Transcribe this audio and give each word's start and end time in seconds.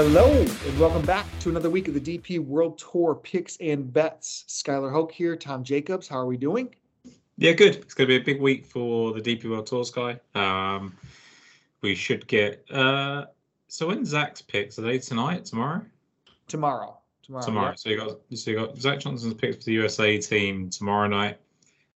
Hello, 0.00 0.30
and 0.30 0.78
welcome 0.78 1.02
back 1.02 1.26
to 1.40 1.48
another 1.48 1.70
week 1.70 1.88
of 1.88 1.94
the 1.94 2.00
DP 2.00 2.38
World 2.38 2.78
Tour 2.78 3.16
picks 3.16 3.56
and 3.56 3.92
bets. 3.92 4.44
Skylar 4.46 4.92
Hoke 4.92 5.10
here, 5.10 5.34
Tom 5.34 5.64
Jacobs. 5.64 6.06
How 6.06 6.18
are 6.18 6.26
we 6.26 6.36
doing? 6.36 6.72
Yeah, 7.36 7.50
good. 7.50 7.74
It's 7.74 7.94
going 7.94 8.08
to 8.08 8.16
be 8.16 8.22
a 8.22 8.24
big 8.24 8.40
week 8.40 8.64
for 8.64 9.12
the 9.12 9.20
DP 9.20 9.50
World 9.50 9.66
Tour, 9.66 9.84
Sky. 9.84 10.20
Um, 10.36 10.96
we 11.80 11.96
should 11.96 12.28
get. 12.28 12.64
Uh, 12.70 13.24
so 13.66 13.88
when 13.88 14.04
Zach's 14.04 14.40
picks 14.40 14.78
are 14.78 14.82
they 14.82 15.00
tonight, 15.00 15.46
tomorrow? 15.46 15.84
Tomorrow. 16.46 16.98
Tomorrow. 17.24 17.44
Tomorrow. 17.44 17.68
yeah. 17.70 17.74
So 17.74 17.90
you 17.90 17.96
got 17.96 18.18
so 18.32 18.50
you 18.52 18.56
got 18.56 18.78
Zach 18.78 19.00
Johnson's 19.00 19.34
picks 19.34 19.56
for 19.56 19.64
the 19.64 19.72
USA 19.72 20.16
team 20.16 20.70
tomorrow 20.70 21.08
night, 21.08 21.40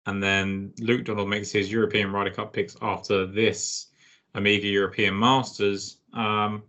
and 0.06 0.24
then 0.24 0.72
Luke 0.80 1.04
Donald 1.04 1.28
makes 1.28 1.52
his 1.52 1.70
European 1.70 2.14
Ryder 2.14 2.32
Cup 2.32 2.54
picks 2.54 2.78
after 2.82 3.26
this 3.26 3.88
Omega 4.36 4.68
European 4.68 5.20
Masters. 5.20 5.98
Um, 6.14 6.64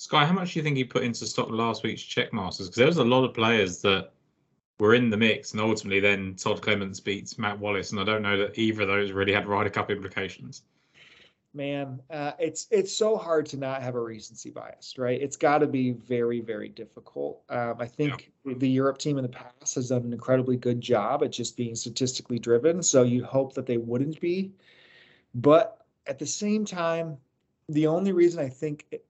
Sky, 0.00 0.24
how 0.24 0.32
much 0.32 0.54
do 0.54 0.58
you 0.58 0.62
think 0.62 0.78
he 0.78 0.84
put 0.84 1.02
into 1.02 1.26
stock 1.26 1.50
last 1.50 1.82
week's 1.82 2.00
Czech 2.00 2.32
Masters? 2.32 2.68
Because 2.68 2.78
there 2.78 2.86
was 2.86 2.96
a 2.96 3.04
lot 3.04 3.22
of 3.22 3.34
players 3.34 3.82
that 3.82 4.12
were 4.78 4.94
in 4.94 5.10
the 5.10 5.16
mix, 5.18 5.52
and 5.52 5.60
ultimately 5.60 6.00
then 6.00 6.34
Todd 6.36 6.62
Clements 6.62 6.98
beats 6.98 7.38
Matt 7.38 7.58
Wallace, 7.58 7.90
and 7.90 8.00
I 8.00 8.04
don't 8.04 8.22
know 8.22 8.38
that 8.38 8.58
either 8.58 8.80
of 8.80 8.88
those 8.88 9.12
really 9.12 9.34
had 9.34 9.46
Ryder 9.46 9.68
Cup 9.68 9.90
implications. 9.90 10.62
Man, 11.52 12.00
uh, 12.08 12.32
it's 12.38 12.66
it's 12.70 12.96
so 12.96 13.18
hard 13.18 13.44
to 13.46 13.58
not 13.58 13.82
have 13.82 13.94
a 13.94 14.00
recency 14.00 14.48
bias, 14.48 14.94
right? 14.96 15.20
It's 15.20 15.36
got 15.36 15.58
to 15.58 15.66
be 15.66 15.90
very, 15.90 16.40
very 16.40 16.70
difficult. 16.70 17.42
Um, 17.50 17.74
I 17.78 17.86
think 17.86 18.32
the 18.46 18.70
Europe 18.70 18.96
team 18.96 19.18
in 19.18 19.22
the 19.22 19.28
past 19.28 19.74
has 19.74 19.90
done 19.90 20.04
an 20.04 20.14
incredibly 20.14 20.56
good 20.56 20.80
job 20.80 21.22
at 21.22 21.30
just 21.30 21.58
being 21.58 21.74
statistically 21.74 22.38
driven. 22.38 22.82
So 22.82 23.02
you 23.02 23.22
hope 23.22 23.52
that 23.52 23.66
they 23.66 23.76
wouldn't 23.76 24.18
be, 24.18 24.52
but 25.34 25.84
at 26.06 26.18
the 26.18 26.26
same 26.26 26.64
time, 26.64 27.18
the 27.68 27.86
only 27.86 28.12
reason 28.12 28.40
I 28.40 28.48
think 28.48 28.86
it, 28.90 29.04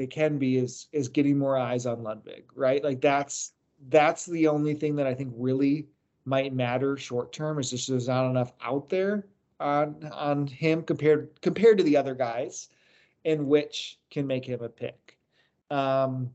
they 0.00 0.06
can 0.06 0.38
be 0.38 0.56
is 0.56 0.88
is 0.92 1.08
getting 1.08 1.36
more 1.36 1.58
eyes 1.58 1.84
on 1.84 2.02
Ludvig, 2.02 2.44
right? 2.54 2.82
Like 2.82 3.02
that's 3.02 3.52
that's 3.90 4.24
the 4.24 4.48
only 4.48 4.72
thing 4.72 4.96
that 4.96 5.06
I 5.06 5.12
think 5.12 5.34
really 5.36 5.88
might 6.24 6.54
matter 6.54 6.96
short 6.96 7.34
term. 7.34 7.58
Is 7.58 7.70
just 7.70 7.86
there's 7.86 8.08
not 8.08 8.30
enough 8.30 8.54
out 8.62 8.88
there 8.88 9.26
on 9.60 10.10
on 10.10 10.46
him 10.46 10.82
compared 10.82 11.38
compared 11.42 11.76
to 11.76 11.84
the 11.84 11.98
other 11.98 12.14
guys, 12.14 12.68
in 13.24 13.46
which 13.46 13.98
can 14.10 14.26
make 14.26 14.46
him 14.46 14.62
a 14.62 14.70
pick. 14.70 15.18
Um, 15.70 16.30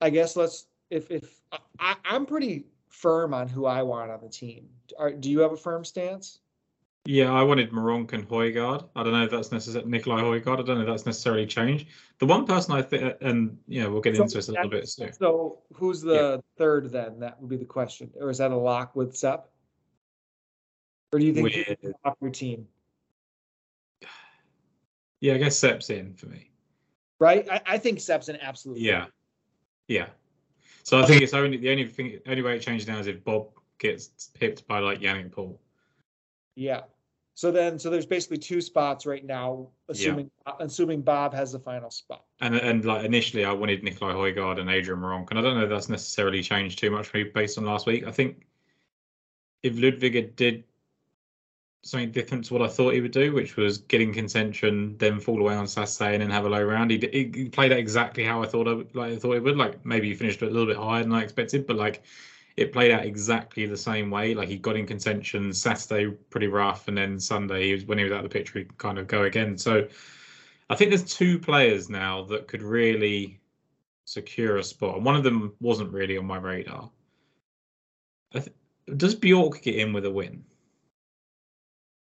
I 0.00 0.10
guess 0.10 0.34
let's 0.34 0.66
if 0.90 1.08
if 1.12 1.40
I, 1.78 1.94
I'm 2.04 2.26
pretty 2.26 2.66
firm 2.88 3.32
on 3.32 3.48
who 3.48 3.66
I 3.66 3.82
want 3.82 4.10
on 4.10 4.20
the 4.20 4.28
team. 4.28 4.68
Are, 4.98 5.12
do 5.12 5.30
you 5.30 5.38
have 5.38 5.52
a 5.52 5.56
firm 5.56 5.84
stance? 5.84 6.40
Yeah, 7.06 7.32
I 7.32 7.42
wanted 7.44 7.70
Meronk 7.70 8.12
and 8.12 8.28
Højgaard. 8.28 8.88
I 8.96 9.02
don't 9.04 9.12
know 9.12 9.22
if 9.22 9.30
that's 9.30 9.52
necessarily 9.52 9.88
Nicolai 9.88 10.22
Højgaard. 10.22 10.58
I 10.58 10.62
don't 10.62 10.78
know 10.78 10.80
if 10.80 10.86
that's 10.88 11.06
necessarily 11.06 11.46
changed. 11.46 11.86
The 12.18 12.26
one 12.26 12.44
person 12.46 12.74
I 12.74 12.82
think, 12.82 13.14
and 13.20 13.56
you 13.68 13.82
know, 13.82 13.90
we'll 13.92 14.00
get 14.00 14.16
So 14.16 14.24
into 14.24 14.34
this 14.34 14.48
a 14.48 14.52
little 14.52 14.70
bit 14.70 14.88
soon. 14.88 15.12
So 15.12 15.60
who's 15.74 16.00
the 16.00 16.42
third 16.58 16.90
then? 16.90 17.20
That 17.20 17.40
would 17.40 17.48
be 17.48 17.56
the 17.56 17.64
question. 17.64 18.10
Or 18.20 18.28
is 18.28 18.38
that 18.38 18.50
a 18.50 18.56
lock 18.56 18.96
with 18.96 19.16
Sepp? 19.16 19.48
Or 21.12 21.20
do 21.20 21.26
you 21.26 21.32
think 21.32 21.44
With- 21.44 21.52
he's 21.52 21.92
off 22.04 22.16
your 22.20 22.30
team? 22.30 22.66
Yeah, 25.20 25.34
I 25.34 25.38
guess 25.38 25.56
Sepp's 25.56 25.90
in 25.90 26.14
for 26.14 26.26
me. 26.26 26.50
Right? 27.20 27.48
I, 27.50 27.60
I 27.66 27.78
think 27.78 28.00
Sepp's 28.00 28.28
an 28.28 28.36
absolute. 28.36 28.78
Yeah, 28.78 29.06
yeah. 29.88 30.08
So 30.82 31.00
I 31.00 31.06
think 31.06 31.22
it's 31.22 31.34
only 31.34 31.56
the 31.56 31.70
only 31.70 31.88
thing, 31.88 32.18
only 32.26 32.42
way 32.42 32.56
it 32.56 32.62
changes 32.62 32.86
now 32.86 32.98
is 32.98 33.06
if 33.06 33.24
Bob 33.24 33.48
gets 33.78 34.30
pipped 34.34 34.66
by 34.66 34.80
like 34.80 35.00
Yannick 35.00 35.32
Paul. 35.32 35.60
Yeah. 36.54 36.82
So 37.36 37.50
then, 37.50 37.78
so 37.78 37.90
there's 37.90 38.06
basically 38.06 38.38
two 38.38 38.62
spots 38.62 39.04
right 39.04 39.22
now, 39.22 39.68
assuming 39.90 40.30
assuming 40.58 41.02
Bob 41.02 41.34
has 41.34 41.52
the 41.52 41.58
final 41.58 41.90
spot. 41.90 42.24
And 42.40 42.56
and 42.56 42.82
like 42.86 43.04
initially, 43.04 43.44
I 43.44 43.52
wanted 43.52 43.84
Nicolai 43.84 44.14
Højgaard 44.14 44.58
and 44.58 44.70
Adrian 44.70 45.02
Meronk, 45.02 45.28
and 45.28 45.38
I 45.38 45.42
don't 45.42 45.58
know 45.58 45.64
if 45.64 45.68
that's 45.68 45.90
necessarily 45.90 46.42
changed 46.42 46.78
too 46.78 46.90
much 46.90 47.08
for 47.08 47.18
me 47.18 47.24
based 47.24 47.58
on 47.58 47.66
last 47.66 47.86
week. 47.86 48.06
I 48.06 48.10
think 48.10 48.46
if 49.62 49.78
Ludwig 49.78 50.14
had 50.14 50.34
did 50.34 50.64
something 51.82 52.10
different 52.10 52.46
to 52.46 52.54
what 52.54 52.62
I 52.62 52.68
thought 52.68 52.94
he 52.94 53.02
would 53.02 53.12
do, 53.12 53.34
which 53.34 53.56
was 53.56 53.78
get 53.78 54.00
in 54.00 54.14
contention, 54.14 54.96
then 54.96 55.20
fall 55.20 55.38
away 55.38 55.56
on 55.56 55.66
Saturday, 55.66 56.14
and 56.14 56.22
then 56.22 56.30
have 56.30 56.46
a 56.46 56.48
low 56.48 56.62
round, 56.62 56.90
he, 56.90 56.98
he 57.12 57.50
played 57.50 57.70
it 57.70 57.78
exactly 57.78 58.24
how 58.24 58.42
I 58.42 58.46
thought 58.46 58.66
I 58.66 58.72
would, 58.72 58.94
like 58.94 59.12
I 59.12 59.16
thought 59.16 59.36
it 59.36 59.42
would. 59.42 59.58
Like 59.58 59.84
maybe 59.84 60.08
he 60.08 60.14
finished 60.14 60.40
a 60.40 60.46
little 60.46 60.64
bit 60.64 60.78
higher 60.78 61.02
than 61.02 61.12
I 61.12 61.22
expected, 61.22 61.66
but 61.66 61.76
like 61.76 62.02
it 62.56 62.72
played 62.72 62.90
out 62.90 63.04
exactly 63.04 63.66
the 63.66 63.76
same 63.76 64.10
way. 64.10 64.34
Like 64.34 64.48
he 64.48 64.56
got 64.56 64.76
in 64.76 64.86
contention 64.86 65.52
Saturday 65.52 66.10
pretty 66.30 66.46
rough, 66.46 66.88
and 66.88 66.96
then 66.96 67.20
Sunday 67.20 67.66
he 67.66 67.72
was 67.72 67.84
when 67.84 67.98
he 67.98 68.04
was 68.04 68.12
out 68.12 68.24
of 68.24 68.30
the 68.30 68.38
picture, 68.38 68.58
he 68.58 68.64
could 68.64 68.78
kind 68.78 68.98
of 68.98 69.06
go 69.06 69.24
again. 69.24 69.58
So 69.58 69.86
I 70.70 70.74
think 70.74 70.90
there's 70.90 71.04
two 71.04 71.38
players 71.38 71.90
now 71.90 72.24
that 72.24 72.48
could 72.48 72.62
really 72.62 73.40
secure 74.04 74.56
a 74.56 74.64
spot. 74.64 74.96
And 74.96 75.04
one 75.04 75.16
of 75.16 75.22
them 75.22 75.54
wasn't 75.60 75.92
really 75.92 76.16
on 76.16 76.26
my 76.26 76.38
radar. 76.38 76.90
I 78.34 78.40
th- 78.40 78.56
does 78.96 79.14
Bjork 79.14 79.62
get 79.62 79.76
in 79.76 79.92
with 79.92 80.06
a 80.06 80.10
win? 80.10 80.44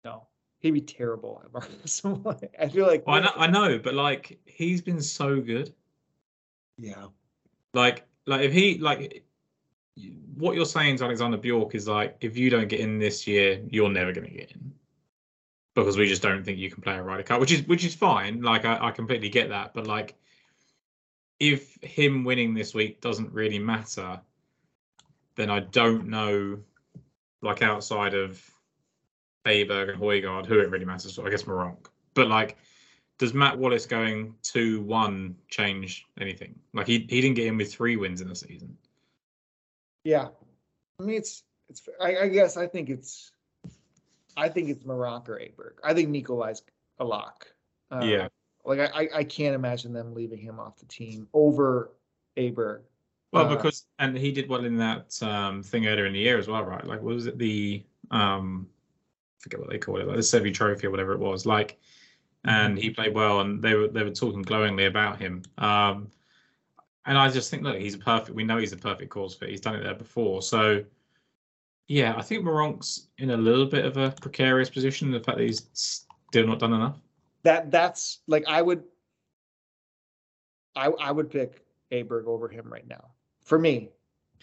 No, 0.03 0.27
he'd 0.59 0.71
be 0.71 0.81
terrible 0.81 1.41
at 1.45 1.53
Marcus. 1.53 2.01
I 2.59 2.69
feel 2.69 2.87
like. 2.87 3.05
Well, 3.05 3.17
I 3.17 3.19
know, 3.19 3.31
I 3.35 3.47
know, 3.47 3.77
but 3.77 3.93
like 3.93 4.39
he's 4.45 4.81
been 4.81 5.01
so 5.01 5.39
good. 5.39 5.73
Yeah. 6.77 7.07
Like, 7.73 8.07
like 8.25 8.41
if 8.41 8.51
he 8.51 8.79
like 8.79 9.23
what 10.35 10.55
you're 10.55 10.65
saying 10.65 10.97
to 10.97 11.05
Alexander 11.05 11.37
Bjork 11.37 11.75
is 11.75 11.87
like 11.87 12.17
if 12.21 12.37
you 12.37 12.49
don't 12.49 12.67
get 12.67 12.79
in 12.79 12.99
this 12.99 13.27
year, 13.27 13.61
you're 13.69 13.89
never 13.89 14.11
going 14.11 14.27
to 14.27 14.33
get 14.33 14.51
in 14.51 14.73
because 15.75 15.97
we 15.97 16.07
just 16.07 16.21
don't 16.21 16.43
think 16.43 16.57
you 16.57 16.69
can 16.69 16.81
play 16.81 16.95
a 16.95 17.03
Ryder 17.03 17.23
Cup, 17.23 17.39
which 17.39 17.51
is 17.51 17.67
which 17.67 17.85
is 17.85 17.95
fine. 17.95 18.41
Like 18.41 18.65
I, 18.65 18.87
I 18.87 18.91
completely 18.91 19.29
get 19.29 19.49
that, 19.49 19.73
but 19.73 19.87
like 19.87 20.15
if 21.39 21.77
him 21.81 22.23
winning 22.23 22.53
this 22.53 22.73
week 22.73 23.01
doesn't 23.01 23.31
really 23.31 23.59
matter, 23.59 24.19
then 25.35 25.49
I 25.49 25.61
don't 25.61 26.07
know. 26.07 26.59
Like 27.41 27.61
outside 27.61 28.13
of 28.13 28.43
Aberg 29.45 29.89
and 29.93 30.01
Højgaard, 30.01 30.45
who 30.45 30.59
it 30.59 30.69
really 30.69 30.83
matters 30.83 31.15
for, 31.15 31.25
I 31.25 31.29
guess 31.29 31.43
Meronk. 31.43 31.87
But 32.13 32.27
like, 32.27 32.57
does 33.17 33.33
Matt 33.33 33.57
Wallace 33.57 33.85
going 33.85 34.35
two 34.43 34.81
one 34.81 35.35
change 35.47 36.05
anything? 36.19 36.59
Like 36.73 36.87
he 36.87 37.05
he 37.09 37.21
didn't 37.21 37.35
get 37.35 37.47
in 37.47 37.55
with 37.55 37.73
three 37.73 37.95
wins 37.95 38.19
in 38.19 38.27
the 38.27 38.35
season. 38.35 38.77
Yeah. 40.03 40.29
I 40.99 41.03
mean, 41.03 41.17
it's 41.17 41.43
it's. 41.69 41.87
I, 42.01 42.17
I 42.17 42.27
guess 42.27 42.57
I 42.57 42.67
think 42.67 42.89
it's. 42.89 43.31
I 44.37 44.49
think 44.49 44.69
it's 44.69 44.83
Meronk 44.83 45.27
or 45.27 45.37
Aberg. 45.39 45.73
I 45.83 45.93
think 45.93 46.09
Nicolai's 46.09 46.61
a 46.99 47.05
lock. 47.05 47.47
Um, 47.91 48.07
Yeah. 48.07 48.27
Like 48.65 48.79
I, 48.79 49.03
I, 49.03 49.09
I 49.17 49.23
can't 49.23 49.55
imagine 49.55 49.93
them 49.93 50.13
leaving 50.13 50.39
him 50.39 50.59
off 50.59 50.77
the 50.77 50.85
team 50.85 51.27
over 51.33 51.91
Aberg. 52.37 52.81
Well, 53.31 53.45
Uh, 53.45 53.55
because 53.55 53.85
and 53.99 54.17
he 54.17 54.31
did 54.31 54.49
well 54.49 54.65
in 54.65 54.77
that 54.77 55.21
um, 55.23 55.63
thing 55.63 55.87
earlier 55.87 56.05
in 56.05 56.13
the 56.13 56.19
year 56.19 56.37
as 56.37 56.47
well, 56.47 56.63
right? 56.63 56.85
Like, 56.85 57.01
what 57.01 57.15
was 57.15 57.27
it 57.27 57.37
the 57.37 57.83
um, 58.11 58.67
I 59.39 59.43
forget 59.43 59.59
what 59.59 59.69
they 59.69 59.77
call 59.77 59.97
it, 59.97 60.07
like 60.07 60.15
the 60.15 60.21
Seve 60.21 60.53
Trophy 60.53 60.87
or 60.87 60.91
whatever 60.91 61.13
it 61.13 61.19
was. 61.19 61.45
Like, 61.45 61.79
and 62.43 62.77
he 62.77 62.89
played 62.89 63.13
well, 63.13 63.41
and 63.41 63.61
they 63.61 63.75
were 63.75 63.87
they 63.87 64.03
were 64.03 64.09
talking 64.09 64.41
glowingly 64.41 64.85
about 64.85 65.19
him. 65.19 65.43
Um, 65.57 66.09
and 67.09 67.17
I 67.17 67.27
just 67.27 67.49
think, 67.49 67.63
look, 67.63 67.75
he's 67.77 67.95
a 67.95 67.97
perfect. 67.97 68.35
We 68.35 68.43
know 68.43 68.57
he's 68.57 68.71
a 68.71 68.77
perfect 68.77 69.09
course 69.09 69.33
fit. 69.33 69.49
He's 69.49 69.59
done 69.59 69.75
it 69.75 69.83
there 69.83 69.95
before, 69.95 70.43
so 70.43 70.85
yeah, 71.87 72.13
I 72.15 72.21
think 72.21 72.45
Meronk's 72.45 73.07
in 73.17 73.31
a 73.31 73.37
little 73.37 73.65
bit 73.65 73.83
of 73.83 73.97
a 73.97 74.11
precarious 74.21 74.69
position. 74.69 75.11
The 75.11 75.19
fact 75.19 75.39
that 75.39 75.43
he's 75.43 75.67
still 75.73 76.45
not 76.45 76.59
done 76.59 76.73
enough. 76.73 76.99
That 77.41 77.71
that's 77.71 78.19
like 78.27 78.45
I 78.47 78.61
would. 78.61 78.83
I 80.75 80.85
I 81.01 81.11
would 81.11 81.31
pick 81.31 81.65
Aberg 81.91 82.27
over 82.27 82.47
him 82.47 82.71
right 82.71 82.87
now. 82.87 83.09
For 83.43 83.57
me, 83.57 83.89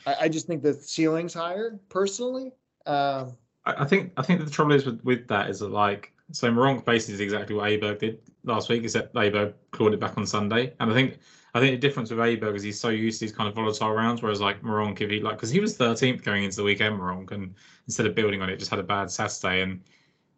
I, 0.05 0.17
I 0.23 0.29
just 0.29 0.49
think 0.49 0.65
the 0.65 0.75
ceiling's 0.75 1.35
higher 1.35 1.79
personally. 1.89 2.53
Um, 2.85 3.37
I 3.65 3.75
I 3.79 3.85
think 3.85 4.13
I 4.17 4.23
think 4.23 4.45
the 4.45 4.51
trouble 4.51 4.73
is 4.73 4.85
with, 4.85 5.01
with 5.05 5.29
that 5.29 5.51
is 5.51 5.61
that 5.61 5.71
like 5.71 6.13
so 6.33 6.51
Meronk 6.51 6.85
basically 6.85 7.15
is 7.15 7.21
exactly 7.21 7.55
what 7.55 7.71
Aberg 7.71 8.01
did 8.01 8.19
last 8.47 8.69
week, 8.69 8.83
except 8.85 9.15
Aberg 9.15 9.55
clawed 9.73 9.95
it 9.95 10.01
back 10.01 10.17
on 10.17 10.27
Sunday. 10.27 10.73
And 10.81 10.91
I 10.91 10.95
think 10.95 11.19
I 11.55 11.61
think 11.61 11.73
the 11.73 11.87
difference 11.87 12.11
with 12.11 12.19
Aberg 12.19 12.55
is 12.55 12.63
he's 12.63 12.79
so 12.79 12.89
used 12.89 13.19
to 13.19 13.25
these 13.25 13.35
kind 13.35 13.49
of 13.49 13.55
volatile 13.55 13.93
rounds, 13.93 14.23
whereas 14.23 14.41
like 14.41 14.63
Meronk, 14.63 15.01
if 15.01 15.11
he 15.11 15.21
like 15.21 15.37
because 15.37 15.51
he 15.51 15.61
was 15.61 15.77
13th 15.77 16.23
going 16.23 16.45
into 16.45 16.57
the 16.57 16.63
weekend, 16.63 16.99
Meronk, 16.99 17.33
and 17.33 17.55
instead 17.87 18.07
of 18.07 18.15
building 18.15 18.43
on 18.43 18.49
it, 18.51 18.59
just 18.59 18.71
had 18.71 18.79
a 18.81 18.85
bad 18.85 19.11
Saturday. 19.11 19.63
And 19.63 19.83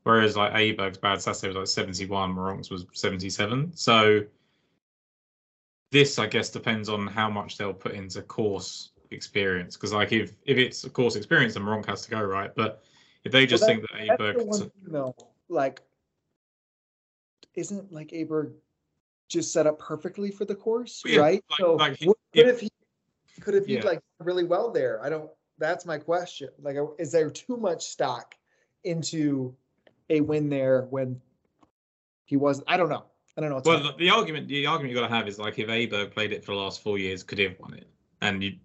whereas 0.02 0.36
like 0.36 0.52
Aberg's 0.52 0.98
bad 0.98 1.20
Saturday 1.20 1.48
was 1.48 1.56
like 1.56 1.66
71, 1.66 2.34
Meronk's 2.34 2.70
was 2.70 2.86
77. 2.92 3.72
So 3.74 4.20
this 5.90 6.18
I 6.18 6.26
guess 6.26 6.50
depends 6.50 6.88
on 6.88 7.06
how 7.06 7.30
much 7.30 7.56
they'll 7.56 7.74
put 7.74 7.92
into 7.92 8.22
course 8.22 8.90
experience. 9.10 9.76
Because 9.76 9.92
like 9.92 10.12
if 10.12 10.32
if 10.44 10.56
it's 10.56 10.84
a 10.84 10.90
course 10.90 11.16
experience, 11.16 11.54
then 11.54 11.64
Meronk 11.64 11.86
has 11.86 12.02
to 12.02 12.10
go 12.10 12.22
right. 12.22 12.54
But 12.54 12.82
if 13.24 13.32
they 13.32 13.46
just 13.46 13.62
that- 13.62 13.66
think 13.66 13.82
that 13.82 14.18
Aberg 14.18 14.38
the 14.38 14.44
one 14.44 15.14
thing. 15.14 15.26
Like, 15.50 15.80
isn't 17.54 17.92
like 17.92 18.08
Aberg 18.10 18.52
just 19.28 19.52
set 19.52 19.66
up 19.66 19.78
perfectly 19.78 20.30
for 20.30 20.44
the 20.44 20.54
course, 20.54 21.02
Yeah, 21.04 21.20
right? 21.20 21.44
like- 21.50 21.58
so 21.58 21.74
like 21.74 21.96
he- 21.96 22.06
what 22.06 22.16
yeah. 22.32 22.46
if 22.48 22.60
he 22.60 22.70
could 23.40 23.54
have 23.54 23.66
he 23.66 23.74
Yeah. 23.74 23.84
like 23.84 24.00
really 24.20 24.44
well 24.44 24.70
there? 24.70 25.02
I 25.02 25.08
don't. 25.08 25.30
That's 25.58 25.84
my 25.84 25.98
question. 25.98 26.50
Like, 26.60 26.76
uh, 26.76 26.86
is 26.98 27.10
there 27.10 27.30
too 27.30 27.56
much 27.56 27.84
stock 27.88 28.36
into 28.84 29.56
a 30.08 30.20
win 30.20 30.48
there 30.48 30.82
when 30.90 31.20
he 32.24 32.36
was? 32.36 32.62
I 32.68 32.76
don't 32.76 32.88
know. 32.88 33.04
I 33.36 33.40
don't 33.40 33.50
know. 33.50 33.60
Well, 33.64 33.82
the, 33.82 33.92
the 33.98 34.10
argument 34.10 34.48
the 34.48 34.66
argument 34.66 34.94
you 34.94 35.00
got 35.00 35.08
to 35.08 35.14
have 35.14 35.28
is 35.28 35.38
like 35.38 35.58
if 35.58 35.68
Aberg 35.68 36.12
played 36.12 36.32
it 36.32 36.44
for 36.44 36.52
the 36.52 36.58
last 36.60 36.80
four 36.80 36.98
years, 36.98 37.22
could 37.22 37.38
he 37.38 37.44
have 37.44 37.58
won 37.58 37.74
it? 37.74 37.86
And 38.20 38.42
you, 38.42 38.56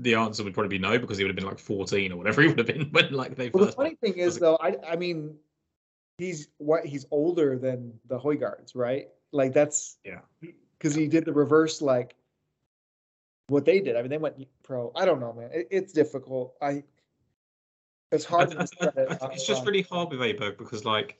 the 0.00 0.14
answer 0.14 0.44
would 0.44 0.52
probably 0.52 0.76
be 0.76 0.78
no 0.78 0.98
because 0.98 1.16
he 1.16 1.24
would 1.24 1.30
have 1.30 1.36
been 1.36 1.46
like 1.46 1.58
14 1.58 2.12
or 2.12 2.16
whatever 2.16 2.42
he 2.42 2.48
would 2.48 2.58
have 2.58 2.66
been 2.66 2.82
when 2.92 3.10
like 3.12 3.36
they 3.36 3.48
well, 3.50 3.64
the 3.64 3.72
funny 3.72 3.94
thing 4.02 4.14
is 4.18 4.38
though, 4.38 4.58
I 4.60 4.76
I 4.86 4.96
mean, 4.96 5.34
he's 6.18 6.48
what 6.58 6.84
he's 6.84 7.06
older 7.10 7.56
than 7.56 7.92
the 8.08 8.18
Højgaards, 8.18 8.72
right? 8.74 9.08
Like 9.32 9.52
that's 9.54 9.96
Yeah. 10.04 10.20
because 10.40 10.94
he 10.94 11.06
did 11.08 11.24
the 11.24 11.32
reverse 11.32 11.80
like 11.80 12.14
what 13.46 13.64
they 13.64 13.80
did. 13.80 13.96
I 13.96 14.02
mean, 14.02 14.10
they 14.10 14.18
went 14.18 14.36
pro. 14.62 14.92
I 14.94 15.04
don't 15.06 15.20
know, 15.20 15.32
man. 15.32 15.50
It, 15.52 15.68
it's 15.70 15.92
difficult. 15.92 16.54
I 16.60 16.82
it's 18.12 18.24
hard. 18.24 18.50
I- 18.56 18.66
to 18.66 18.92
I- 18.98 19.12
I 19.12 19.14
think 19.14 19.32
it's 19.34 19.44
uh, 19.48 19.54
just 19.54 19.64
really 19.64 19.82
hard 19.82 20.10
with 20.10 20.20
Aberg 20.20 20.58
because 20.58 20.84
like 20.84 21.18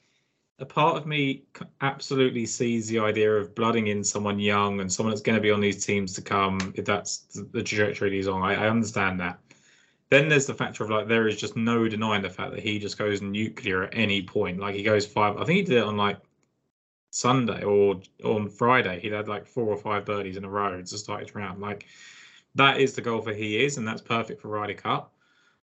a 0.59 0.67
part 0.67 0.97
of 0.97 1.07
me 1.07 1.45
absolutely 1.81 2.45
sees 2.45 2.89
the 2.89 2.99
idea 2.99 3.33
of 3.33 3.55
blooding 3.55 3.87
in 3.87 4.03
someone 4.03 4.41
young 4.41 4.81
and 4.81 4.93
someone 4.93 5.13
that's 5.13 5.23
going 5.23 5.37
to 5.37 5.43
be 5.43 5.53
on 5.53 5.61
these 5.61 5.87
teams 5.87 6.13
to 6.15 6.23
come 6.23 6.59
if 6.75 6.85
that's 6.85 7.19
the 7.35 7.43
the 7.53 7.63
trajectory 7.63 8.11
he's 8.11 8.27
on. 8.27 8.43
I, 8.43 8.65
I 8.65 8.69
understand 8.69 9.21
that. 9.21 9.39
Then 10.11 10.29
there's 10.29 10.47
the 10.47 10.55
factor 10.55 10.85
of 10.85 10.91
like 10.91 11.07
there 11.07 11.29
is 11.29 11.37
just 11.37 11.57
no 11.57 11.87
denying 11.89 12.23
the 12.23 12.31
fact 12.31 12.53
that 12.53 12.63
he 12.63 12.79
just 12.79 12.99
goes 12.99 13.21
nuclear 13.21 13.85
at 13.85 13.95
any 13.95 14.23
point. 14.23 14.59
Like 14.59 14.75
he 14.75 14.83
goes 14.83 15.07
five. 15.07 15.37
I 15.37 15.45
think 15.45 15.57
he 15.57 15.63
did 15.63 15.79
it 15.79 15.85
on 15.85 15.97
like 15.97 16.19
Sunday 17.11 17.63
or 17.63 18.01
on 18.25 18.49
Friday. 18.49 19.01
He 19.01 19.09
had 19.09 19.29
like 19.29 19.47
four 19.47 19.67
or 19.67 19.77
five 19.77 20.07
birdies 20.07 20.37
in 20.37 20.45
a 20.45 20.49
row 20.49 20.81
to 20.81 20.99
start 20.99 21.23
each 21.23 21.35
round. 21.35 21.61
Like 21.61 21.87
that 22.55 22.81
is 22.81 22.95
the 22.95 23.03
golfer 23.03 23.33
he 23.33 23.65
is, 23.65 23.77
and 23.77 23.87
that's 23.87 24.03
perfect 24.03 24.41
for 24.41 24.49
Ryder 24.49 24.75
Cup. 24.75 25.13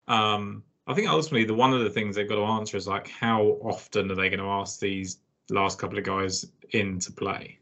Um, 0.09 0.63
I 0.87 0.93
think 0.93 1.09
ultimately 1.09 1.45
the 1.45 1.55
one 1.55 1.73
of 1.73 1.81
the 1.81 1.91
things 1.91 2.15
they've 2.15 2.29
got 2.29 2.37
to 2.37 2.45
answer 2.45 2.77
is 2.77 2.87
like 2.87 3.09
how 3.09 3.59
often 3.63 4.11
are 4.11 4.15
they 4.15 4.29
going 4.29 4.41
to 4.41 4.47
ask 4.47 4.79
these 4.79 5.19
last 5.49 5.79
couple 5.79 5.99
of 5.99 6.05
guys 6.05 6.47
in 6.71 6.99
to 7.01 7.13
play? 7.13 7.59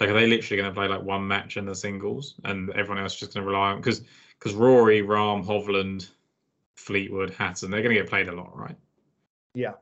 Like 0.00 0.08
are 0.08 0.14
they 0.14 0.26
literally 0.26 0.62
going 0.62 0.72
to 0.72 0.78
play 0.78 0.88
like 0.88 1.02
one 1.02 1.26
match 1.26 1.58
in 1.58 1.66
the 1.66 1.74
singles 1.74 2.34
and 2.44 2.70
everyone 2.70 3.02
else 3.02 3.14
just 3.14 3.34
going 3.34 3.44
to 3.44 3.50
rely 3.50 3.72
on 3.72 3.76
because 3.76 4.02
because 4.42 4.56
Rory, 4.56 5.02
Rahm, 5.02 5.46
Hovland, 5.46 6.08
Fleetwood, 6.74 7.30
Hatton, 7.30 7.70
they're 7.70 7.82
going 7.82 7.94
to 7.94 8.00
get 8.00 8.10
played 8.10 8.28
a 8.28 8.32
lot, 8.32 8.56
right? 8.56 8.76
Yeah. 9.54 9.74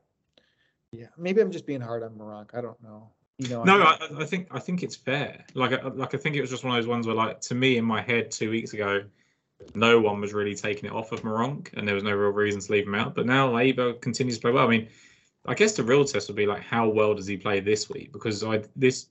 Yeah. 0.92 1.06
Maybe 1.16 1.40
I'm 1.40 1.50
just 1.50 1.66
being 1.66 1.80
hard 1.80 2.02
on 2.02 2.10
Meronk. 2.10 2.50
I 2.52 2.60
don't 2.60 2.80
know. 2.82 3.08
You 3.38 3.48
know. 3.48 3.64
No, 3.64 3.80
I, 3.80 3.98
I, 4.18 4.24
think 4.26 4.48
I 4.50 4.58
think 4.58 4.82
it's 4.82 4.96
fair. 4.96 5.46
Like, 5.54 5.72
I, 5.72 5.88
like 5.88 6.14
I 6.14 6.18
think 6.18 6.36
it 6.36 6.42
was 6.42 6.50
just 6.50 6.62
one 6.62 6.76
of 6.76 6.82
those 6.82 6.88
ones 6.88 7.06
where, 7.06 7.16
like, 7.16 7.40
to 7.42 7.54
me 7.54 7.78
in 7.78 7.86
my 7.86 8.02
head 8.02 8.30
two 8.30 8.50
weeks 8.50 8.74
ago, 8.74 9.02
no 9.74 9.98
one 9.98 10.20
was 10.20 10.34
really 10.34 10.54
taking 10.54 10.90
it 10.90 10.92
off 10.92 11.12
of 11.12 11.22
Meronk, 11.22 11.72
and 11.74 11.88
there 11.88 11.94
was 11.94 12.04
no 12.04 12.12
real 12.12 12.30
reason 12.30 12.60
to 12.60 12.72
leave 12.72 12.86
him 12.86 12.94
out. 12.94 13.14
But 13.14 13.24
now 13.24 13.50
Labour 13.50 13.94
continues 13.94 14.36
to 14.36 14.42
play 14.42 14.52
well. 14.52 14.66
I 14.66 14.70
mean, 14.70 14.88
I 15.46 15.54
guess 15.54 15.72
the 15.72 15.84
real 15.84 16.04
test 16.04 16.28
would 16.28 16.36
be 16.36 16.46
like, 16.46 16.62
how 16.62 16.86
well 16.86 17.14
does 17.14 17.26
he 17.26 17.38
play 17.38 17.60
this 17.60 17.88
week? 17.88 18.12
Because 18.12 18.44
I 18.44 18.62
this, 18.76 19.06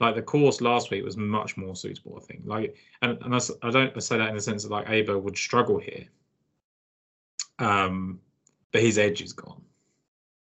like, 0.00 0.14
the 0.14 0.22
course 0.22 0.60
last 0.60 0.90
week 0.90 1.04
was 1.04 1.16
much 1.16 1.56
more 1.56 1.76
suitable. 1.76 2.18
I 2.20 2.24
think. 2.24 2.42
Like, 2.44 2.76
and 3.02 3.18
and 3.22 3.34
I, 3.34 3.40
I 3.62 3.70
don't 3.70 4.02
say 4.02 4.18
that 4.18 4.28
in 4.28 4.34
the 4.34 4.40
sense 4.40 4.62
that 4.64 4.70
like 4.70 4.88
Aber 4.88 5.18
would 5.18 5.36
struggle 5.36 5.78
here. 5.78 6.06
Um, 7.58 8.20
but 8.72 8.82
his 8.82 8.98
edge 8.98 9.20
is 9.22 9.32
gone. 9.32 9.62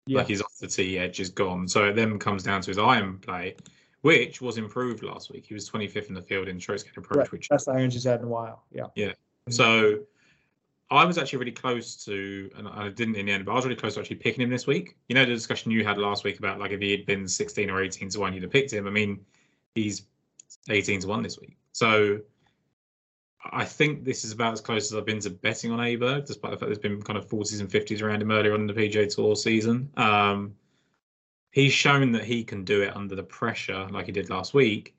yeah. 0.05 0.19
Like 0.19 0.27
he's 0.27 0.41
off 0.41 0.57
the 0.59 0.67
tee 0.67 0.97
edge 0.97 1.19
is 1.19 1.29
gone. 1.29 1.67
So 1.67 1.85
it 1.85 1.95
then 1.95 2.17
comes 2.19 2.43
down 2.43 2.61
to 2.61 2.69
his 2.69 2.77
iron 2.77 3.17
play, 3.17 3.55
which 4.01 4.41
was 4.41 4.57
improved 4.57 5.03
last 5.03 5.31
week. 5.31 5.45
He 5.47 5.53
was 5.53 5.69
25th 5.69 6.07
in 6.09 6.13
the 6.15 6.21
field 6.21 6.47
in 6.47 6.59
strokes 6.59 6.83
gained 6.83 6.97
approach, 6.97 7.17
Right. 7.17 7.31
which 7.31 7.49
Best 7.49 7.67
irons 7.67 7.93
he's 7.93 8.03
had 8.03 8.19
in 8.19 8.25
a 8.25 8.29
while. 8.29 8.63
Yeah. 8.71 8.87
Yeah. 8.95 9.13
so 9.49 9.99
I 10.91 11.05
was 11.05 11.17
actually 11.17 11.39
really 11.39 11.51
close 11.53 11.95
to, 12.05 12.51
and 12.57 12.67
I 12.67 12.89
didn't 12.89 13.15
in 13.15 13.25
the 13.25 13.31
end, 13.31 13.45
but 13.45 13.53
I 13.53 13.55
was 13.55 13.63
really 13.63 13.77
close 13.77 13.93
to 13.93 14.01
actually 14.01 14.17
picking 14.17 14.43
him 14.43 14.49
this 14.49 14.67
week. 14.67 14.97
You 15.07 15.15
know 15.15 15.23
the 15.23 15.33
discussion 15.33 15.71
you 15.71 15.85
had 15.85 15.97
last 15.97 16.25
week 16.25 16.37
about 16.37 16.59
like 16.59 16.71
if 16.71 16.81
he 16.81 16.91
had 16.91 17.05
been 17.05 17.29
16 17.29 17.69
or 17.69 17.81
18 17.81 18.09
to 18.09 18.19
one, 18.19 18.33
you'd 18.33 18.43
have 18.43 18.51
picked 18.51 18.73
him. 18.73 18.85
I 18.85 18.89
mean, 18.89 19.25
he's 19.73 20.03
18 20.69 20.99
to 21.01 21.07
one 21.07 21.23
this 21.23 21.39
week. 21.39 21.57
So 21.71 22.19
I 23.49 23.63
think 23.63 24.03
this 24.03 24.25
is 24.25 24.33
about 24.33 24.51
as 24.51 24.59
close 24.59 24.91
as 24.91 24.97
I've 24.97 25.05
been 25.05 25.21
to 25.21 25.29
betting 25.29 25.71
on 25.71 25.79
Aberg, 25.79 26.25
despite 26.25 26.51
the 26.51 26.57
fact 26.57 26.67
there's 26.67 26.77
been 26.77 27.01
kind 27.01 27.17
of 27.17 27.27
40s 27.27 27.61
and 27.61 27.69
50s 27.69 28.01
around 28.01 28.21
him 28.21 28.31
earlier 28.31 28.53
on 28.53 28.61
in 28.61 28.67
the 28.67 28.73
PGA 28.73 29.13
Tour 29.13 29.37
season. 29.37 29.89
Um, 29.95 30.55
he's 31.51 31.71
shown 31.71 32.11
that 32.11 32.25
he 32.25 32.43
can 32.43 32.65
do 32.65 32.81
it 32.81 32.95
under 32.95 33.15
the 33.15 33.23
pressure 33.23 33.87
like 33.91 34.07
he 34.07 34.11
did 34.11 34.29
last 34.29 34.53
week. 34.53 34.93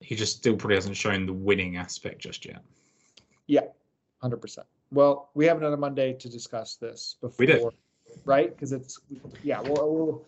He 0.00 0.14
just 0.14 0.36
still 0.36 0.56
probably 0.56 0.76
hasn't 0.76 0.96
shown 0.96 1.24
the 1.24 1.32
winning 1.32 1.78
aspect 1.78 2.20
just 2.20 2.44
yet. 2.44 2.62
Yeah. 3.46 3.64
Hundred 4.20 4.42
percent. 4.42 4.66
Well, 4.92 5.30
we 5.34 5.46
have 5.46 5.58
another 5.58 5.76
Monday 5.76 6.14
to 6.14 6.28
discuss 6.28 6.76
this 6.76 7.16
before, 7.20 7.36
We 7.38 7.46
do. 7.46 7.70
right? 8.24 8.54
Because 8.54 8.72
it's 8.72 8.98
yeah. 9.42 9.60
Well, 9.60 9.90
we'll, 9.94 10.26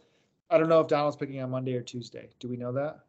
I 0.51 0.59
don't 0.59 0.69
know 0.69 0.81
if 0.81 0.89
Donald's 0.89 1.17
picking 1.17 1.41
on 1.43 1.51
Monday 1.51 1.75
or 1.75 1.83
Tuesday. 1.83 2.29
Do 2.39 2.49
we 2.49 2.57
know 2.57 2.73
that? 2.73 3.01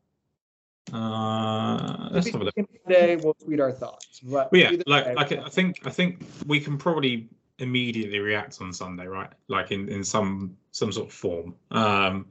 Uh, 0.92 2.10
let's 2.12 2.30
have 2.30 2.42
a 2.42 2.44
look. 2.44 2.54
it's 2.58 2.72
Monday, 2.86 3.16
we'll 3.16 3.36
tweet 3.36 3.60
our 3.60 3.72
thoughts. 3.72 4.20
But 4.20 4.52
But 4.52 4.60
yeah, 4.60 4.72
like 4.86 5.06
way, 5.06 5.14
like 5.16 5.32
I 5.32 5.50
think 5.50 5.82
I 5.86 5.90
think 5.90 6.26
we 6.46 6.60
can 6.60 6.78
probably 6.78 7.30
immediately 7.60 8.20
react 8.20 8.60
on 8.62 8.74
Sunday, 8.74 9.06
right? 9.06 9.32
Like 9.48 9.72
in 9.72 9.90
in 9.90 10.04
some 10.04 10.58
some 10.72 10.92
sort 10.92 11.08
of 11.08 11.14
form. 11.14 11.56
Um, 11.72 12.28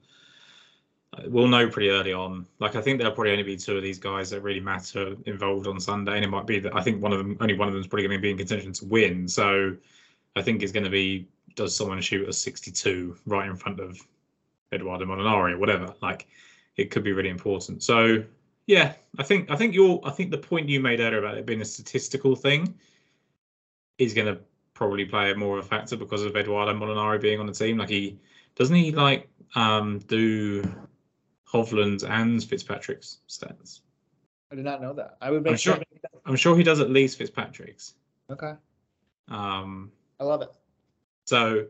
we'll 1.26 1.48
know 1.48 1.68
pretty 1.68 1.90
early 1.90 2.12
on. 2.12 2.46
Like 2.58 2.76
I 2.76 2.80
think 2.80 2.98
there'll 2.98 3.14
probably 3.14 3.32
only 3.32 3.42
be 3.42 3.56
two 3.56 3.76
of 3.76 3.82
these 3.82 3.98
guys 3.98 4.30
that 4.30 4.40
really 4.40 4.60
matter 4.60 5.14
involved 5.26 5.66
on 5.66 5.80
Sunday, 5.80 6.16
and 6.16 6.24
it 6.24 6.28
might 6.28 6.46
be 6.46 6.58
that 6.60 6.74
I 6.74 6.82
think 6.82 7.02
one 7.02 7.12
of 7.12 7.18
them, 7.18 7.36
only 7.40 7.54
one 7.54 7.68
of 7.68 7.74
them, 7.74 7.80
is 7.80 7.86
probably 7.86 8.08
going 8.08 8.18
to 8.18 8.22
be 8.22 8.30
in 8.30 8.38
contention 8.38 8.72
to 8.74 8.84
win. 8.86 9.28
So 9.28 9.76
I 10.36 10.42
think 10.42 10.62
it's 10.62 10.72
going 10.72 10.84
to 10.84 10.90
be 10.90 11.28
does 11.54 11.76
someone 11.76 12.00
shoot 12.00 12.28
a 12.28 12.32
62 12.32 13.16
right 13.26 13.48
in 13.48 13.56
front 13.56 13.78
of 13.78 14.00
Eduardo 14.72 15.04
Molinari 15.04 15.52
or 15.52 15.58
whatever? 15.58 15.94
Like 16.00 16.26
it 16.76 16.90
could 16.90 17.04
be 17.04 17.12
really 17.12 17.28
important. 17.28 17.82
So 17.82 18.24
yeah, 18.66 18.94
I 19.18 19.22
think 19.22 19.50
I 19.50 19.56
think 19.56 19.74
your 19.74 20.00
I 20.04 20.10
think 20.10 20.30
the 20.30 20.38
point 20.38 20.68
you 20.68 20.80
made 20.80 21.00
earlier 21.00 21.18
about 21.18 21.36
it 21.36 21.46
being 21.46 21.60
a 21.60 21.64
statistical 21.64 22.34
thing 22.34 22.74
is 23.98 24.14
going 24.14 24.34
to 24.34 24.40
probably 24.72 25.04
play 25.04 25.34
more 25.34 25.58
of 25.58 25.64
a 25.64 25.68
factor 25.68 25.96
because 25.96 26.22
of 26.24 26.34
Eduardo 26.36 26.72
Molinari 26.72 27.20
being 27.20 27.38
on 27.38 27.46
the 27.46 27.52
team. 27.52 27.76
Like 27.76 27.90
he 27.90 28.18
doesn't 28.54 28.74
he 28.74 28.92
like 28.92 29.28
um 29.54 29.98
do 29.98 30.62
Hovland 31.52 32.08
and 32.08 32.42
Fitzpatrick's 32.42 33.18
stats. 33.28 33.80
I 34.50 34.54
did 34.54 34.64
not 34.64 34.82
know 34.82 34.92
that. 34.94 35.16
I 35.20 35.30
would 35.30 35.38
I'm 35.38 35.52
make 35.52 35.58
sure. 35.58 35.76
sure. 35.76 35.84
I'm 36.24 36.36
sure 36.36 36.56
he 36.56 36.62
does 36.62 36.80
at 36.80 36.90
least 36.90 37.18
Fitzpatrick's. 37.18 37.94
Okay. 38.30 38.52
Um, 39.28 39.90
I 40.20 40.24
love 40.24 40.42
it. 40.42 40.50
so 41.24 41.66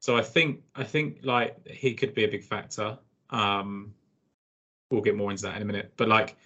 so 0.00 0.16
I 0.16 0.22
think 0.22 0.62
I 0.74 0.84
think 0.84 1.20
like 1.22 1.66
he 1.66 1.94
could 1.94 2.14
be 2.14 2.24
a 2.24 2.28
big 2.28 2.42
factor. 2.42 2.98
Um, 3.30 3.94
we'll 4.90 5.02
get 5.02 5.16
more 5.16 5.30
into 5.30 5.42
that 5.44 5.56
in 5.56 5.62
a 5.62 5.64
minute, 5.64 5.92
but 5.96 6.08
like, 6.08 6.36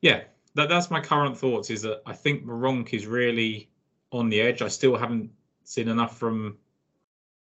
yeah, 0.00 0.22
that 0.54 0.68
that's 0.68 0.90
my 0.90 1.00
current 1.00 1.36
thoughts. 1.36 1.70
Is 1.70 1.82
that 1.82 2.02
I 2.06 2.12
think 2.12 2.44
Meronk 2.44 2.92
is 2.92 3.06
really 3.06 3.70
on 4.12 4.28
the 4.28 4.40
edge. 4.40 4.62
I 4.62 4.68
still 4.68 4.96
haven't 4.96 5.30
seen 5.64 5.88
enough 5.88 6.18
from 6.18 6.58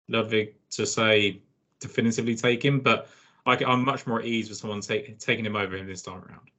Ludvig 0.09 0.55
to 0.71 0.85
say 0.85 1.41
definitively 1.79 2.35
take 2.35 2.63
him, 2.63 2.79
but 2.81 3.07
I, 3.49 3.71
am 3.71 3.83
much 3.83 4.07
more 4.07 4.19
at 4.19 4.25
ease 4.25 4.49
with 4.49 4.57
someone 4.57 4.81
take, 4.81 5.17
taking 5.19 5.45
him 5.45 5.55
over 5.55 5.75
him 5.75 5.87
this 5.87 6.01
time 6.01 6.23
around. 6.23 6.51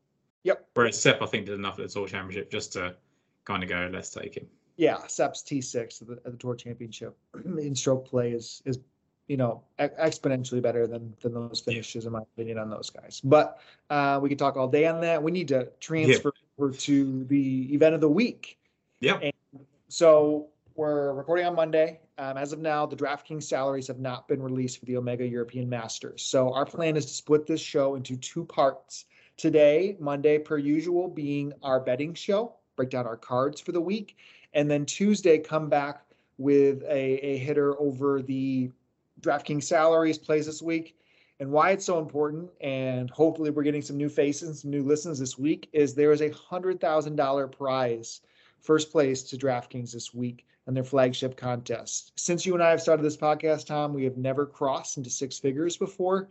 Yep. 0.44 0.68
Whereas 0.74 1.00
Sepp, 1.00 1.22
I 1.22 1.26
think, 1.26 1.46
did 1.46 1.54
enough 1.54 1.78
at 1.78 1.86
the 1.86 1.92
Tour 1.92 2.06
Championship 2.06 2.50
just 2.50 2.72
to 2.74 2.96
kind 3.44 3.62
of 3.62 3.68
go, 3.68 3.90
let's 3.92 4.10
take 4.10 4.36
him. 4.36 4.46
Yeah, 4.76 5.06
Sepp's 5.06 5.42
T 5.42 5.60
six 5.60 6.00
at 6.00 6.08
the, 6.08 6.14
at 6.24 6.32
the 6.32 6.38
Tour 6.38 6.54
Championship 6.54 7.16
in 7.44 7.74
stroke 7.74 8.06
play 8.06 8.32
is 8.32 8.62
is 8.64 8.78
you 9.28 9.36
know 9.36 9.62
e- 9.78 9.84
exponentially 9.84 10.62
better 10.62 10.86
than 10.86 11.14
than 11.20 11.34
those 11.34 11.60
finishes 11.60 12.06
in 12.06 12.12
my 12.12 12.22
opinion 12.22 12.56
on 12.56 12.70
those 12.70 12.88
guys. 12.88 13.20
But 13.22 13.58
uh, 13.90 14.18
we 14.22 14.30
could 14.30 14.38
talk 14.38 14.56
all 14.56 14.68
day 14.68 14.86
on 14.86 15.02
that. 15.02 15.22
We 15.22 15.32
need 15.32 15.48
to 15.48 15.68
transfer 15.80 16.32
over 16.58 16.72
to 16.72 17.24
the 17.24 17.74
event 17.74 17.94
of 17.94 18.00
the 18.00 18.08
week. 18.08 18.58
Yep. 19.00 19.34
So 19.88 20.48
we're 20.76 21.12
recording 21.12 21.44
on 21.44 21.54
Monday. 21.54 22.00
Um, 22.20 22.36
as 22.36 22.52
of 22.52 22.58
now, 22.58 22.84
the 22.84 22.96
DraftKings 22.96 23.44
salaries 23.44 23.86
have 23.86 23.98
not 23.98 24.28
been 24.28 24.42
released 24.42 24.78
for 24.78 24.84
the 24.84 24.98
Omega 24.98 25.26
European 25.26 25.70
Masters. 25.70 26.20
So 26.20 26.52
our 26.52 26.66
plan 26.66 26.98
is 26.98 27.06
to 27.06 27.14
split 27.14 27.46
this 27.46 27.62
show 27.62 27.94
into 27.94 28.14
two 28.14 28.44
parts. 28.44 29.06
Today, 29.38 29.96
Monday, 29.98 30.36
per 30.36 30.58
usual, 30.58 31.08
being 31.08 31.54
our 31.62 31.80
betting 31.80 32.12
show, 32.12 32.56
break 32.76 32.90
down 32.90 33.06
our 33.06 33.16
cards 33.16 33.58
for 33.58 33.72
the 33.72 33.80
week, 33.80 34.18
and 34.52 34.70
then 34.70 34.84
Tuesday, 34.84 35.38
come 35.38 35.70
back 35.70 36.02
with 36.36 36.82
a, 36.82 37.26
a 37.26 37.38
hitter 37.38 37.80
over 37.80 38.20
the 38.20 38.70
DraftKings 39.22 39.62
salaries 39.62 40.18
plays 40.18 40.44
this 40.44 40.60
week. 40.60 40.98
And 41.38 41.50
why 41.50 41.70
it's 41.70 41.86
so 41.86 41.98
important, 41.98 42.50
and 42.60 43.08
hopefully 43.08 43.48
we're 43.48 43.62
getting 43.62 43.80
some 43.80 43.96
new 43.96 44.10
faces, 44.10 44.60
some 44.60 44.70
new 44.70 44.82
listens 44.82 45.18
this 45.18 45.38
week, 45.38 45.70
is 45.72 45.94
there 45.94 46.12
is 46.12 46.20
a 46.20 46.28
hundred 46.32 46.82
thousand 46.82 47.16
dollar 47.16 47.48
prize 47.48 48.20
first 48.58 48.92
place 48.92 49.22
to 49.22 49.38
DraftKings 49.38 49.92
this 49.92 50.12
week 50.12 50.44
and 50.70 50.76
their 50.76 50.84
flagship 50.84 51.36
contest. 51.36 52.12
Since 52.14 52.46
you 52.46 52.54
and 52.54 52.62
I 52.62 52.70
have 52.70 52.80
started 52.80 53.02
this 53.02 53.16
podcast, 53.16 53.66
Tom, 53.66 53.92
we 53.92 54.04
have 54.04 54.16
never 54.16 54.46
crossed 54.46 54.98
into 54.98 55.10
six 55.10 55.36
figures 55.36 55.76
before. 55.76 56.28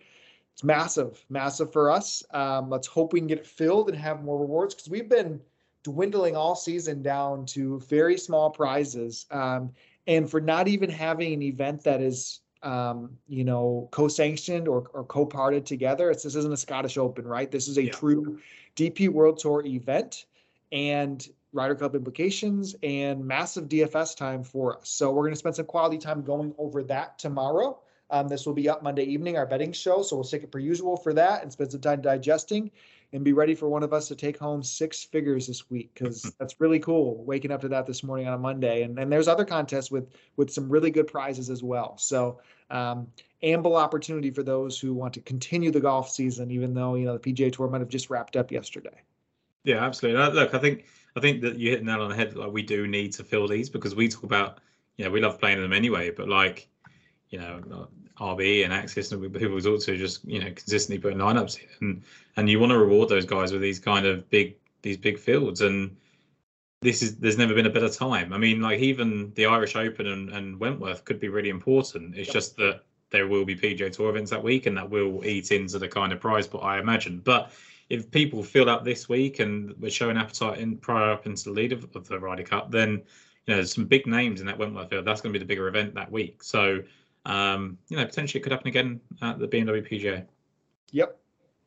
It's 0.53 0.63
massive, 0.63 1.25
massive 1.27 1.74
for 1.74 1.91
us. 1.91 2.24
Um, 2.31 2.69
let's 2.69 2.88
hope 2.88 3.12
we 3.12 3.19
can 3.19 3.27
get 3.27 3.39
it 3.39 3.46
filled 3.46 3.89
and 3.89 3.98
have 3.98 4.24
more 4.24 4.39
rewards 4.39 4.74
because 4.74 4.89
we've 4.89 5.10
been 5.10 5.41
dwindling 5.84 6.38
all 6.38 6.55
season 6.55 7.01
down 7.01 7.46
to 7.48 7.81
very 7.81 8.17
small 8.17 8.50
prizes. 8.50 9.25
Um, 9.29 9.72
and 10.08 10.31
for 10.31 10.39
not 10.39 10.69
even 10.69 10.89
having 10.89 11.34
an 11.34 11.41
event 11.41 11.84
that 11.84 12.00
is 12.00 12.39
um, 12.63 13.17
you 13.27 13.43
know, 13.43 13.89
co-sanctioned 13.91 14.69
or, 14.69 14.89
or 14.93 15.03
co-parted 15.03 15.65
together. 15.65 16.12
It's, 16.12 16.24
this 16.24 16.36
isn't 16.36 16.51
a 16.51 16.58
Scottish 16.58 16.98
Open, 16.98 17.25
right? 17.25 17.51
This 17.51 17.67
is 17.67 17.77
a 17.77 17.84
Yeah. 17.84 17.91
true 17.91 18.39
DP 18.77 19.10
World 19.10 19.38
Tour 19.39 19.63
event 19.65 20.25
and 20.72 21.25
Ryder 21.51 21.75
Cup 21.75 21.95
implications 21.95 22.75
and 22.83 23.25
massive 23.25 23.67
DFS 23.67 24.15
time 24.15 24.43
for 24.43 24.77
us. 24.77 24.89
So 24.89 25.11
we're 25.11 25.23
going 25.23 25.33
to 25.33 25.39
spend 25.39 25.55
some 25.55 25.65
quality 25.65 25.97
time 25.97 26.21
going 26.21 26.53
over 26.57 26.83
that 26.83 27.17
tomorrow. 27.17 27.79
Um, 28.11 28.27
this 28.27 28.45
will 28.45 28.53
be 28.53 28.67
up 28.69 28.81
Monday 28.81 29.03
evening, 29.03 29.37
our 29.37 29.45
betting 29.45 29.71
show. 29.71 30.01
So 30.01 30.15
we'll 30.15 30.23
stick 30.23 30.43
it 30.43 30.51
per 30.51 30.59
usual 30.59 30.97
for 30.97 31.13
that 31.13 31.43
and 31.43 31.51
spend 31.51 31.71
some 31.71 31.81
time 31.81 32.01
digesting 32.01 32.71
and 33.11 33.23
be 33.23 33.33
ready 33.33 33.55
for 33.55 33.69
one 33.69 33.83
of 33.83 33.93
us 33.93 34.07
to 34.07 34.15
take 34.15 34.37
home 34.37 34.61
six 34.61 35.03
figures 35.03 35.47
this 35.47 35.69
week 35.69 35.91
because 35.93 36.23
that's 36.39 36.59
really 36.59 36.79
cool. 36.79 37.23
Waking 37.23 37.51
up 37.51 37.61
to 37.61 37.67
that 37.69 37.85
this 37.85 38.03
morning 38.03 38.27
on 38.27 38.33
a 38.33 38.37
Monday, 38.37 38.83
and 38.83 38.97
and 38.99 39.11
there's 39.11 39.27
other 39.27 39.45
contests 39.45 39.91
with 39.91 40.09
with 40.37 40.51
some 40.51 40.69
really 40.69 40.91
good 40.91 41.07
prizes 41.07 41.49
as 41.49 41.63
well. 41.63 41.97
So 41.97 42.39
um, 42.69 43.07
ample 43.41 43.75
opportunity 43.75 44.31
for 44.31 44.43
those 44.43 44.79
who 44.79 44.93
want 44.93 45.13
to 45.15 45.21
continue 45.21 45.71
the 45.71 45.79
golf 45.79 46.09
season, 46.09 46.51
even 46.51 46.73
though 46.73 46.95
you 46.95 47.05
know 47.05 47.17
the 47.17 47.33
PGA 47.33 47.51
Tour 47.51 47.67
might 47.67 47.81
have 47.81 47.89
just 47.89 48.09
wrapped 48.09 48.35
up 48.35 48.51
yesterday. 48.51 49.01
Yeah, 49.63 49.83
absolutely. 49.83 50.21
Look, 50.33 50.53
I 50.53 50.59
think 50.59 50.85
I 51.19 51.21
think 51.21 51.41
that 51.41 51.57
you 51.57 51.71
hit 51.71 51.81
the 51.81 51.85
nail 51.85 52.01
on 52.01 52.09
the 52.09 52.15
head. 52.15 52.38
Like 52.38 52.53
we 52.53 52.61
do 52.61 52.88
need 52.88 53.11
to 53.13 53.25
fill 53.25 53.45
these 53.45 53.69
because 53.69 53.93
we 53.93 54.07
talk 54.07 54.23
about, 54.23 54.59
you 54.95 55.03
know, 55.03 55.11
we 55.11 55.19
love 55.19 55.38
playing 55.38 55.61
them 55.61 55.73
anyway. 55.73 56.11
But 56.11 56.29
like, 56.29 56.69
you 57.29 57.39
know, 57.39 57.89
RB 58.17 58.63
and 58.63 58.71
Axis 58.71 59.11
and 59.11 59.21
people 59.33 59.55
we 59.55 59.61
talk 59.61 59.81
to 59.81 59.97
just 59.97 60.23
you 60.25 60.39
know 60.39 60.47
consistently 60.47 60.97
putting 60.97 61.17
lineups 61.17 61.59
in, 61.59 61.67
and 61.81 62.03
and 62.38 62.49
you 62.49 62.57
want 62.57 62.71
to 62.71 62.77
reward 62.77 63.09
those 63.09 63.25
guys 63.25 63.51
with 63.51 63.61
these 63.61 63.79
kind 63.79 64.05
of 64.05 64.29
big 64.29 64.55
these 64.81 64.95
big 64.95 65.19
fields. 65.19 65.59
And 65.59 65.97
this 66.81 67.03
is 67.03 67.17
there's 67.17 67.38
never 67.38 67.53
been 67.53 67.65
a 67.65 67.69
better 67.69 67.89
time. 67.89 68.31
I 68.31 68.38
mean, 68.38 68.61
like 68.61 68.79
even 68.79 69.33
the 69.35 69.45
Irish 69.45 69.75
Open 69.75 70.07
and, 70.07 70.29
and 70.29 70.57
Wentworth 70.57 71.03
could 71.03 71.19
be 71.19 71.27
really 71.27 71.49
important. 71.49 72.17
It's 72.17 72.31
just 72.31 72.55
that 72.57 72.83
there 73.09 73.27
will 73.27 73.43
be 73.43 73.57
PGA 73.57 73.91
Tour 73.91 74.09
events 74.09 74.31
that 74.31 74.41
week, 74.41 74.67
and 74.67 74.77
that 74.77 74.89
will 74.89 75.25
eat 75.25 75.51
into 75.51 75.79
the 75.79 75.89
kind 75.89 76.13
of 76.13 76.21
prize 76.21 76.47
pot 76.47 76.63
I 76.63 76.79
imagine. 76.79 77.19
But 77.19 77.51
if 77.89 78.12
people 78.12 78.43
fill 78.43 78.69
up 78.69 78.86
this 78.86 79.10
week 79.10 79.39
and 79.39 79.74
we're 79.79 79.89
showing 79.89 80.17
appetite 80.17 80.60
in 80.60 80.77
prior 80.77 81.12
up 81.12 81.25
into 81.25 81.46
the 81.46 81.51
lead 81.51 81.74
of, 81.74 81.88
of 81.96 82.08
the 82.08 82.19
Ryder 82.19 82.43
Cup, 82.43 82.72
then 82.72 82.91
you 82.91 82.98
know 83.48 83.55
there's 83.55 83.74
some 83.74 83.86
big 83.86 84.05
names 84.05 84.41
in 84.41 84.48
that 84.48 84.58
Wentworth 84.58 84.89
field. 84.89 85.05
That's 85.05 85.22
going 85.22 85.34
to 85.34 85.39
be 85.39 85.43
the 85.43 85.48
bigger 85.48 85.67
event 85.67 85.96
that 85.96 86.12
week. 86.12 86.43
So 86.43 86.84
um, 87.25 87.77
you 87.89 87.98
know 87.98 88.05
potentially 88.05 88.39
it 88.39 88.43
could 88.43 88.51
happen 88.51 88.67
again 88.67 89.01
at 89.22 89.39
the 89.39 89.48
BMW 89.48 89.88
PGA. 89.88 90.25
Yep. 90.91 91.17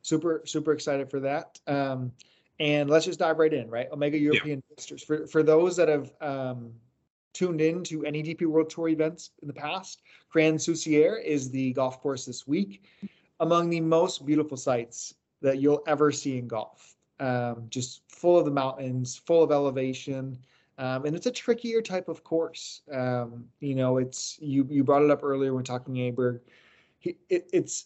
Super, 0.01 0.41
super 0.45 0.73
excited 0.73 1.09
for 1.09 1.21
that. 1.21 1.59
Um, 1.65 2.11
and 2.59 2.89
let's 2.89 3.05
just 3.05 3.19
dive 3.19 3.39
right 3.39 3.53
in, 3.53 3.69
right? 3.69 3.87
Omega 3.91 4.17
European 4.17 4.61
Masters. 4.69 5.03
For 5.03 5.27
for 5.27 5.43
those 5.43 5.75
that 5.75 5.89
have 5.89 6.13
um, 6.21 6.71
tuned 7.33 7.61
in 7.61 7.83
to 7.85 8.05
any 8.05 8.23
DP 8.23 8.45
World 8.45 8.69
Tour 8.69 8.89
events 8.89 9.31
in 9.41 9.47
the 9.47 9.53
past, 9.53 10.01
Crans-sur-Sierre 10.33 11.17
is 11.17 11.49
the 11.49 11.73
golf 11.73 11.99
course 11.99 12.25
this 12.25 12.47
week. 12.47 12.83
Among 13.39 13.69
the 13.69 13.81
most 13.81 14.25
beautiful 14.25 14.55
sights 14.55 15.15
that 15.43 15.59
you'll 15.59 15.83
ever 15.85 16.11
see 16.11 16.39
in 16.39 16.47
golf. 16.47 16.95
Um, 17.19 17.67
just 17.69 18.01
full 18.09 18.39
of 18.39 18.45
the 18.45 18.51
mountains, 18.51 19.21
full 19.27 19.43
of 19.43 19.51
elevation. 19.51 20.39
Um, 20.79 21.05
and 21.05 21.15
it's 21.15 21.27
a 21.27 21.31
trickier 21.31 21.81
type 21.81 22.07
of 22.07 22.23
course. 22.23 22.81
Um, 22.91 23.45
you 23.59 23.75
know, 23.75 23.97
it's 23.97 24.39
you 24.41 24.65
you 24.69 24.83
brought 24.83 25.03
it 25.03 25.11
up 25.11 25.23
earlier 25.23 25.53
when 25.53 25.63
talking 25.63 25.93
Aberg. 25.95 26.39
It, 27.03 27.17
it's 27.29 27.85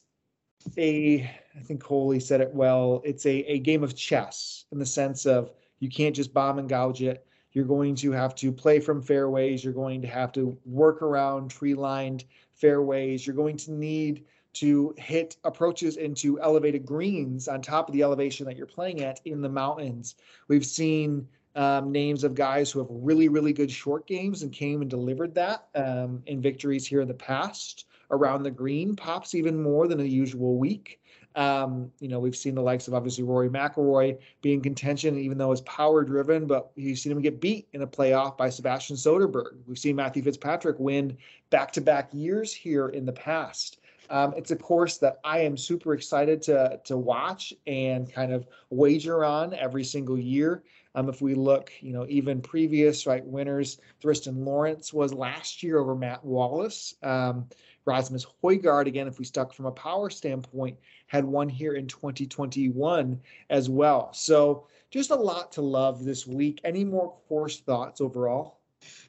a 0.77 1.29
I 1.55 1.59
think 1.59 1.81
Coley 1.81 2.19
said 2.19 2.39
it 2.39 2.53
well. 2.53 3.01
It's 3.03 3.25
a, 3.25 3.39
a 3.51 3.59
game 3.59 3.83
of 3.83 3.95
chess 3.95 4.65
in 4.71 4.79
the 4.79 4.85
sense 4.85 5.25
of 5.25 5.51
you 5.79 5.89
can't 5.89 6.15
just 6.15 6.33
bomb 6.33 6.59
and 6.59 6.69
gouge 6.69 7.01
it. 7.01 7.25
You're 7.51 7.65
going 7.65 7.95
to 7.95 8.11
have 8.11 8.35
to 8.35 8.51
play 8.51 8.79
from 8.79 9.01
fairways. 9.01 9.63
You're 9.63 9.73
going 9.73 10.01
to 10.03 10.07
have 10.07 10.31
to 10.33 10.57
work 10.65 11.01
around 11.01 11.49
tree 11.49 11.73
lined 11.73 12.25
fairways. 12.53 13.25
You're 13.25 13.35
going 13.35 13.57
to 13.57 13.71
need 13.71 14.25
to 14.59 14.93
hit 14.97 15.37
approaches 15.43 15.97
into 15.97 16.39
elevated 16.41 16.85
greens 16.85 17.47
on 17.47 17.61
top 17.61 17.87
of 17.87 17.93
the 17.93 18.03
elevation 18.03 18.45
that 18.45 18.55
you're 18.55 18.65
playing 18.65 19.01
at 19.01 19.19
in 19.25 19.41
the 19.41 19.49
mountains. 19.49 20.15
We've 20.47 20.65
seen 20.65 21.27
um, 21.55 21.91
names 21.91 22.23
of 22.23 22.35
guys 22.35 22.71
who 22.71 22.79
have 22.79 22.87
really, 22.89 23.29
really 23.29 23.53
good 23.53 23.71
short 23.71 24.05
games 24.07 24.43
and 24.43 24.51
came 24.51 24.81
and 24.81 24.89
delivered 24.89 25.33
that 25.35 25.67
um, 25.75 26.21
in 26.27 26.41
victories 26.41 26.85
here 26.85 27.01
in 27.01 27.07
the 27.07 27.13
past 27.15 27.85
around 28.11 28.43
the 28.43 28.51
green, 28.51 28.95
pops 28.95 29.35
even 29.35 29.61
more 29.61 29.87
than 29.87 29.99
a 29.99 30.03
usual 30.03 30.57
week. 30.57 31.01
Um, 31.35 31.91
you 31.99 32.07
know, 32.07 32.19
we've 32.19 32.35
seen 32.35 32.55
the 32.55 32.61
likes 32.61 32.87
of 32.87 32.95
obviously 32.95 33.23
Rory 33.23 33.49
McIlroy 33.49 34.17
be 34.41 34.53
in 34.53 34.61
contention, 34.61 35.19
even 35.19 35.37
though 35.37 35.51
it's 35.51 35.61
power 35.61 36.03
driven, 36.03 36.47
but 36.47 36.71
you've 36.75 36.97
seen 36.97 37.11
him 37.11 37.21
get 37.21 37.39
beat 37.39 37.67
in 37.73 37.83
a 37.83 37.87
playoff 37.87 38.37
by 38.37 38.49
Sebastian 38.49 38.95
Soderberg. 38.95 39.57
We've 39.67 39.77
seen 39.77 39.95
Matthew 39.95 40.23
Fitzpatrick 40.23 40.79
win 40.79 41.17
back 41.51 41.71
to 41.73 41.81
back 41.81 42.09
years 42.11 42.53
here 42.53 42.89
in 42.89 43.05
the 43.05 43.13
past. 43.13 43.79
Um, 44.09 44.33
it's 44.37 44.51
a 44.51 44.55
course 44.55 44.97
that 44.97 45.19
I 45.23 45.39
am 45.39 45.57
super 45.57 45.93
excited 45.93 46.41
to 46.43 46.79
to 46.85 46.97
watch 46.97 47.53
and 47.65 48.11
kind 48.11 48.33
of 48.33 48.47
wager 48.69 49.23
on 49.23 49.53
every 49.53 49.83
single 49.83 50.17
year. 50.17 50.63
Um, 50.95 51.09
if 51.09 51.21
we 51.21 51.35
look, 51.35 51.71
you 51.79 51.93
know, 51.93 52.05
even 52.09 52.41
previous 52.41 53.05
right 53.05 53.25
winners, 53.25 53.79
Thriston 54.01 54.43
Lawrence 54.43 54.91
was 54.91 55.13
last 55.13 55.61
year 55.61 55.77
over 55.77 55.95
Matt 55.95 56.25
Wallace. 56.25 56.95
Um, 57.03 57.47
Rasmus 57.85 58.25
Højgaard, 58.43 58.87
again, 58.87 59.07
if 59.07 59.19
we 59.19 59.25
stuck 59.25 59.53
from 59.53 59.65
a 59.65 59.71
power 59.71 60.09
standpoint, 60.09 60.77
had 61.05 61.23
one 61.23 61.47
here 61.47 61.75
in 61.75 61.87
2021 61.87 63.19
as 63.49 63.69
well. 63.69 64.11
So 64.11 64.67
just 64.89 65.11
a 65.11 65.15
lot 65.15 65.51
to 65.53 65.61
love 65.61 66.03
this 66.03 66.27
week. 66.27 66.59
Any 66.63 66.83
more 66.83 67.15
course 67.29 67.59
thoughts 67.59 68.01
overall? 68.01 68.59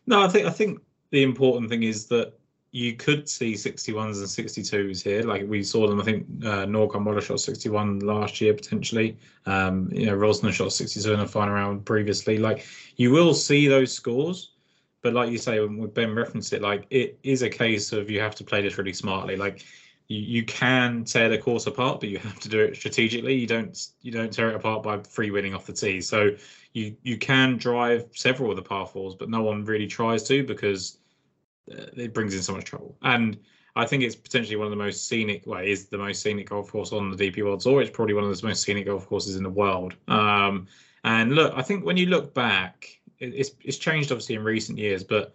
No, 0.07 0.23
I 0.23 0.29
think 0.29 0.47
I 0.47 0.51
think 0.51 0.81
the 1.11 1.23
important 1.23 1.71
thing 1.71 1.83
is 1.83 2.07
that 2.07 2.39
you 2.71 2.95
could 2.95 3.29
see 3.29 3.55
61s 3.55 4.19
and 4.19 4.27
62s 4.27 5.03
here. 5.03 5.23
Like 5.23 5.49
we 5.49 5.63
saw 5.63 5.89
them, 5.89 6.01
I 6.01 6.05
think 6.05 6.27
uh, 6.45 6.67
Norcom 6.67 7.05
Waller 7.05 7.21
shot 7.21 7.41
61 7.41 8.01
last 8.01 8.41
year 8.41 8.53
potentially. 8.53 9.17
Um, 9.47 9.89
you 9.91 10.07
know, 10.07 10.17
Rozner 10.17 10.53
shot 10.53 10.73
62 10.73 11.13
in 11.13 11.19
the 11.19 11.27
final 11.27 11.55
round 11.55 11.87
previously. 11.87 12.37
Like 12.37 12.67
you 12.97 13.11
will 13.11 13.33
see 13.33 13.69
those 13.69 13.93
scores, 13.93 14.53
but 15.03 15.15
like 15.15 15.31
you 15.31 15.39
say, 15.39 15.61
when 15.61 15.89
Ben 15.89 16.15
referenced 16.15 16.53
it, 16.53 16.61
like 16.61 16.87
it 16.91 17.19
is 17.23 17.43
a 17.43 17.49
case 17.49 17.93
of 17.93 18.11
you 18.11 18.21
have 18.21 18.35
to 18.35 18.45
play 18.45 18.61
this 18.61 18.77
really 18.77 18.93
smartly. 18.93 19.37
Like 19.37 19.65
you, 20.09 20.21
you 20.21 20.45
can 20.45 21.05
tear 21.05 21.31
the 21.31 21.39
course 21.39 21.67
apart, 21.67 22.01
but 22.01 22.11
you 22.11 22.19
have 22.19 22.39
to 22.41 22.51
do 22.51 22.61
it 22.61 22.77
strategically. 22.77 23.35
You 23.35 23.47
don't 23.47 23.79
you 24.03 24.13
don't 24.13 24.33
tear 24.33 24.51
it 24.51 24.57
apart 24.57 24.83
by 24.83 24.99
free 24.99 25.31
winning 25.31 25.55
off 25.55 25.65
the 25.65 25.73
tee. 25.73 26.03
So 26.03 26.37
you 26.75 26.95
you 27.03 27.17
can 27.17 27.57
drive 27.57 28.09
several 28.13 28.51
of 28.51 28.57
the 28.57 28.63
par 28.63 28.87
fours, 28.87 29.15
but 29.15 29.31
no 29.31 29.43
one 29.43 29.65
really 29.65 29.87
tries 29.87 30.25
to 30.25 30.45
because 30.45 30.99
it 31.97 32.15
brings 32.15 32.35
in 32.35 32.43
so 32.43 32.53
much 32.53 32.65
trouble. 32.65 32.97
And 33.03 33.39
I 33.77 33.87
think 33.87 34.03
it's 34.03 34.17
potentially 34.17 34.57
one 34.57 34.67
of 34.67 34.71
the 34.71 34.77
most 34.77 35.09
scenic. 35.09 35.43
Well, 35.47 35.61
is 35.61 35.87
the 35.87 35.99
most 35.99 36.23
scenic 36.23 36.49
golf 36.49 36.71
course 36.71 36.93
on 36.93 37.11
the 37.11 37.17
DP 37.17 37.45
World 37.45 37.61
Tour. 37.61 37.81
It's 37.81 37.91
probably 37.91 38.15
one 38.15 38.25
of 38.25 38.41
the 38.41 38.47
most 38.47 38.63
scenic 38.63 38.87
golf 38.87 39.07
courses 39.07 39.37
in 39.37 39.43
the 39.43 39.51
world. 39.51 39.95
Um, 40.09 40.67
and 41.05 41.35
look, 41.35 41.53
I 41.57 41.63
think 41.63 41.85
when 41.85 41.97
you 41.97 42.07
look 42.07 42.35
back, 42.35 43.01
it, 43.19 43.35
it's 43.35 43.51
it's 43.63 43.79
changed 43.79 44.11
obviously 44.11 44.35
in 44.35 44.45
recent 44.45 44.79
years, 44.79 45.05
but 45.05 45.35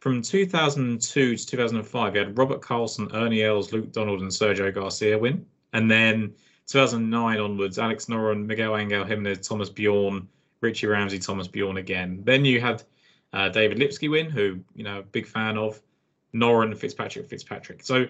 from 0.00 0.20
2002 0.20 1.36
to 1.36 1.46
2005, 1.46 2.14
you 2.14 2.20
had 2.20 2.36
Robert 2.36 2.60
Karlsson, 2.60 3.14
Ernie 3.14 3.42
Els, 3.42 3.72
Luke 3.72 3.90
Donald, 3.90 4.20
and 4.20 4.30
Sergio 4.30 4.72
Garcia 4.74 5.18
win. 5.18 5.46
And 5.72 5.90
then 5.90 6.34
2009 6.66 7.40
onwards, 7.40 7.78
Alex 7.78 8.06
Noren, 8.06 8.44
Miguel 8.44 8.76
Angel 8.76 9.04
Jimenez, 9.04 9.46
Thomas 9.46 9.70
Bjorn, 9.70 10.28
Richie 10.60 10.88
Ramsay, 10.88 11.18
Thomas 11.18 11.48
Bjorn 11.48 11.78
again. 11.78 12.20
Then 12.24 12.44
you 12.44 12.60
had 12.60 12.82
uh, 13.34 13.50
David 13.50 13.78
Lipsky 13.78 14.08
win, 14.08 14.30
who 14.30 14.60
you 14.74 14.84
know, 14.84 15.04
big 15.12 15.26
fan 15.26 15.58
of. 15.58 15.80
Noren, 16.34 16.76
Fitzpatrick, 16.76 17.28
Fitzpatrick. 17.28 17.84
So 17.84 18.06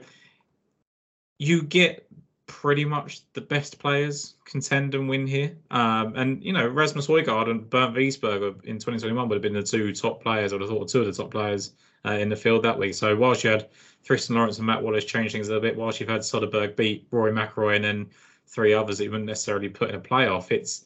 you 1.39 1.63
get 1.63 2.09
pretty 2.47 2.85
much 2.85 3.21
the 3.33 3.41
best 3.41 3.79
players 3.79 4.35
contend 4.45 4.95
and 4.95 5.09
win 5.09 5.27
here. 5.27 5.57
Um, 5.71 6.15
and 6.17 6.43
you 6.43 6.53
know, 6.53 6.67
Rasmus 6.67 7.07
Højgaard 7.07 7.51
and 7.51 7.69
Bernd 7.69 7.97
Wiesberger 7.97 8.65
in 8.65 8.77
2021 8.77 9.29
would 9.29 9.35
have 9.35 9.43
been 9.43 9.53
the 9.53 9.63
two 9.63 9.93
top 9.95 10.23
players, 10.23 10.53
or 10.53 10.57
I 10.57 10.59
would 10.59 10.69
have 10.69 10.79
thought 10.79 10.89
two 10.89 11.01
of 11.01 11.07
the 11.07 11.13
top 11.13 11.31
players 11.31 11.73
uh, 12.07 12.13
in 12.13 12.29
the 12.29 12.37
field 12.37 12.63
that 12.65 12.79
week. 12.79 12.95
So 12.95 13.15
whilst 13.17 13.45
you 13.45 13.51
had 13.51 13.69
Thriston 14.05 14.37
Lawrence 14.37 14.59
and 14.59 14.67
Matt 14.67 14.83
Wallace 14.83 15.05
change 15.05 15.33
things 15.33 15.49
a 15.49 15.53
little 15.53 15.69
bit, 15.69 15.77
whilst 15.77 16.01
you've 16.01 16.09
had 16.09 16.21
Soderberg 16.21 16.77
beat 16.77 17.07
Rory 17.11 17.33
McIlroy 17.33 17.77
and 17.77 17.85
then 17.85 18.07
three 18.47 18.75
others 18.75 18.99
that 18.99 19.05
you 19.05 19.11
wouldn't 19.11 19.29
necessarily 19.29 19.69
put 19.69 19.89
in 19.89 19.95
a 19.95 20.01
playoff, 20.01 20.51
it's 20.51 20.85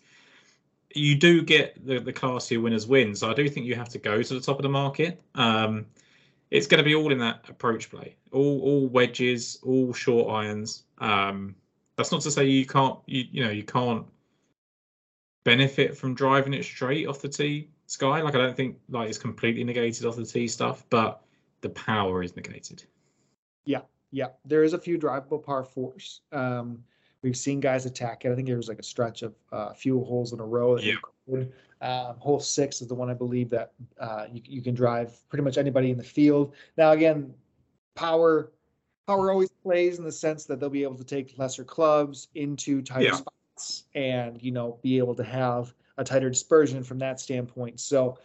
you 0.94 1.14
do 1.16 1.42
get 1.42 1.84
the, 1.86 1.98
the 2.00 2.12
classier 2.12 2.62
winners 2.62 2.86
win. 2.86 3.14
So 3.14 3.30
I 3.30 3.34
do 3.34 3.48
think 3.48 3.66
you 3.66 3.74
have 3.74 3.88
to 3.90 3.98
go 3.98 4.22
to 4.22 4.34
the 4.34 4.40
top 4.40 4.58
of 4.58 4.62
the 4.62 4.68
market. 4.68 5.20
Um, 5.34 5.86
it's 6.50 6.66
going 6.66 6.78
to 6.78 6.84
be 6.84 6.94
all 6.94 7.12
in 7.12 7.18
that 7.18 7.44
approach 7.48 7.90
play, 7.90 8.16
all 8.32 8.60
all 8.60 8.88
wedges, 8.88 9.58
all 9.62 9.92
short 9.92 10.30
irons. 10.30 10.84
Um, 10.98 11.54
that's 11.96 12.10
not 12.10 12.22
to 12.22 12.30
say 12.30 12.46
you 12.46 12.64
can't, 12.64 12.98
you 13.06 13.24
you 13.30 13.44
know, 13.44 13.50
you 13.50 13.64
can't 13.64 14.06
benefit 15.44 15.96
from 15.96 16.14
driving 16.14 16.54
it 16.54 16.64
straight 16.64 17.06
off 17.06 17.20
the 17.20 17.28
tee, 17.28 17.68
Sky. 17.86 18.22
Like 18.22 18.34
I 18.34 18.38
don't 18.38 18.56
think 18.56 18.78
like 18.88 19.08
it's 19.08 19.18
completely 19.18 19.64
negated 19.64 20.06
off 20.06 20.16
the 20.16 20.24
tee 20.24 20.48
stuff, 20.48 20.84
but 20.88 21.22
the 21.60 21.70
power 21.70 22.22
is 22.22 22.34
negated. 22.34 22.84
Yeah, 23.66 23.82
yeah, 24.10 24.28
there 24.46 24.62
is 24.62 24.72
a 24.72 24.78
few 24.78 24.98
drivable 24.98 25.42
par 25.42 25.64
fours. 25.64 26.22
Um, 26.32 26.84
we've 27.22 27.36
seen 27.36 27.60
guys 27.60 27.86
attack 27.86 28.24
it. 28.24 28.32
I 28.32 28.34
think 28.34 28.46
there 28.46 28.56
was 28.56 28.68
like 28.68 28.78
a 28.78 28.84
stretch 28.84 29.22
of 29.22 29.34
uh, 29.52 29.68
a 29.70 29.74
few 29.74 30.02
holes 30.04 30.32
in 30.32 30.40
a 30.40 30.44
row. 30.44 30.76
That. 30.76 31.50
Um, 31.80 32.16
hole 32.18 32.40
six 32.40 32.80
is 32.82 32.88
the 32.88 32.94
one 32.94 33.08
I 33.08 33.14
believe 33.14 33.50
that 33.50 33.72
uh, 34.00 34.26
you, 34.32 34.42
you 34.44 34.62
can 34.62 34.74
drive 34.74 35.16
pretty 35.28 35.44
much 35.44 35.58
anybody 35.58 35.90
in 35.90 35.96
the 35.96 36.02
field. 36.02 36.54
Now, 36.76 36.90
again, 36.90 37.32
power 37.94 38.50
Power 39.08 39.32
always 39.32 39.48
plays 39.48 39.98
in 39.98 40.04
the 40.04 40.12
sense 40.12 40.44
that 40.44 40.60
they'll 40.60 40.68
be 40.68 40.82
able 40.82 40.96
to 40.96 41.04
take 41.04 41.38
lesser 41.38 41.64
clubs 41.64 42.28
into 42.34 42.82
tighter 42.82 43.06
Yeah. 43.06 43.14
spots 43.14 43.84
and 43.94 44.40
you 44.42 44.50
know 44.52 44.78
be 44.82 44.98
able 44.98 45.14
to 45.14 45.24
have 45.24 45.72
a 45.96 46.04
tighter 46.04 46.28
dispersion 46.28 46.82
from 46.84 46.98
that 46.98 47.18
standpoint. 47.18 47.80
So 47.80 48.18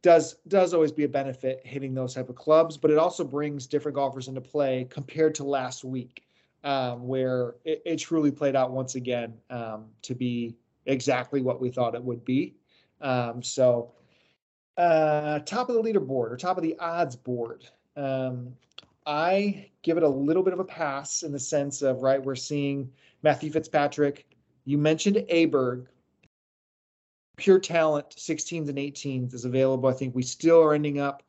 does 0.00 0.36
does 0.48 0.72
always 0.72 0.92
be 0.92 1.04
a 1.04 1.08
benefit 1.08 1.60
hitting 1.62 1.92
those 1.92 2.14
type 2.14 2.30
of 2.30 2.36
clubs, 2.36 2.78
but 2.78 2.90
it 2.90 2.96
also 2.96 3.22
brings 3.22 3.66
different 3.66 3.94
golfers 3.96 4.28
into 4.28 4.40
play 4.40 4.86
compared 4.88 5.34
to 5.34 5.44
last 5.44 5.84
week, 5.84 6.24
um, 6.64 7.06
where 7.06 7.56
it, 7.64 7.82
it 7.84 7.96
truly 7.96 8.30
played 8.30 8.56
out 8.56 8.72
once 8.72 8.94
again 8.94 9.34
um, 9.50 9.86
to 10.02 10.14
be 10.14 10.56
exactly 10.86 11.40
what 11.40 11.60
we 11.60 11.70
thought 11.70 11.94
it 11.94 12.02
would 12.02 12.24
be. 12.24 12.56
Um, 13.00 13.42
so 13.42 13.92
uh, 14.76 15.40
top 15.40 15.68
of 15.68 15.74
the 15.74 15.82
leaderboard 15.82 16.30
or 16.30 16.36
top 16.36 16.56
of 16.56 16.62
the 16.62 16.76
odds 16.78 17.16
board. 17.16 17.66
Um, 17.96 18.54
I 19.06 19.70
give 19.82 19.96
it 19.96 20.02
a 20.02 20.08
little 20.08 20.42
bit 20.42 20.52
of 20.52 20.60
a 20.60 20.64
pass 20.64 21.22
in 21.22 21.32
the 21.32 21.38
sense 21.38 21.82
of 21.82 22.02
right, 22.02 22.22
we're 22.22 22.36
seeing 22.36 22.90
Matthew 23.22 23.50
Fitzpatrick. 23.50 24.26
You 24.64 24.78
mentioned 24.78 25.16
Aberg. 25.16 25.86
Pure 27.36 27.60
talent, 27.60 28.10
16s 28.10 28.68
and 28.68 28.76
18s 28.76 29.32
is 29.32 29.46
available. 29.46 29.88
I 29.88 29.94
think 29.94 30.14
we 30.14 30.22
still 30.22 30.62
are 30.62 30.74
ending 30.74 31.00
up 31.00 31.22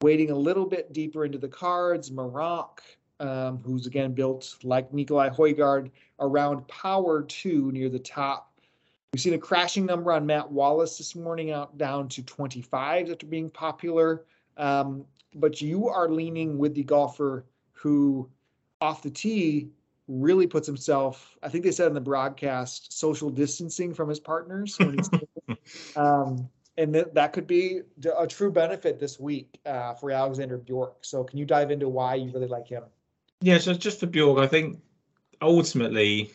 wading 0.00 0.30
a 0.30 0.34
little 0.34 0.64
bit 0.64 0.92
deeper 0.94 1.26
into 1.26 1.36
the 1.36 1.48
cards. 1.48 2.10
Meronk, 2.10 2.78
um, 3.22 3.58
who's 3.64 3.86
again 3.86 4.12
built 4.12 4.56
like 4.64 4.92
Nicolai 4.92 5.30
Højgaard 5.30 5.90
around 6.20 6.66
power 6.68 7.22
two 7.22 7.70
near 7.72 7.88
the 7.88 7.98
top. 7.98 8.60
We've 9.12 9.20
seen 9.20 9.34
a 9.34 9.38
crashing 9.38 9.86
number 9.86 10.12
on 10.12 10.26
Matt 10.26 10.50
Wallace 10.50 10.98
this 10.98 11.14
morning 11.14 11.52
out 11.52 11.78
down 11.78 12.08
to 12.08 12.22
25 12.22 13.10
after 13.10 13.26
being 13.26 13.48
popular. 13.48 14.24
Um, 14.56 15.04
but 15.34 15.60
you 15.60 15.88
are 15.88 16.08
leaning 16.10 16.58
with 16.58 16.74
the 16.74 16.82
golfer 16.82 17.44
who 17.72 18.28
off 18.80 19.02
the 19.02 19.10
tee 19.10 19.70
really 20.08 20.46
puts 20.46 20.66
himself, 20.66 21.36
I 21.42 21.48
think 21.48 21.64
they 21.64 21.70
said 21.70 21.86
in 21.86 21.94
the 21.94 22.00
broadcast, 22.00 22.92
social 22.98 23.30
distancing 23.30 23.94
from 23.94 24.08
his 24.08 24.18
partners. 24.18 24.76
When 24.78 24.98
he's, 24.98 25.10
um, 25.96 26.48
and 26.76 26.94
that, 26.94 27.14
that 27.14 27.32
could 27.32 27.46
be 27.46 27.82
d- 28.00 28.10
a 28.18 28.26
true 28.26 28.50
benefit 28.50 28.98
this 28.98 29.20
week 29.20 29.60
uh, 29.64 29.94
for 29.94 30.10
Alexander 30.10 30.58
Bjork. 30.58 31.04
So 31.04 31.22
can 31.22 31.38
you 31.38 31.46
dive 31.46 31.70
into 31.70 31.88
why 31.88 32.16
you 32.16 32.32
really 32.32 32.48
like 32.48 32.66
him? 32.66 32.82
Yeah, 33.42 33.58
so 33.58 33.74
just 33.74 33.98
for 33.98 34.06
Bjork, 34.06 34.38
I 34.38 34.46
think 34.46 34.80
ultimately 35.40 36.30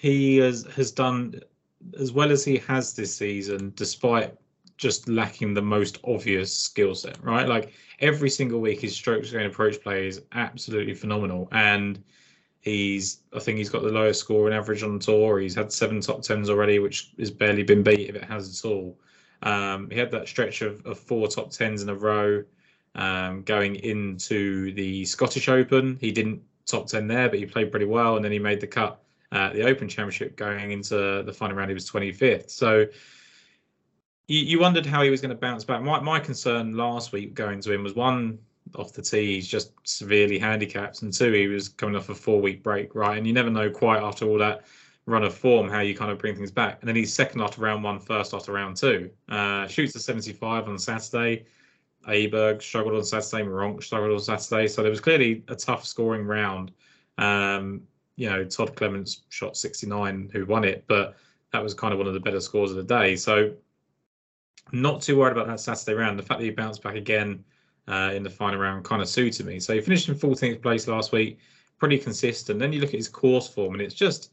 he 0.00 0.38
has 0.38 0.66
has 0.74 0.90
done 0.90 1.40
as 1.98 2.10
well 2.12 2.32
as 2.32 2.44
he 2.44 2.58
has 2.58 2.94
this 2.94 3.14
season, 3.14 3.72
despite 3.76 4.34
just 4.76 5.08
lacking 5.08 5.54
the 5.54 5.62
most 5.62 6.00
obvious 6.02 6.52
skill 6.56 6.96
set, 6.96 7.22
right? 7.22 7.46
Like 7.46 7.72
every 8.00 8.28
single 8.28 8.60
week, 8.60 8.80
his 8.80 8.94
strokes 8.94 9.30
gain 9.30 9.46
approach 9.46 9.80
play 9.80 10.08
is 10.08 10.22
absolutely 10.32 10.94
phenomenal, 10.94 11.48
and 11.52 12.02
he's 12.60 13.20
I 13.32 13.38
think 13.38 13.58
he's 13.58 13.70
got 13.70 13.82
the 13.82 13.92
lowest 13.92 14.18
score 14.18 14.48
in 14.48 14.52
average 14.52 14.82
on 14.82 14.98
tour. 14.98 15.38
He's 15.38 15.54
had 15.54 15.72
seven 15.72 16.00
top 16.00 16.22
tens 16.22 16.50
already, 16.50 16.80
which 16.80 17.12
has 17.20 17.30
barely 17.30 17.62
been 17.62 17.84
beat 17.84 18.10
if 18.10 18.16
it 18.16 18.24
has 18.24 18.58
at 18.58 18.68
all. 18.68 18.98
Um, 19.44 19.88
he 19.90 19.98
had 19.98 20.10
that 20.10 20.26
stretch 20.26 20.62
of, 20.62 20.84
of 20.86 20.98
four 20.98 21.28
top 21.28 21.50
tens 21.50 21.82
in 21.82 21.88
a 21.88 21.94
row 21.94 22.42
um, 22.94 23.42
going 23.42 23.76
into 23.76 24.72
the 24.74 25.04
Scottish 25.04 25.48
Open. 25.48 25.98
He 26.00 26.12
didn't 26.12 26.42
top 26.66 26.86
10 26.86 27.06
there, 27.06 27.28
but 27.28 27.38
he 27.38 27.46
played 27.46 27.70
pretty 27.70 27.86
well. 27.86 28.16
And 28.16 28.24
then 28.24 28.32
he 28.32 28.38
made 28.38 28.60
the 28.60 28.66
cut 28.66 29.02
at 29.32 29.54
the 29.54 29.62
Open 29.62 29.88
Championship 29.88 30.36
going 30.36 30.72
into 30.72 31.22
the 31.22 31.32
final 31.32 31.56
round. 31.56 31.70
He 31.70 31.74
was 31.74 31.90
25th. 31.90 32.50
So 32.50 32.86
you, 34.28 34.40
you 34.40 34.60
wondered 34.60 34.86
how 34.86 35.02
he 35.02 35.10
was 35.10 35.20
going 35.20 35.30
to 35.30 35.40
bounce 35.40 35.64
back. 35.64 35.82
My, 35.82 36.00
my 36.00 36.20
concern 36.20 36.76
last 36.76 37.12
week 37.12 37.34
going 37.34 37.60
to 37.60 37.72
him 37.72 37.82
was 37.82 37.94
one, 37.94 38.38
off 38.76 38.92
the 38.92 39.02
tee, 39.02 39.34
he's 39.34 39.48
just 39.48 39.72
severely 39.84 40.38
handicapped. 40.38 41.02
And 41.02 41.12
two, 41.12 41.32
he 41.32 41.46
was 41.48 41.68
coming 41.68 41.96
off 41.96 42.08
a 42.08 42.14
four 42.14 42.40
week 42.40 42.62
break, 42.62 42.94
right? 42.94 43.18
And 43.18 43.26
you 43.26 43.32
never 43.32 43.50
know 43.50 43.70
quite 43.70 44.02
after 44.02 44.26
all 44.26 44.38
that 44.38 44.64
run 45.06 45.24
of 45.24 45.34
form 45.34 45.68
how 45.68 45.80
you 45.80 45.96
kind 45.96 46.10
of 46.10 46.18
bring 46.18 46.36
things 46.36 46.50
back. 46.50 46.78
And 46.80 46.88
then 46.88 46.96
he's 46.96 47.12
second 47.12 47.40
after 47.40 47.60
round 47.60 47.82
one, 47.82 47.98
first 47.98 48.34
after 48.34 48.52
round 48.52 48.76
two. 48.76 49.10
Uh, 49.28 49.66
shoots 49.66 49.94
a 49.96 50.00
75 50.00 50.68
on 50.68 50.78
Saturday. 50.78 51.44
Aberg 52.08 52.62
struggled 52.62 52.94
on 52.94 53.04
Saturday. 53.04 53.44
Meronk 53.44 53.82
struggled 53.82 54.12
on 54.12 54.20
Saturday. 54.20 54.68
So 54.68 54.82
there 54.82 54.90
was 54.90 55.00
clearly 55.00 55.44
a 55.48 55.56
tough 55.56 55.84
scoring 55.84 56.26
round. 56.26 56.72
Um, 57.18 57.82
you 58.16 58.28
know, 58.28 58.44
Todd 58.44 58.76
Clements 58.76 59.22
shot 59.28 59.56
69, 59.56 60.30
who 60.32 60.44
won 60.46 60.64
it, 60.64 60.84
but 60.86 61.16
that 61.52 61.62
was 61.62 61.74
kind 61.74 61.92
of 61.92 61.98
one 61.98 62.06
of 62.06 62.14
the 62.14 62.20
better 62.20 62.40
scores 62.40 62.70
of 62.70 62.76
the 62.76 62.82
day. 62.82 63.16
So 63.16 63.54
not 64.72 65.02
too 65.02 65.18
worried 65.18 65.32
about 65.32 65.46
that 65.46 65.60
Saturday 65.60 65.94
round. 65.94 66.18
The 66.18 66.22
fact 66.22 66.40
that 66.40 66.44
he 66.44 66.50
bounced 66.50 66.82
back 66.82 66.94
again 66.94 67.44
uh, 67.88 68.12
in 68.14 68.22
the 68.22 68.30
final 68.30 68.60
round 68.60 68.84
kind 68.84 69.02
of 69.02 69.08
suited 69.08 69.46
me. 69.46 69.60
So 69.60 69.74
he 69.74 69.80
finished 69.80 70.08
in 70.08 70.14
14th 70.14 70.62
place 70.62 70.86
last 70.88 71.12
week, 71.12 71.38
pretty 71.78 71.98
consistent. 71.98 72.58
Then 72.58 72.72
you 72.72 72.80
look 72.80 72.90
at 72.90 72.96
his 72.96 73.08
course 73.08 73.48
form, 73.48 73.74
and 73.74 73.82
it's 73.82 73.94
just 73.94 74.32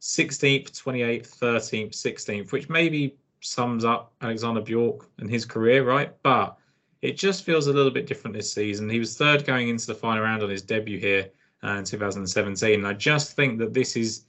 16th, 0.00 0.70
28th, 0.70 1.38
13th, 1.38 1.90
16th, 1.90 2.52
which 2.52 2.68
maybe 2.68 3.16
sums 3.40 3.84
up 3.84 4.12
Alexander 4.22 4.60
Bjork 4.60 5.08
and 5.18 5.28
his 5.28 5.44
career, 5.44 5.84
right? 5.84 6.12
But 6.22 6.56
it 7.04 7.18
just 7.18 7.44
feels 7.44 7.66
a 7.66 7.72
little 7.72 7.90
bit 7.90 8.06
different 8.06 8.34
this 8.34 8.50
season. 8.50 8.88
He 8.88 8.98
was 8.98 9.14
third 9.14 9.44
going 9.44 9.68
into 9.68 9.86
the 9.86 9.94
final 9.94 10.22
round 10.22 10.42
on 10.42 10.48
his 10.48 10.62
debut 10.62 10.98
here 10.98 11.28
uh, 11.62 11.72
in 11.72 11.84
2017. 11.84 12.78
And 12.78 12.86
I 12.88 12.94
just 12.94 13.36
think 13.36 13.58
that 13.58 13.74
this 13.74 13.94
is 13.94 14.22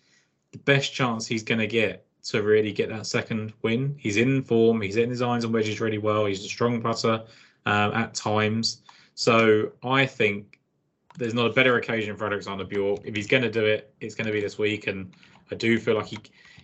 the 0.52 0.58
best 0.58 0.94
chance 0.94 1.26
he's 1.26 1.42
going 1.42 1.60
to 1.60 1.68
get 1.68 2.06
to 2.24 2.44
really 2.44 2.74
get 2.74 2.90
that 2.90 3.08
second 3.08 3.54
win. 3.62 3.96
He's 3.98 4.18
in 4.18 4.42
form. 4.42 4.82
He's 4.82 4.96
hitting 4.96 5.12
his 5.12 5.22
irons 5.22 5.46
and 5.46 5.54
wedges 5.54 5.80
really 5.80 6.00
well. 6.00 6.26
He's 6.26 6.44
a 6.44 6.50
strong 6.50 6.82
putter 6.82 7.24
um, 7.66 7.94
at 7.94 8.14
times. 8.14 8.82
So 9.14 9.72
I 9.82 10.06
think 10.06 10.60
there's 11.18 11.34
not 11.34 11.46
a 11.46 11.54
better 11.54 11.78
occasion 11.78 12.18
for 12.18 12.26
Alexander 12.26 12.66
Bjork. 12.66 13.00
If 13.06 13.16
he's 13.16 13.28
going 13.28 13.44
to 13.44 13.52
do 13.52 13.64
it, 13.64 13.94
it's 14.02 14.16
going 14.16 14.28
to 14.28 14.34
be 14.34 14.42
this 14.42 14.58
week. 14.58 14.88
And 14.88 15.14
I 15.50 15.56
do 15.56 15.80
feel 15.80 15.96
like 15.96 16.08
he, 16.08 16.18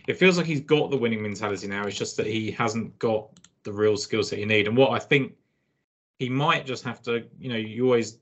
it 0.06 0.18
feels 0.18 0.36
like 0.36 0.44
he's 0.44 0.60
got 0.60 0.90
the 0.90 0.96
winning 0.98 1.22
mentality 1.22 1.68
now. 1.68 1.86
It's 1.86 1.96
just 1.96 2.18
that 2.18 2.26
he 2.26 2.50
hasn't 2.50 2.98
got 2.98 3.30
the 3.62 3.72
real 3.72 3.96
skills 3.96 4.28
that 4.28 4.38
you 4.38 4.44
need. 4.44 4.68
And 4.68 4.76
what 4.76 4.90
I 4.90 4.98
think 4.98 5.36
he 6.22 6.28
might 6.28 6.64
just 6.64 6.84
have 6.84 7.02
to, 7.02 7.24
you 7.40 7.48
know, 7.48 7.56
you 7.56 7.84
always 7.84 8.18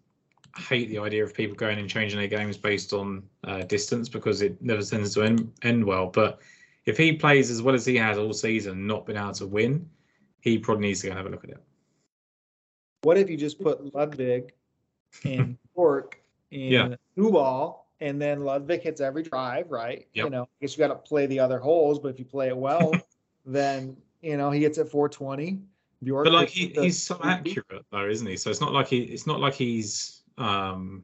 hate 0.57 0.89
the 0.89 0.99
idea 0.99 1.23
of 1.23 1.35
people 1.35 1.55
going 1.55 1.79
and 1.79 1.87
changing 1.87 2.19
their 2.19 2.29
games 2.29 2.57
based 2.57 2.95
on 2.95 3.23
uh, 3.45 3.63
distance 3.65 4.09
because 4.09 4.41
it 4.41 4.57
never 4.63 4.81
tends 4.81 5.13
to 5.13 5.23
end, 5.23 5.53
end 5.61 5.85
well. 5.85 6.07
But 6.07 6.41
if 6.87 6.97
he 6.97 7.13
plays 7.13 7.51
as 7.51 7.61
well 7.61 7.75
as 7.75 7.85
he 7.85 7.97
has 7.97 8.17
all 8.17 8.33
season, 8.33 8.87
not 8.87 9.05
been 9.05 9.19
able 9.19 9.35
to 9.35 9.47
win, 9.47 9.87
he 10.41 10.57
probably 10.57 10.89
needs 10.89 11.03
to 11.03 11.09
go 11.09 11.11
and 11.11 11.19
have 11.19 11.27
a 11.27 11.31
look 11.31 11.45
at 11.45 11.51
it. 11.51 11.63
What 13.03 13.19
if 13.19 13.29
you 13.29 13.37
just 13.37 13.61
put 13.61 13.95
Ludvig 13.95 14.55
and 15.27 15.59
Bjork 15.75 16.23
in 16.51 16.73
Yeah. 16.73 16.95
two 17.17 17.31
ball, 17.31 17.93
and 18.01 18.19
then 18.19 18.45
Ludvig 18.45 18.81
hits 18.81 19.03
every 19.03 19.25
drive, 19.25 19.71
right? 19.71 20.09
You 20.15 20.31
know, 20.31 20.45
I 20.45 20.47
guess 20.63 20.75
you 20.75 20.79
got 20.79 20.89
to 20.89 20.95
play 20.95 21.27
the 21.27 21.39
other 21.39 21.59
holes, 21.59 21.99
but 21.99 22.09
if 22.09 22.19
you 22.19 22.25
play 22.25 22.49
it 22.49 22.57
well, 22.57 23.07
then 23.45 23.95
you 24.23 24.39
know 24.39 24.51
he 24.51 24.63
hits 24.63 24.79
at 24.79 24.89
420. 24.89 25.61
Bjork, 26.03 26.25
But 26.25 26.33
like 26.33 26.49
he, 26.49 26.73
the 26.73 26.83
he's 26.83 27.03
so 27.03 27.21
accurate 27.23 27.85
though, 27.91 28.09
isn't 28.09 28.27
he? 28.27 28.37
So 28.37 28.51
it's 28.51 28.61
not 28.61 28.73
like 28.73 28.89
he 28.89 29.01
it's 29.01 29.27
not 29.27 29.41
like 29.41 29.55
he's 29.55 30.23
um 30.39 31.03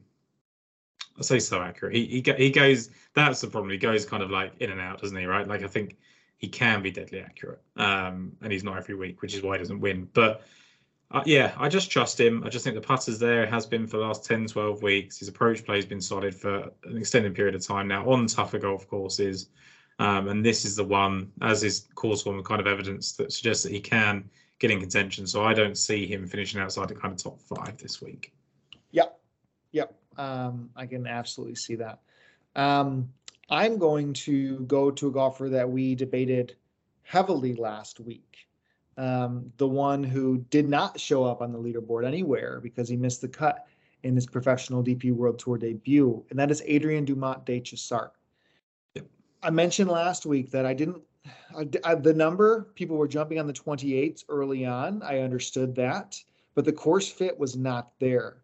I 1.17 1.21
say 1.21 1.39
so 1.39 1.61
accurate. 1.61 1.95
He 1.95 2.05
he 2.05 2.33
he 2.37 2.51
goes 2.51 2.89
that's 3.13 3.41
the 3.41 3.47
problem. 3.47 3.71
He 3.71 3.77
goes 3.77 4.05
kind 4.05 4.23
of 4.23 4.31
like 4.31 4.53
in 4.59 4.71
and 4.71 4.81
out, 4.81 5.01
doesn't 5.01 5.17
he? 5.17 5.25
Right? 5.25 5.47
Like 5.47 5.63
I 5.63 5.67
think 5.67 5.97
he 6.37 6.47
can 6.47 6.81
be 6.81 6.91
deadly 6.91 7.19
accurate. 7.19 7.61
Um 7.75 8.33
and 8.41 8.51
he's 8.51 8.63
not 8.63 8.77
every 8.77 8.95
week, 8.95 9.21
which 9.21 9.35
is 9.35 9.43
why 9.43 9.55
he 9.55 9.59
doesn't 9.59 9.79
win. 9.79 10.09
But 10.13 10.41
uh, 11.09 11.23
yeah, 11.25 11.53
I 11.57 11.69
just 11.69 11.89
trust 11.89 12.19
him. 12.19 12.43
I 12.43 12.49
just 12.49 12.65
think 12.65 12.75
the 12.75 12.81
putter's 12.81 13.17
there. 13.17 13.43
It 13.43 13.49
has 13.49 13.65
been 13.65 13.87
for 13.87 13.95
the 13.95 14.03
last 14.03 14.25
10, 14.25 14.47
12 14.47 14.83
weeks. 14.83 15.19
His 15.19 15.29
approach 15.29 15.63
play 15.63 15.77
has 15.77 15.85
been 15.85 16.01
solid 16.01 16.35
for 16.35 16.69
an 16.83 16.97
extended 16.97 17.33
period 17.33 17.55
of 17.55 17.65
time 17.65 17.87
now 17.87 18.09
on 18.09 18.27
tougher 18.27 18.59
golf 18.59 18.89
courses. 18.89 19.47
Um, 19.99 20.27
and 20.27 20.45
this 20.45 20.65
is 20.65 20.75
the 20.75 20.83
one, 20.83 21.31
as 21.41 21.61
his 21.61 21.87
course 21.95 22.23
form, 22.23 22.43
kind 22.43 22.59
of 22.59 22.67
evidence 22.67 23.13
that 23.13 23.31
suggests 23.31 23.63
that 23.63 23.71
he 23.71 23.79
can 23.79 24.29
get 24.59 24.71
in 24.71 24.79
contention. 24.79 25.27
So 25.27 25.43
I 25.43 25.53
don't 25.53 25.77
see 25.77 26.05
him 26.05 26.27
finishing 26.27 26.59
outside 26.59 26.89
the 26.89 26.95
kind 26.95 27.13
of 27.13 27.21
top 27.21 27.39
five 27.41 27.77
this 27.77 28.01
week. 28.01 28.33
Yep. 28.91 29.19
Yep. 29.71 29.93
Um, 30.17 30.69
I 30.75 30.85
can 30.85 31.05
absolutely 31.07 31.55
see 31.55 31.75
that. 31.75 31.99
Um, 32.55 33.09
I'm 33.49 33.77
going 33.77 34.13
to 34.13 34.59
go 34.61 34.91
to 34.91 35.07
a 35.07 35.11
golfer 35.11 35.49
that 35.49 35.69
we 35.69 35.95
debated 35.95 36.55
heavily 37.03 37.53
last 37.53 37.99
week. 37.99 38.47
Um, 38.97 39.51
the 39.57 39.67
one 39.67 40.03
who 40.03 40.39
did 40.49 40.67
not 40.67 40.99
show 40.99 41.23
up 41.23 41.41
on 41.41 41.51
the 41.51 41.59
leaderboard 41.59 42.05
anywhere 42.05 42.59
because 42.61 42.89
he 42.89 42.97
missed 42.97 43.21
the 43.21 43.27
cut 43.27 43.67
in 44.03 44.15
his 44.15 44.25
professional 44.25 44.83
DP 44.83 45.11
World 45.11 45.39
Tour 45.39 45.57
debut, 45.57 46.23
and 46.29 46.39
that 46.39 46.51
is 46.51 46.63
Adrien 46.67 47.05
Dumont 47.05 47.45
de 47.45 47.59
Chassart. 47.59 48.11
Yep. 48.95 49.05
I 49.43 49.49
mentioned 49.51 49.89
last 49.89 50.25
week 50.25 50.49
that 50.51 50.65
I 50.65 50.73
didn't. 50.73 51.01
Uh, 51.55 51.65
I, 51.83 51.89
I- 51.89 51.93
uh, 51.93 51.95
the 51.95 52.13
number 52.13 52.71
people 52.75 52.97
were 52.97 53.07
jumping 53.07 53.39
on 53.39 53.47
the 53.47 53.53
28s 53.53 54.23
early 54.29 54.65
on. 54.65 55.01
I 55.01 55.19
understood 55.19 55.75
that, 55.75 56.21
but 56.55 56.65
the 56.65 56.73
course 56.73 57.09
fit 57.09 57.37
was 57.37 57.55
not 57.55 57.91
there. 57.99 58.37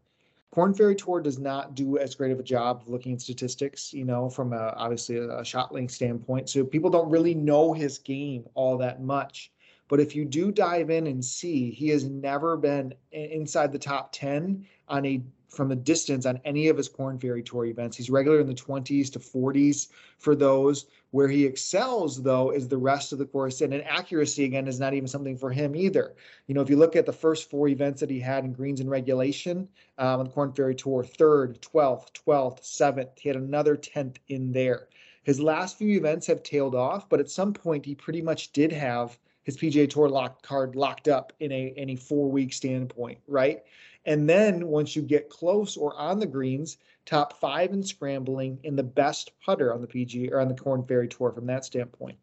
Corn 0.51 0.73
Ferry 0.73 0.95
Tour 0.95 1.19
does 1.19 1.39
not 1.39 1.73
do 1.73 1.97
as 1.97 2.13
great 2.13 2.31
of 2.31 2.39
a 2.39 2.43
job 2.43 2.81
of 2.81 2.87
looking 2.87 3.13
at 3.13 3.21
statistics, 3.21 3.91
you 3.91 4.05
know, 4.05 4.29
from 4.29 4.53
a, 4.53 4.71
obviously 4.77 5.17
a 5.17 5.43
shot 5.43 5.73
length 5.73 5.91
standpoint. 5.91 6.47
So 6.47 6.63
people 6.63 6.91
don't 6.91 7.09
really 7.09 7.33
know 7.33 7.73
his 7.73 7.97
game 7.97 8.45
all 8.53 8.77
that 8.77 9.01
much. 9.01 9.51
But 9.87 9.99
if 9.99 10.15
you 10.15 10.25
do 10.25 10.51
dive 10.51 10.91
in 10.91 11.07
and 11.07 11.25
see, 11.25 11.71
he 11.71 11.89
has 11.89 12.03
never 12.03 12.55
been 12.55 12.93
inside 13.11 13.71
the 13.71 13.79
top 13.79 14.11
10 14.11 14.65
on 14.87 15.05
a 15.05 15.23
from 15.53 15.69
the 15.69 15.75
distance 15.75 16.25
on 16.25 16.39
any 16.45 16.67
of 16.67 16.77
his 16.77 16.89
Corn 16.89 17.19
Ferry 17.19 17.43
Tour 17.43 17.65
events. 17.65 17.97
He's 17.97 18.09
regular 18.09 18.39
in 18.39 18.47
the 18.47 18.53
20s 18.53 19.11
to 19.13 19.19
40s 19.19 19.87
for 20.17 20.35
those. 20.35 20.85
Where 21.11 21.27
he 21.27 21.45
excels, 21.45 22.23
though, 22.23 22.49
is 22.49 22.67
the 22.67 22.77
rest 22.77 23.13
of 23.13 23.19
the 23.19 23.25
course. 23.25 23.61
And 23.61 23.73
an 23.73 23.81
accuracy, 23.81 24.45
again, 24.45 24.67
is 24.67 24.79
not 24.79 24.95
even 24.95 25.07
something 25.07 25.37
for 25.37 25.51
him 25.51 25.75
either. 25.75 26.15
You 26.47 26.55
know, 26.55 26.61
if 26.61 26.69
you 26.71 26.75
look 26.75 26.95
at 26.95 27.05
the 27.05 27.13
first 27.13 27.51
four 27.51 27.67
events 27.67 27.99
that 27.99 28.09
he 28.09 28.19
had 28.19 28.43
in 28.43 28.53
greens 28.53 28.79
and 28.79 28.89
regulation 28.89 29.67
um, 29.99 30.21
on 30.21 30.25
the 30.25 30.31
Corn 30.31 30.51
Ferry 30.53 30.73
Tour, 30.73 31.03
third, 31.03 31.61
12th, 31.61 32.11
12th, 32.13 32.61
7th, 32.63 33.19
he 33.19 33.29
had 33.29 33.35
another 33.35 33.77
10th 33.77 34.15
in 34.29 34.51
there. 34.51 34.87
His 35.23 35.39
last 35.39 35.77
few 35.77 35.95
events 35.95 36.27
have 36.27 36.43
tailed 36.43 36.75
off, 36.75 37.07
but 37.07 37.19
at 37.19 37.29
some 37.29 37.53
point 37.53 37.85
he 37.85 37.95
pretty 37.95 38.21
much 38.21 38.51
did 38.51 38.71
have 38.71 39.17
his 39.43 39.57
PGA 39.57 39.89
Tour 39.89 40.09
lock 40.09 40.41
card 40.41 40.75
locked 40.75 41.07
up 41.07 41.33
in 41.39 41.51
a 41.51 41.73
in 41.75 41.91
a 41.91 41.95
four 41.95 42.29
week 42.29 42.53
standpoint, 42.53 43.19
right? 43.27 43.63
And 44.05 44.29
then 44.29 44.67
once 44.67 44.95
you 44.95 45.01
get 45.01 45.29
close 45.29 45.77
or 45.77 45.95
on 45.95 46.19
the 46.19 46.25
greens, 46.25 46.77
top 47.05 47.39
five 47.39 47.71
in 47.71 47.83
scrambling 47.83 48.59
in 48.63 48.75
the 48.75 48.83
best 48.83 49.31
putter 49.39 49.73
on 49.73 49.81
the 49.81 49.87
PG 49.87 50.29
or 50.29 50.39
on 50.39 50.49
the 50.49 50.55
Corn 50.55 50.83
Ferry 50.83 51.07
Tour 51.07 51.31
from 51.31 51.45
that 51.47 51.65
standpoint. 51.65 52.17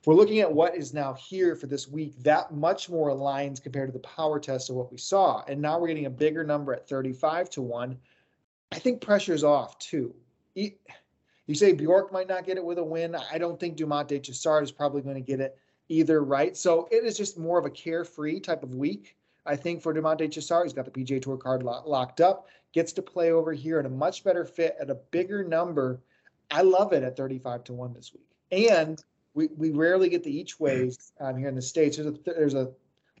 If 0.00 0.06
we're 0.08 0.14
looking 0.14 0.40
at 0.40 0.52
what 0.52 0.74
is 0.74 0.92
now 0.92 1.12
here 1.12 1.54
for 1.54 1.68
this 1.68 1.86
week, 1.86 2.20
that 2.24 2.52
much 2.52 2.88
more 2.90 3.10
aligns 3.10 3.62
compared 3.62 3.88
to 3.88 3.92
the 3.92 4.00
power 4.00 4.40
test 4.40 4.68
of 4.68 4.74
what 4.74 4.90
we 4.90 4.98
saw. 4.98 5.44
And 5.46 5.62
now 5.62 5.78
we're 5.78 5.86
getting 5.86 6.06
a 6.06 6.10
bigger 6.10 6.42
number 6.42 6.74
at 6.74 6.88
35 6.88 7.50
to 7.50 7.62
1. 7.62 7.96
I 8.72 8.78
think 8.80 9.00
pressure's 9.00 9.44
off 9.44 9.78
too. 9.78 10.12
You 10.54 11.54
say 11.54 11.72
Bjork 11.72 12.12
might 12.12 12.28
not 12.28 12.44
get 12.44 12.56
it 12.56 12.64
with 12.64 12.78
a 12.78 12.84
win. 12.84 13.14
I 13.14 13.38
don't 13.38 13.60
think 13.60 13.76
Dumont 13.76 14.08
de 14.08 14.18
Chassart 14.18 14.64
is 14.64 14.72
probably 14.72 15.02
going 15.02 15.14
to 15.14 15.20
get 15.20 15.40
it 15.40 15.56
either, 15.88 16.24
right? 16.24 16.56
So 16.56 16.88
it 16.90 17.04
is 17.04 17.16
just 17.16 17.38
more 17.38 17.58
of 17.58 17.64
a 17.64 17.70
carefree 17.70 18.40
type 18.40 18.64
of 18.64 18.74
week. 18.74 19.16
I 19.44 19.56
think 19.56 19.82
for 19.82 19.92
Dumont 19.92 20.18
de 20.18 20.28
Chassart, 20.28 20.64
he's 20.64 20.72
got 20.72 20.84
the 20.84 20.90
PGA 20.90 21.20
Tour 21.20 21.36
card 21.36 21.62
locked 21.62 22.20
up, 22.20 22.48
gets 22.72 22.92
to 22.94 23.02
play 23.02 23.32
over 23.32 23.52
here 23.52 23.80
in 23.80 23.86
a 23.86 23.90
much 23.90 24.24
better 24.24 24.44
fit 24.44 24.76
at 24.80 24.90
a 24.90 24.94
bigger 24.94 25.42
number. 25.44 26.00
I 26.50 26.62
love 26.62 26.92
it 26.92 27.02
at 27.02 27.16
35 27.16 27.64
to 27.64 27.72
1 27.72 27.92
this 27.92 28.12
week. 28.12 28.26
And 28.70 29.02
we, 29.34 29.48
we 29.56 29.70
rarely 29.70 30.08
get 30.08 30.22
the 30.22 30.36
each 30.36 30.60
ways 30.60 31.12
um, 31.20 31.36
here 31.36 31.48
in 31.48 31.54
the 31.54 31.62
States. 31.62 31.96
There's 31.96 32.08
a, 32.08 32.18
there's 32.24 32.54
a, 32.54 32.70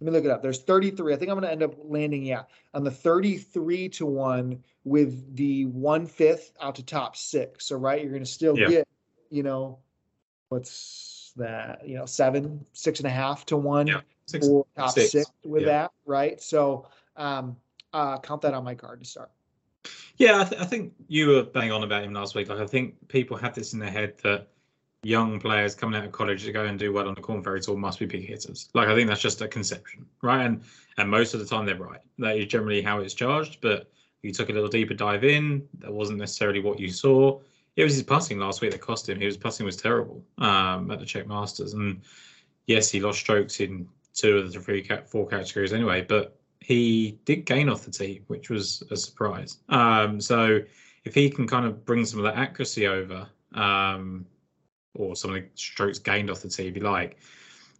me 0.00 0.10
look 0.10 0.24
it 0.24 0.30
up. 0.30 0.42
There's 0.42 0.60
33. 0.60 1.12
I 1.12 1.16
think 1.16 1.30
I'm 1.30 1.38
going 1.38 1.46
to 1.46 1.52
end 1.52 1.62
up 1.62 1.74
landing, 1.82 2.24
yeah, 2.24 2.42
on 2.74 2.84
the 2.84 2.90
33 2.90 3.88
to 3.90 4.06
1 4.06 4.62
with 4.84 5.36
the 5.36 5.66
one 5.66 6.06
fifth 6.06 6.52
out 6.60 6.74
to 6.76 6.84
top 6.84 7.16
six. 7.16 7.66
So, 7.66 7.76
right, 7.76 8.00
you're 8.00 8.10
going 8.10 8.24
to 8.24 8.30
still 8.30 8.58
yeah. 8.58 8.68
get, 8.68 8.88
you 9.30 9.42
know, 9.42 9.78
what's 10.48 11.32
that, 11.36 11.86
you 11.86 11.96
know, 11.96 12.04
seven, 12.04 12.66
six 12.72 13.00
and 13.00 13.06
a 13.06 13.10
half 13.10 13.46
to 13.46 13.56
one 13.56 13.86
yeah. 13.86 14.00
Six, 14.32 14.46
for 14.46 14.66
top 14.76 14.90
six, 14.90 15.12
six 15.12 15.30
with 15.44 15.62
yeah. 15.62 15.68
that, 15.68 15.92
right? 16.06 16.40
So, 16.40 16.88
um, 17.16 17.56
uh, 17.92 18.18
count 18.18 18.42
that 18.42 18.54
on 18.54 18.64
my 18.64 18.74
card 18.74 19.00
to 19.00 19.08
start. 19.08 19.30
Yeah, 20.16 20.40
I, 20.40 20.44
th- 20.44 20.60
I, 20.60 20.64
think 20.64 20.92
you 21.08 21.28
were 21.28 21.42
bang 21.42 21.72
on 21.72 21.82
about 21.82 22.04
him 22.04 22.12
last 22.12 22.34
week. 22.34 22.48
Like, 22.48 22.60
I 22.60 22.66
think 22.66 23.08
people 23.08 23.36
have 23.36 23.54
this 23.54 23.72
in 23.72 23.78
their 23.78 23.90
head 23.90 24.14
that 24.22 24.48
young 25.02 25.40
players 25.40 25.74
coming 25.74 25.98
out 25.98 26.04
of 26.04 26.12
college 26.12 26.44
to 26.44 26.52
go 26.52 26.64
and 26.64 26.78
do 26.78 26.92
well 26.92 27.08
on 27.08 27.14
the 27.14 27.20
Corn 27.20 27.42
Ferry 27.42 27.60
Tour 27.60 27.76
must 27.76 27.98
be 27.98 28.06
big 28.06 28.26
hitters. 28.26 28.68
Like, 28.74 28.88
I 28.88 28.94
think 28.94 29.08
that's 29.08 29.20
just 29.20 29.40
a 29.40 29.48
conception, 29.48 30.06
right? 30.22 30.44
And 30.44 30.62
and 30.98 31.10
most 31.10 31.34
of 31.34 31.40
the 31.40 31.46
time 31.46 31.66
they're 31.66 31.76
right. 31.76 32.00
That 32.18 32.36
is 32.36 32.46
generally 32.46 32.82
how 32.82 33.00
it's 33.00 33.14
charged. 33.14 33.60
But 33.60 33.90
you 34.22 34.32
took 34.32 34.50
a 34.50 34.52
little 34.52 34.68
deeper 34.68 34.94
dive 34.94 35.24
in, 35.24 35.66
that 35.78 35.92
wasn't 35.92 36.18
necessarily 36.18 36.60
what 36.60 36.78
you 36.78 36.90
saw. 36.90 37.40
It 37.76 37.84
was 37.84 37.94
his 37.94 38.02
putting 38.02 38.38
last 38.38 38.60
week 38.60 38.72
that 38.72 38.80
cost 38.80 39.08
him. 39.08 39.18
His 39.18 39.36
passing 39.36 39.66
was 39.66 39.76
terrible 39.76 40.22
um, 40.38 40.90
at 40.90 41.00
the 41.00 41.06
Czech 41.06 41.26
Masters, 41.26 41.72
and 41.72 42.02
yes, 42.66 42.90
he 42.90 43.00
lost 43.00 43.18
strokes 43.20 43.60
in 43.60 43.88
two 44.14 44.38
of 44.38 44.52
the 44.52 44.60
three, 44.60 44.88
four 45.06 45.26
categories 45.26 45.72
anyway. 45.72 46.02
But 46.02 46.38
he 46.60 47.18
did 47.24 47.44
gain 47.44 47.68
off 47.68 47.84
the 47.84 47.90
tee, 47.90 48.22
which 48.28 48.50
was 48.50 48.82
a 48.90 48.96
surprise. 48.96 49.58
Um, 49.68 50.20
so 50.20 50.60
if 51.04 51.14
he 51.14 51.28
can 51.28 51.46
kind 51.46 51.66
of 51.66 51.84
bring 51.84 52.04
some 52.04 52.20
of 52.20 52.24
that 52.24 52.36
accuracy 52.36 52.86
over, 52.86 53.28
um, 53.54 54.26
or 54.94 55.16
some 55.16 55.34
of 55.34 55.42
the 55.42 55.48
strokes 55.54 55.98
gained 55.98 56.30
off 56.30 56.42
the 56.42 56.48
tee, 56.48 56.68
if 56.68 56.76
you 56.76 56.82
like, 56.82 57.18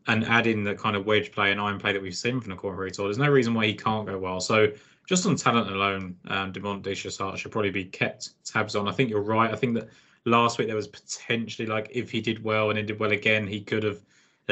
and 0.09 0.25
add 0.25 0.47
in 0.47 0.65
the 0.65 0.75
kind 0.75 0.97
of 0.97 1.07
wedge 1.07 1.31
play 1.31 1.53
and 1.53 1.61
iron 1.61 1.79
play 1.79 1.93
that 1.93 2.03
we've 2.03 2.17
seen 2.17 2.41
from 2.41 2.51
the 2.51 2.57
Corn 2.57 2.77
Ferry 2.77 2.91
Tour, 2.91 3.07
there's 3.07 3.19
no 3.19 3.31
reason 3.31 3.55
why 3.55 3.67
he 3.67 3.75
can't 3.75 4.07
go 4.07 4.19
well. 4.19 4.41
So 4.41 4.73
just 5.07 5.27
on 5.27 5.37
talent 5.37 5.71
alone, 5.71 6.17
um, 6.29 6.53
Dumont 6.53 6.83
de 6.83 6.95
Chassart 6.95 7.39
should 7.39 7.53
probably 7.53 7.71
be 7.71 7.85
kept 7.85 8.31
tabs 8.45 8.75
on. 8.75 8.89
I 8.89 8.93
think 8.93 9.11
you're 9.11 9.23
right. 9.23 9.53
I 9.53 9.57
think 9.57 9.75
that 9.75 9.89
last 10.25 10.59
week 10.59 10.69
there 10.69 10.77
was 10.77 10.89
potentially 10.89 11.67
like 11.67 11.89
if 11.93 12.11
he 12.11 12.21
did 12.21 12.43
well 12.43 12.71
and 12.71 12.87
did 12.87 12.99
well 12.99 13.13
again, 13.13 13.47
he 13.47 13.61
could 13.61 13.83
have 13.83 14.01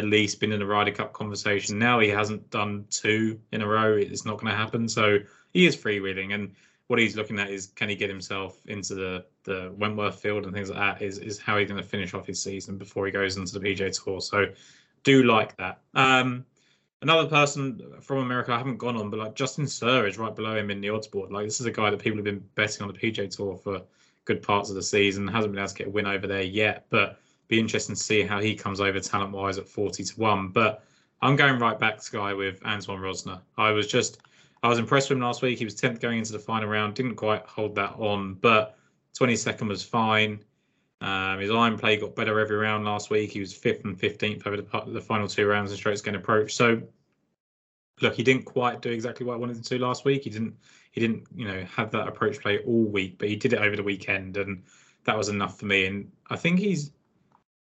at 0.01 0.07
least 0.07 0.41
been 0.41 0.53
in 0.53 0.59
the 0.59 0.67
Ryder 0.67 0.93
Cup 0.93 1.13
conversation. 1.13 1.79
Now 1.79 2.01
he 2.01 2.09
hasn't 2.09 2.51
done 2.51 2.87
two 2.91 3.39
in 3.53 3.63
a 3.63 3.67
row. 3.67 3.97
It's 3.97 4.25
not 4.25 4.39
going 4.39 4.51
to 4.51 4.57
happen. 4.57 4.89
So 4.89 5.19
he 5.53 5.67
is 5.67 5.77
freewheeling, 5.77 6.35
and 6.35 6.55
what 6.87 6.99
he's 6.99 7.17
looking 7.17 7.39
at 7.39 7.51
is 7.51 7.67
can 7.67 7.89
he 7.89 7.95
get 7.95 8.09
himself 8.09 8.59
into 8.67 8.95
the 8.95 9.25
the 9.45 9.73
Wentworth 9.77 10.21
field 10.21 10.45
and 10.45 10.55
things 10.55 10.71
like 10.71 10.79
that. 10.79 11.03
Is 11.05 11.19
is 11.19 11.39
how 11.39 11.59
he's 11.59 11.69
going 11.69 11.83
to 11.83 11.87
finish 11.87 12.15
off 12.15 12.27
his 12.27 12.43
season 12.43 12.79
before 12.79 13.07
he 13.07 13.13
goes 13.13 13.37
into 13.37 13.59
the 13.59 13.61
PGA 13.61 13.93
Tour. 13.93 14.21
So 14.21 14.47
do 15.05 15.23
like 15.23 15.57
that. 15.59 15.81
Um, 15.95 16.47
another 17.03 17.29
person 17.29 17.95
from 18.01 18.19
America 18.19 18.53
I 18.53 18.59
haven't 18.59 18.79
gone 18.79 18.97
on, 18.97 19.11
but 19.11 19.21
like 19.21 19.35
Justin 19.35 19.67
Suhr 19.67 20.09
is 20.09 20.19
right 20.19 20.35
below 20.35 20.57
him 20.57 20.71
in 20.71 20.81
the 20.81 20.91
odds 20.91 21.07
board. 21.07 21.31
Like 21.31 21.47
this 21.47 21.61
is 21.61 21.67
a 21.67 21.71
guy 21.71 21.91
that 21.91 22.01
people 22.01 22.19
have 22.19 22.25
been 22.25 22.45
betting 22.55 22.83
on 22.83 22.93
the 22.93 22.99
PGA 22.99 23.31
Tour 23.31 23.57
for 23.57 23.83
good 24.25 24.43
parts 24.43 24.69
of 24.69 24.77
the 24.77 24.83
season. 24.83 25.29
Hasn't 25.29 25.53
been 25.53 25.61
able 25.61 25.69
to 25.69 25.75
get 25.75 25.87
a 25.89 25.91
win 25.91 26.07
over 26.07 26.27
there 26.27 26.43
yet, 26.43 26.87
but 26.91 27.19
be 27.51 27.59
interesting 27.59 27.97
to 27.97 28.01
see 28.01 28.23
how 28.23 28.41
he 28.41 28.55
comes 28.55 28.81
over 28.81 29.01
talent 29.01 29.33
wise 29.33 29.59
at 29.59 29.69
40 29.69 30.05
to 30.05 30.15
1. 30.15 30.49
But 30.49 30.85
I'm 31.21 31.37
going 31.37 31.59
right 31.59 31.79
back, 31.79 32.01
Sky, 32.01 32.33
with 32.33 32.65
Antoine 32.65 33.01
Rozner. 33.01 33.41
I 33.59 33.73
was 33.73 33.89
just, 33.89 34.21
I 34.63 34.69
was 34.69 34.79
impressed 34.79 35.11
with 35.11 35.17
him 35.17 35.25
last 35.25 35.43
week. 35.43 35.59
He 35.59 35.65
was 35.65 35.75
10th 35.75 36.01
going 36.01 36.19
into 36.19 36.33
the 36.33 36.39
final 36.39 36.69
round, 36.69 36.95
didn't 36.95 37.17
quite 37.17 37.45
hold 37.45 37.75
that 37.75 37.97
on, 37.99 38.35
but 38.35 38.79
22nd 39.19 39.69
was 39.69 39.83
fine. 39.83 40.43
Um, 41.01 41.41
his 41.41 41.51
iron 41.51 41.77
play 41.77 41.97
got 41.97 42.15
better 42.15 42.39
every 42.39 42.57
round 42.57 42.85
last 42.85 43.11
week. 43.11 43.33
He 43.33 43.41
was 43.41 43.53
fifth 43.53 43.85
and 43.85 43.99
15th 43.99 44.47
over 44.47 44.57
the, 44.57 44.93
the 44.93 45.01
final 45.01 45.27
two 45.27 45.47
rounds 45.47 45.73
in 45.73 45.77
strokes 45.77 46.01
gained 46.01 46.17
approach. 46.17 46.55
So, 46.55 46.81
look, 48.01 48.15
he 48.15 48.23
didn't 48.23 48.45
quite 48.45 48.81
do 48.81 48.93
exactly 48.93 49.27
what 49.27 49.35
I 49.35 49.39
wanted 49.39 49.57
him 49.57 49.63
to 49.63 49.79
last 49.79 50.05
week. 50.05 50.23
He 50.23 50.31
didn't, 50.31 50.55
he 50.93 51.01
didn't, 51.01 51.27
you 51.35 51.49
know, 51.49 51.65
have 51.65 51.91
that 51.91 52.07
approach 52.07 52.39
play 52.39 52.59
all 52.59 52.85
week, 52.85 53.19
but 53.19 53.29
he 53.29 53.35
did 53.35 53.55
it 53.55 53.59
over 53.59 53.75
the 53.75 53.83
weekend, 53.83 54.37
and 54.37 54.63
that 55.05 55.17
was 55.17 55.29
enough 55.31 55.59
for 55.59 55.67
me. 55.67 55.87
And 55.87 56.13
I 56.29 56.37
think 56.37 56.61
he's 56.61 56.93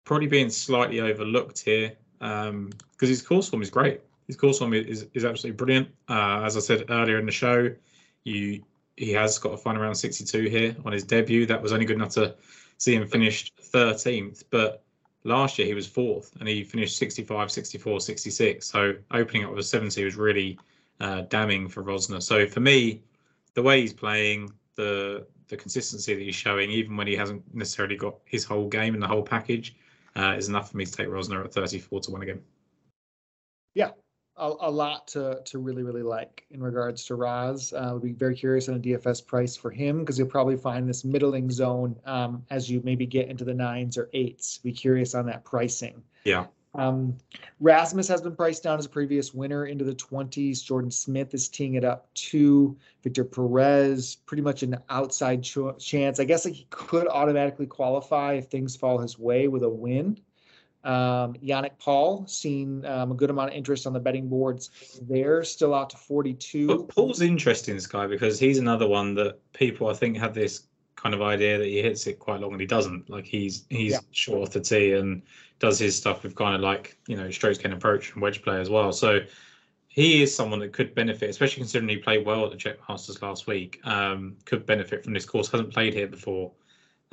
probably 0.05 0.27
being 0.27 0.51
slightly 0.51 1.01
overlooked 1.01 1.61
here 1.61 1.93
because 2.19 2.49
um, 2.51 2.71
his 3.01 3.23
course 3.23 3.49
form 3.49 3.63
is 3.63 3.71
great. 3.71 4.01
His 4.27 4.37
course 4.37 4.59
form 4.59 4.75
is 4.75 5.07
is 5.15 5.25
absolutely 5.25 5.57
brilliant. 5.57 5.89
Uh, 6.09 6.43
as 6.45 6.57
I 6.57 6.61
said 6.61 6.85
earlier 6.91 7.19
in 7.19 7.27
the 7.27 7.33
show, 7.33 7.71
you 8.25 8.63
he 8.97 9.13
has 9.13 9.39
got 9.39 9.55
a 9.55 9.57
final 9.57 9.83
round 9.83 9.97
62 9.97 10.49
here 10.49 10.77
on 10.85 10.93
his 10.93 11.05
debut. 11.05 11.47
That 11.47 11.63
was 11.63 11.73
only 11.73 11.87
good 11.87 11.97
enough 11.97 12.11
to 12.11 12.35
see 12.77 12.95
him 12.95 13.07
finished 13.07 13.55
13th, 13.73 14.45
but 14.51 14.83
last 15.25 15.59
year 15.59 15.67
he 15.67 15.75
was 15.75 15.87
fourth 15.87 16.35
and 16.39 16.49
he 16.49 16.65
finished 16.65 16.99
65, 16.99 17.51
64, 17.51 18.01
66. 18.01 18.67
So 18.67 18.95
opening 19.11 19.45
up 19.45 19.51
with 19.51 19.61
a 19.61 19.63
70 19.63 20.05
was 20.05 20.17
really 20.17 20.59
uh, 21.01 21.23
damning 21.23 21.69
for 21.69 21.83
Rozner. 21.83 22.23
So 22.23 22.47
for 22.47 22.61
me, 22.61 23.03
the 23.55 23.63
way 23.63 23.81
he's 23.81 23.93
playing, 23.93 24.53
the 24.77 25.27
the 25.49 25.57
consistency 25.57 26.15
that 26.15 26.23
he's 26.23 26.35
showing, 26.35 26.71
even 26.71 26.97
when 26.97 27.09
he 27.09 27.17
hasn't 27.17 27.43
necessarily 27.55 27.97
got 27.97 28.15
his 28.25 28.45
whole 28.45 28.69
game 28.69 28.95
and 28.95 29.03
the 29.03 29.09
whole 29.09 29.23
package, 29.23 29.75
uh, 30.17 30.35
is 30.37 30.49
enough 30.49 30.71
for 30.71 30.77
me 30.77 30.85
to 30.85 30.93
take 30.93 31.09
Rozner 31.09 31.45
at 31.45 31.53
34 31.53 32.01
to 32.01 32.11
1 32.11 32.23
again. 32.23 32.43
Yeah, 33.75 33.91
a, 34.37 34.53
a, 34.61 34.71
lot 34.71 35.07
to 35.09 35.41
to 35.45 35.59
really 35.59 35.83
really 35.83 36.03
like 36.03 36.45
in 36.51 36.61
regards 36.61 37.05
to 37.07 37.15
Roz. 37.15 37.73
Uh, 37.73 37.91
would 37.93 38.03
be 38.03 38.13
very 38.13 38.35
curious 38.35 38.69
on 38.69 38.77
a 38.77 38.79
DFS 38.81 39.25
price 39.25 39.57
for 39.57 39.71
him 39.71 40.01
because 40.01 40.19
you'll 40.19 40.29
probably 40.29 40.57
find 40.57 40.89
this 40.89 41.05
middling 41.05 41.51
zone 41.51 41.97
um, 42.05 42.45
as 42.51 42.69
you 42.69 42.81
maybe 42.83 43.07
get 43.07 43.29
into 43.29 43.45
the 43.45 43.55
nines 43.55 43.97
or 43.97 44.11
eights. 44.13 44.59
Be 44.59 44.73
curious 44.73 45.15
on 45.15 45.27
that 45.27 45.45
pricing. 45.45 46.03
Yeah. 46.25 46.47
Um, 46.75 47.17
Rasmus 47.59 48.07
has 48.09 48.23
been 48.23 48.37
priced 48.37 48.63
down 48.63 48.79
as 48.79 48.87
a 48.87 48.89
previous 48.89 49.35
winner 49.35 49.67
into 49.67 49.85
the 49.85 49.95
20s. 49.95 50.63
Jordan 50.63 50.91
Smith 50.91 51.35
is 51.35 51.49
teeing 51.49 51.75
it 51.75 51.85
up 51.85 52.13
to 52.15 52.77
Victor 53.03 53.25
Perez, 53.25 54.17
pretty 54.27 54.43
much 54.43 54.63
an 54.63 54.77
outside 54.89 55.43
ch- 55.43 55.59
chance. 55.79 56.21
I 56.21 56.25
guess 56.25 56.45
like 56.45 56.55
he 56.55 56.67
could 56.71 57.09
automatically 57.09 57.67
qualify 57.67 58.35
if 58.35 58.47
things 58.47 58.77
fall 58.77 58.99
his 58.99 59.19
way 59.19 59.49
with 59.49 59.63
a 59.63 59.69
win. 59.69 60.21
Um, 60.83 61.35
Yannick 61.35 61.79
Paul, 61.79 62.27
seen 62.27 62.87
um, 62.87 63.13
a 63.13 63.15
good 63.15 63.29
amount 63.29 63.51
of 63.51 63.57
interest 63.57 63.87
on 63.87 63.93
the 63.93 64.01
betting 64.01 64.29
boards 64.29 65.01
there, 65.03 65.45
still 65.45 65.75
out 65.75 65.91
to 65.91 65.99
42. 65.99 66.67
But 66.67 66.89
Paul's 66.89 67.21
interesting, 67.21 67.75
this 67.75 67.87
guy, 67.87 68.07
because 68.07 68.39
he's 68.39 68.59
another 68.59 68.89
one 68.89 69.15
that 69.17 69.39
people 69.53 69.89
I 69.89 69.95
think 69.95 70.17
have 70.17 70.33
this 70.33 70.63
kind 71.01 71.15
of 71.15 71.23
idea 71.23 71.59
that 71.59 71.67
he 71.67 71.81
hits 71.81 72.07
it 72.07 72.19
quite 72.19 72.41
long 72.41 72.53
and 72.53 72.61
he 72.61 72.67
doesn't. 72.67 73.09
Like 73.09 73.25
he's 73.25 73.65
he's 73.71 73.93
yeah. 73.93 73.99
short 74.11 74.43
off 74.43 74.51
the 74.51 74.61
tee 74.61 74.93
and 74.93 75.23
does 75.59 75.79
his 75.79 75.97
stuff 75.97 76.23
with 76.23 76.35
kind 76.35 76.55
of 76.55 76.61
like 76.61 76.97
you 77.07 77.17
know 77.17 77.31
strokes 77.31 77.59
can 77.59 77.73
approach 77.73 78.13
and 78.13 78.23
wedge 78.23 78.43
play 78.43 78.61
as 78.61 78.69
well. 78.69 78.93
So 78.93 79.21
he 79.89 80.23
is 80.23 80.35
someone 80.35 80.61
that 80.61 80.73
could 80.73 80.95
benefit, 80.95 81.31
especially 81.31 81.61
considering 81.61 81.89
he 81.89 81.97
played 81.97 82.25
well 82.27 82.45
at 82.45 82.51
the 82.51 82.57
Czech 82.57 82.77
Masters 82.89 83.21
last 83.23 83.47
week. 83.47 83.81
Um, 83.85 84.37
could 84.45 84.67
benefit 84.67 85.03
from 85.05 85.15
this 85.15 85.25
course. 85.25 85.51
Hasn't 85.51 85.73
played 85.73 85.95
here 85.95 86.07
before. 86.07 86.53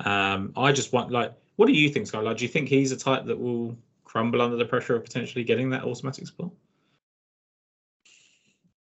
Um, 0.00 0.52
I 0.56 0.70
just 0.72 0.92
want 0.92 1.10
like, 1.10 1.32
what 1.56 1.66
do 1.66 1.72
you 1.72 1.88
think, 1.88 2.06
Sky? 2.06 2.20
Like, 2.20 2.36
do 2.36 2.44
you 2.44 2.48
think 2.48 2.68
he's 2.68 2.92
a 2.92 2.96
type 2.96 3.24
that 3.24 3.38
will 3.38 3.76
crumble 4.04 4.42
under 4.42 4.56
the 4.56 4.64
pressure 4.64 4.94
of 4.94 5.02
potentially 5.02 5.44
getting 5.44 5.70
that 5.70 5.84
automatic 5.84 6.26
spot? 6.26 6.50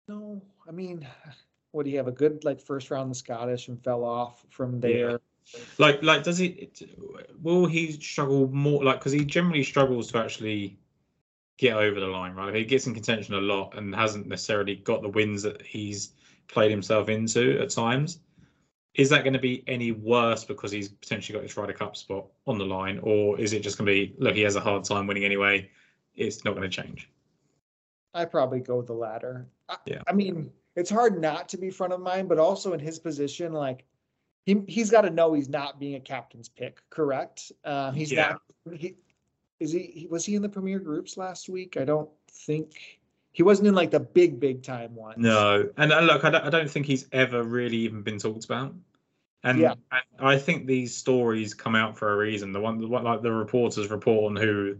No, 0.07 0.41
I 0.67 0.71
mean, 0.71 1.07
What 1.73 1.85
do 1.85 1.91
you 1.91 1.97
have? 1.97 2.07
A 2.07 2.11
good 2.11 2.43
like 2.43 2.61
first 2.61 2.91
round 2.91 3.03
in 3.03 3.09
the 3.09 3.15
Scottish 3.15 3.67
and 3.67 3.83
fell 3.83 4.03
off 4.03 4.45
from 4.49 4.79
there. 4.79 5.11
Yeah. 5.11 5.17
Like, 5.77 6.01
like, 6.03 6.23
does 6.23 6.37
he? 6.37 6.69
Will 7.41 7.65
he 7.65 7.91
struggle 7.91 8.47
more? 8.47 8.83
Like, 8.83 8.99
because 8.99 9.11
he 9.11 9.25
generally 9.25 9.63
struggles 9.63 10.11
to 10.11 10.19
actually 10.19 10.77
get 11.57 11.75
over 11.75 11.99
the 11.99 12.07
line, 12.07 12.33
right? 12.33 12.53
He 12.53 12.63
gets 12.63 12.85
in 12.85 12.93
contention 12.93 13.33
a 13.33 13.41
lot 13.41 13.75
and 13.75 13.93
hasn't 13.93 14.27
necessarily 14.27 14.75
got 14.75 15.01
the 15.01 15.09
wins 15.09 15.41
that 15.43 15.63
he's 15.63 16.11
played 16.47 16.71
himself 16.71 17.09
into 17.09 17.59
at 17.59 17.71
times. 17.71 18.19
Is 18.93 19.09
that 19.09 19.23
going 19.23 19.33
to 19.33 19.39
be 19.39 19.63
any 19.65 19.91
worse 19.91 20.43
because 20.43 20.71
he's 20.71 20.89
potentially 20.89 21.35
got 21.35 21.43
his 21.43 21.57
Ryder 21.57 21.73
Cup 21.73 21.97
spot 21.97 22.27
on 22.45 22.59
the 22.59 22.65
line, 22.65 22.99
or 23.01 23.39
is 23.39 23.53
it 23.53 23.61
just 23.61 23.79
going 23.79 23.87
to 23.87 23.91
be 23.91 24.15
look? 24.19 24.35
He 24.35 24.41
has 24.41 24.55
a 24.55 24.61
hard 24.61 24.83
time 24.83 25.07
winning 25.07 25.25
anyway. 25.25 25.71
It's 26.13 26.45
not 26.45 26.55
going 26.55 26.69
to 26.69 26.83
change. 26.83 27.09
I 28.13 28.25
probably 28.25 28.59
go 28.59 28.77
with 28.77 28.85
the 28.85 28.93
latter. 28.93 29.47
Yeah. 29.87 30.03
I, 30.05 30.11
I 30.11 30.13
mean, 30.13 30.51
it's 30.75 30.89
hard 30.89 31.21
not 31.21 31.49
to 31.49 31.57
be 31.57 31.69
front 31.69 31.93
of 31.93 31.99
mind, 31.99 32.29
but 32.29 32.39
also 32.39 32.73
in 32.73 32.79
his 32.79 32.99
position, 32.99 33.53
like 33.53 33.85
he 34.45 34.63
he's 34.67 34.89
got 34.89 35.01
to 35.01 35.09
know 35.09 35.33
he's 35.33 35.49
not 35.49 35.79
being 35.79 35.95
a 35.95 35.99
captain's 35.99 36.49
pick, 36.49 36.81
correct? 36.89 37.51
Uh, 37.63 37.91
he's 37.91 38.11
Yeah. 38.11 38.35
not. 38.67 38.79
He 38.79 38.95
is 39.59 39.71
he, 39.71 39.91
he 39.93 40.07
was 40.07 40.25
he 40.25 40.35
in 40.35 40.41
the 40.41 40.49
premier 40.49 40.79
groups 40.79 41.17
last 41.17 41.49
week? 41.49 41.77
I 41.77 41.85
don't 41.85 42.09
think 42.31 42.99
he 43.31 43.43
wasn't 43.43 43.67
in 43.67 43.75
like 43.75 43.91
the 43.91 43.99
big 43.99 44.39
big 44.39 44.63
time 44.63 44.95
ones. 44.95 45.17
No, 45.17 45.69
and 45.77 45.93
uh, 45.93 46.01
look, 46.01 46.23
I 46.25 46.29
don't, 46.29 46.45
I 46.45 46.49
don't 46.49 46.69
think 46.69 46.85
he's 46.85 47.07
ever 47.11 47.43
really 47.43 47.77
even 47.77 48.01
been 48.01 48.17
talked 48.17 48.45
about. 48.45 48.73
And, 49.43 49.59
Yeah. 49.59 49.73
and 49.91 50.03
I 50.19 50.37
think 50.37 50.67
these 50.67 50.95
stories 50.95 51.53
come 51.53 51.75
out 51.75 51.97
for 51.97 52.13
a 52.13 52.17
reason. 52.17 52.53
The 52.53 52.61
one, 52.61 52.79
the 52.79 52.87
one 52.87 53.03
like 53.03 53.21
the 53.21 53.31
reporters 53.31 53.89
report 53.89 54.31
on 54.31 54.35
who 54.37 54.77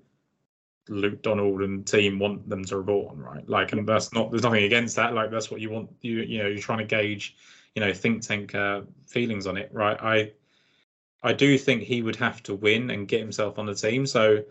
Luke 0.89 1.21
Donald 1.21 1.61
and 1.61 1.87
team 1.87 2.19
want 2.19 2.49
them 2.49 2.65
to 2.65 2.77
report 2.77 3.11
on, 3.11 3.19
right? 3.19 3.47
Like, 3.47 3.71
and 3.71 3.87
that's 3.87 4.13
not 4.13 4.31
there's 4.31 4.43
nothing 4.43 4.63
against 4.63 4.95
that. 4.97 5.13
Like, 5.13 5.31
that's 5.31 5.49
what 5.49 5.61
you 5.61 5.69
want. 5.69 5.89
You 6.01 6.21
you 6.21 6.39
know, 6.39 6.47
you're 6.47 6.59
trying 6.59 6.79
to 6.79 6.85
gauge, 6.85 7.35
you 7.75 7.81
know, 7.81 7.93
think 7.93 8.21
tank 8.21 8.53
uh, 8.53 8.81
feelings 9.07 9.47
on 9.47 9.57
it, 9.57 9.69
right? 9.71 9.97
I 10.01 10.31
I 11.23 11.33
do 11.33 11.57
think 11.57 11.83
he 11.83 12.01
would 12.01 12.17
have 12.17 12.43
to 12.43 12.53
win 12.53 12.89
and 12.89 13.07
get 13.07 13.21
himself 13.21 13.57
on 13.57 13.65
the 13.65 13.73
team. 13.75 14.05
So, 14.05 14.43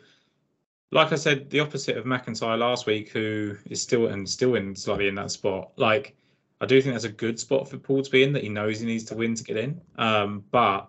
like 0.90 1.12
I 1.12 1.16
said, 1.16 1.51
the 1.51 1.61
opposite 1.61 1.99
of 1.99 2.07
McIntyre 2.07 2.59
last 2.59 2.87
week, 2.87 3.11
who 3.11 3.57
is 3.66 3.83
still 3.83 4.07
and 4.07 4.29
still 4.29 4.55
in 4.55 4.75
slightly 4.75 5.09
in 5.09 5.14
that 5.16 5.31
spot. 5.31 5.73
Like, 5.77 6.16
I 6.62 6.66
do 6.66 6.81
think 6.81 6.95
that's 6.95 7.05
a 7.05 7.11
good 7.11 7.38
spot 7.38 7.68
for 7.68 7.77
Paul 7.77 8.03
to 8.03 8.11
be 8.11 8.23
in. 8.23 8.33
That 8.33 8.42
he 8.42 8.49
knows 8.49 8.81
he 8.81 8.87
needs 8.87 9.05
to 9.05 9.14
win 9.14 9.35
to 9.35 9.45
get 9.45 9.59
in. 9.59 9.81
Um, 9.97 10.45
but 10.51 10.88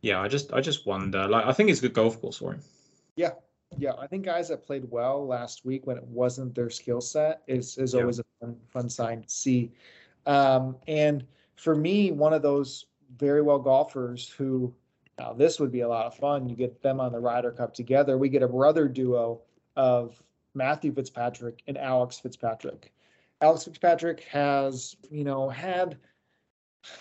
yeah, 0.00 0.20
I 0.20 0.28
just 0.28 0.54
I 0.54 0.62
just 0.62 0.86
wonder. 0.86 1.28
Like, 1.28 1.44
I 1.44 1.52
think 1.52 1.68
it's 1.68 1.80
a 1.80 1.82
good 1.82 1.94
golf 1.94 2.18
course 2.20 2.38
for 2.38 2.54
him. 2.54 2.62
Yeah, 3.16 3.32
I 3.98 4.06
think 4.06 4.24
guys 4.24 4.48
that 4.48 4.62
played 4.64 4.84
well 4.90 5.26
last 5.26 5.64
week 5.64 5.86
when 5.86 5.96
it 5.96 6.04
wasn't 6.04 6.54
their 6.54 6.70
skill 6.70 7.00
set 7.00 7.42
is 7.46 7.78
is 7.78 7.94
Yeah. 7.94 8.00
always 8.00 8.18
a 8.18 8.24
fun, 8.40 8.56
fun 8.68 8.88
sign 8.88 9.22
to 9.22 9.28
see. 9.30 9.72
Um, 10.26 10.76
and 10.86 11.26
for 11.56 11.74
me, 11.74 12.12
one 12.12 12.32
of 12.32 12.42
those 12.42 12.86
very 13.16 13.42
well 13.42 13.58
golfers 13.58 14.28
who 14.28 14.74
now 15.18 15.32
this 15.32 15.60
would 15.60 15.70
be 15.70 15.80
a 15.80 15.88
lot 15.88 16.06
of 16.06 16.14
fun. 16.14 16.48
You 16.48 16.56
get 16.56 16.82
them 16.82 17.00
on 17.00 17.12
the 17.12 17.20
Ryder 17.20 17.52
Cup 17.52 17.74
together. 17.74 18.18
We 18.18 18.28
get 18.28 18.42
a 18.42 18.48
brother 18.48 18.88
duo 18.88 19.42
of 19.76 20.22
Matthew 20.54 20.92
Fitzpatrick 20.92 21.62
and 21.66 21.78
Alex 21.78 22.18
Fitzpatrick. 22.18 22.92
Alex 23.40 23.64
Fitzpatrick 23.64 24.20
has, 24.24 24.96
you 25.10 25.24
know, 25.24 25.48
had 25.48 25.98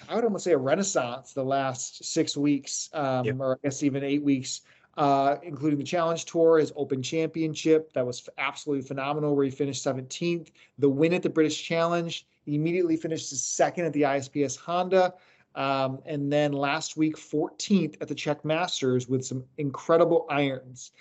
I 0.09 0.15
would 0.15 0.25
almost 0.25 0.43
say 0.43 0.51
a 0.51 0.57
renaissance 0.57 1.31
the 1.33 1.43
last 1.43 2.03
six 2.03 2.35
weeks, 2.35 2.89
um, 2.93 3.25
Yep. 3.25 3.35
or 3.39 3.53
I 3.55 3.57
guess 3.63 3.81
even 3.81 4.03
eight 4.03 4.21
weeks 4.21 4.61
uh, 4.97 5.37
including 5.43 5.79
the 5.79 5.85
Challenge 5.85 6.23
Tour, 6.25 6.59
his 6.59 6.73
Open 6.75 7.01
Championship. 7.01 7.93
That 7.93 8.05
was 8.05 8.27
absolutely 8.37 8.85
phenomenal, 8.85 9.35
where 9.35 9.45
he 9.45 9.51
finished 9.51 9.85
17th. 9.85 10.51
The 10.77 10.89
win 10.89 11.13
at 11.13 11.23
the 11.23 11.29
British 11.29 11.63
Challenge, 11.63 12.25
he 12.45 12.55
immediately 12.55 12.97
finished 12.97 13.29
second 13.29 13.85
at 13.85 13.93
the 13.93 14.03
ISPS 14.03 14.57
Handa. 14.57 15.13
Um, 15.55 15.99
and 16.05 16.31
then 16.31 16.51
last 16.51 16.97
week, 16.97 17.17
14th 17.17 17.95
at 18.01 18.07
the 18.07 18.15
Czech 18.15 18.45
Masters 18.45 19.07
with 19.07 19.25
some 19.25 19.43
incredible 19.57 20.25
irons. 20.29 20.91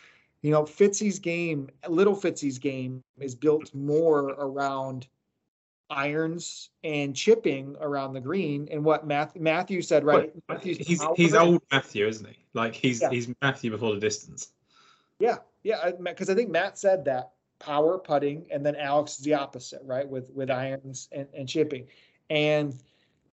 You 0.43 0.53
know, 0.53 0.63
Fitzy's 0.63 1.19
game, 1.19 1.69
little 1.89 2.15
Fitzy's 2.15 2.59
game, 2.59 3.03
is 3.19 3.35
built 3.35 3.75
more 3.75 4.31
around 4.39 5.09
irons 5.91 6.71
and 6.85 7.15
chipping 7.15 7.77
around 7.81 8.13
the 8.13 8.21
green. 8.21 8.69
And 8.71 8.85
what 8.85 9.07
Matthew, 9.07 9.43
Matthew 9.43 9.83
said, 9.83 10.05
right? 10.05 10.31
Matthew's 10.49 10.79
he's 10.79 11.05
he's 11.17 11.35
old 11.35 11.63
Matthew, 11.73 12.07
isn't 12.07 12.27
he? 12.27 12.37
Like 12.55 12.75
he's 12.75 13.01
Yeah. 13.01 13.11
he's 13.11 13.29
Matthew 13.41 13.71
before 13.71 13.95
the 13.95 14.01
distance. 14.01 14.53
Yeah, 15.19 15.39
yeah, 15.63 15.91
because 16.01 16.31
I 16.31 16.35
think 16.35 16.51
Matt 16.51 16.79
said 16.79 17.05
that 17.07 17.33
power 17.59 17.99
putting, 17.99 18.47
and 18.51 18.65
then 18.65 18.77
Alex 18.77 19.19
is 19.19 19.25
the 19.25 19.35
opposite, 19.35 19.83
right? 19.85 20.09
With 20.09 20.31
with 20.31 20.51
irons 20.51 21.09
and, 21.13 21.27
and 21.35 21.49
chipping. 21.49 21.87
And 22.31 22.75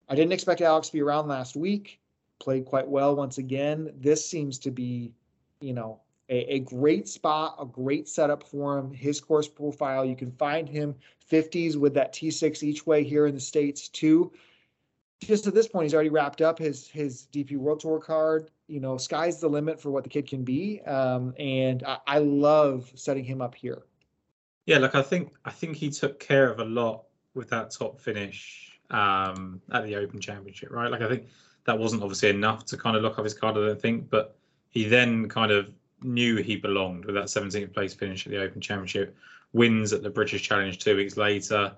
I 0.08 0.16
didn't 0.16 0.34
expect 0.34 0.62
Alex 0.62 0.88
to 0.88 0.94
be 0.94 1.02
around 1.02 1.28
last 1.28 1.56
week. 1.56 2.00
Played 2.40 2.66
quite 2.66 2.88
well 2.88 3.16
once 3.16 3.38
again. 3.38 3.92
This 4.00 4.30
seems 4.30 4.60
to 4.60 4.72
be, 4.72 5.12
you 5.60 5.74
know, 5.74 6.02
a, 6.30 6.56
a 6.56 6.60
great 6.60 7.08
spot, 7.08 7.56
a 7.60 7.66
great 7.66 8.08
setup 8.08 8.44
for 8.44 8.78
him. 8.78 8.92
His 8.92 9.20
course 9.20 9.48
profile, 9.48 10.06
you 10.06 10.16
can 10.16 10.32
find 10.32 10.68
him 10.68 10.96
50s 11.32 11.76
with 11.76 11.94
that 11.96 12.14
T6 12.14 12.64
each 12.64 12.86
way 12.86 13.04
here 13.04 13.26
in 13.26 13.36
the 13.36 13.42
States 13.42 13.88
too. 13.90 14.32
Just 15.22 15.48
at 15.48 15.54
this 15.54 15.68
point, 15.68 15.86
he's 15.86 15.94
already 15.94 16.10
wrapped 16.10 16.42
up 16.42 16.60
his 16.60 16.88
his 16.88 17.28
DP 17.32 17.56
World 17.56 17.80
Tour 17.80 18.00
card. 18.00 18.52
You 18.68 18.82
know, 18.82 18.98
sky's 18.98 19.40
the 19.40 19.48
limit 19.48 19.80
for 19.80 19.90
what 19.90 20.04
the 20.04 20.10
kid 20.10 20.28
can 20.28 20.44
be. 20.44 20.82
Um, 20.82 21.34
and 21.40 21.84
I, 21.84 21.98
I 22.06 22.18
love 22.20 22.92
setting 22.96 23.24
him 23.24 23.42
up 23.42 23.56
here. 23.56 23.84
Yeah, 24.66 24.80
like 24.80 24.96
I 24.96 25.02
think 25.02 25.34
I 25.46 25.52
think 25.52 25.78
he 25.78 25.90
took 25.90 26.20
care 26.20 26.50
of 26.50 26.60
a 26.60 26.66
lot 26.66 27.04
with 27.36 27.50
that 27.50 27.72
top 27.72 28.00
finish 28.00 28.80
um, 28.90 29.62
at 29.72 29.86
the 29.86 29.96
Open 29.96 30.20
Championship, 30.20 30.72
right? 30.72 30.92
Like 30.92 31.02
I 31.02 31.08
think 31.08 31.28
that 31.66 31.80
wasn't 31.80 32.04
obviously 32.04 32.30
enough 32.30 32.66
to 32.66 32.78
kind 32.78 32.98
of 32.98 33.04
lock 33.04 33.18
up 33.18 33.24
his 33.24 33.34
card, 33.34 33.58
I 33.58 33.62
don't 33.62 33.82
think, 33.82 34.10
but 34.10 34.36
he 34.70 34.86
then 34.86 35.30
kind 35.30 35.52
of 35.52 35.70
knew 36.04 36.38
he 36.38 36.56
belonged 36.56 37.06
with 37.06 37.16
that 37.16 37.26
17th 37.26 37.74
place 37.74 37.94
finish 37.94 38.26
at 38.26 38.32
the 38.32 38.42
Open 38.42 38.62
Championship, 38.62 39.16
wins 39.54 39.94
at 39.94 40.04
the 40.04 40.10
British 40.10 40.44
Challenge 40.44 40.78
two 40.80 40.96
weeks 40.96 41.18
later, 41.18 41.74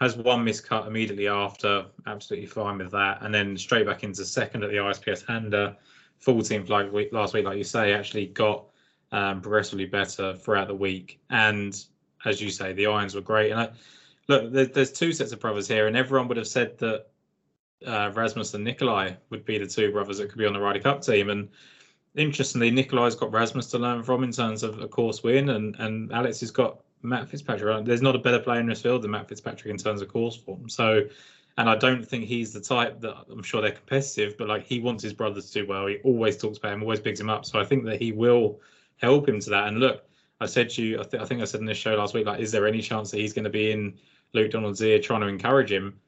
has 0.00 0.16
one 0.16 0.44
miscut 0.44 0.86
immediately 0.86 1.28
after, 1.28 1.86
absolutely 2.06 2.46
fine 2.46 2.78
with 2.78 2.90
that, 2.90 3.18
and 3.22 3.34
then 3.34 3.56
straight 3.56 3.86
back 3.86 4.02
into 4.02 4.24
second 4.24 4.62
at 4.62 4.70
the 4.70 4.76
ISPS 4.76 5.24
Handa, 5.24 5.76
14th 6.24 6.68
like 6.68 6.92
week 6.92 7.12
last 7.12 7.34
week, 7.34 7.44
like 7.44 7.58
you 7.58 7.64
say, 7.64 7.92
actually 7.92 8.26
got 8.26 8.64
um, 9.12 9.40
progressively 9.40 9.86
better 9.86 10.34
throughout 10.34 10.68
the 10.68 10.74
week, 10.74 11.20
and 11.30 11.84
as 12.24 12.40
you 12.40 12.50
say, 12.50 12.72
the 12.72 12.86
irons 12.86 13.14
were 13.14 13.20
great. 13.20 13.50
And 13.50 13.60
I, 13.60 13.70
look, 14.28 14.52
there, 14.52 14.66
there's 14.66 14.92
two 14.92 15.12
sets 15.12 15.32
of 15.32 15.40
brothers 15.40 15.68
here, 15.68 15.86
and 15.86 15.96
everyone 15.96 16.28
would 16.28 16.36
have 16.36 16.48
said 16.48 16.78
that 16.78 17.06
uh, 17.86 18.10
Rasmus 18.14 18.54
and 18.54 18.64
Nicolai 18.64 19.16
would 19.30 19.44
be 19.44 19.58
the 19.58 19.66
two 19.66 19.92
brothers 19.92 20.18
that 20.18 20.28
could 20.28 20.38
be 20.38 20.46
on 20.46 20.52
the 20.52 20.60
Ryder 20.60 20.80
Cup 20.80 21.02
team. 21.02 21.30
And 21.30 21.48
interestingly, 22.14 22.70
Nicolai's 22.70 23.14
got 23.14 23.32
Rasmus 23.32 23.66
to 23.68 23.78
learn 23.78 24.02
from 24.02 24.24
in 24.24 24.32
terms 24.32 24.62
of 24.62 24.80
a 24.80 24.88
course 24.88 25.22
win, 25.22 25.50
and 25.50 25.76
and 25.78 26.12
Alex 26.12 26.40
has 26.40 26.50
got 26.50 26.80
Matt 27.02 27.28
Fitzpatrick. 27.28 27.74
Uh, 27.74 27.80
there's 27.80 28.02
not 28.02 28.16
a 28.16 28.18
better 28.18 28.38
player 28.38 28.60
in 28.60 28.66
this 28.66 28.82
field 28.82 29.02
than 29.02 29.10
Matt 29.10 29.28
Fitzpatrick 29.28 29.70
in 29.70 29.78
terms 29.78 30.02
of 30.02 30.08
course 30.08 30.36
form. 30.36 30.68
So. 30.68 31.04
And 31.56 31.70
I 31.70 31.76
don't 31.76 32.04
think 32.04 32.24
he's 32.24 32.52
the 32.52 32.60
type 32.60 33.00
that 33.02 33.14
I'm 33.30 33.44
sure 33.44 33.62
they're 33.62 33.70
competitive, 33.70 34.36
but 34.36 34.48
like 34.48 34.64
he 34.64 34.80
wants 34.80 35.04
his 35.04 35.12
brothers 35.12 35.52
to 35.52 35.60
do 35.60 35.68
well. 35.68 35.86
He 35.86 35.98
always 35.98 36.36
talks 36.36 36.58
about 36.58 36.72
him, 36.72 36.82
always 36.82 36.98
picks 36.98 37.20
him 37.20 37.30
up. 37.30 37.44
So 37.44 37.60
I 37.60 37.64
think 37.64 37.84
that 37.84 38.02
he 38.02 38.10
will 38.10 38.60
help 38.96 39.28
him 39.28 39.38
to 39.38 39.50
that. 39.50 39.68
And 39.68 39.78
look, 39.78 40.02
I 40.40 40.46
said 40.46 40.68
to 40.70 40.82
you, 40.82 40.98
I, 40.98 41.04
th- 41.04 41.22
I 41.22 41.26
think 41.26 41.42
I 41.42 41.44
said 41.44 41.60
in 41.60 41.66
this 41.66 41.78
show 41.78 41.94
last 41.94 42.12
week, 42.12 42.26
like, 42.26 42.40
is 42.40 42.50
there 42.50 42.66
any 42.66 42.82
chance 42.82 43.12
that 43.12 43.20
he's 43.20 43.32
going 43.32 43.44
to 43.44 43.50
be 43.50 43.70
in 43.70 43.94
Luke 44.32 44.50
Donald's 44.50 44.82
ear 44.82 44.98
trying 44.98 45.20
to 45.20 45.28
encourage 45.28 45.70
him? 45.70 46.00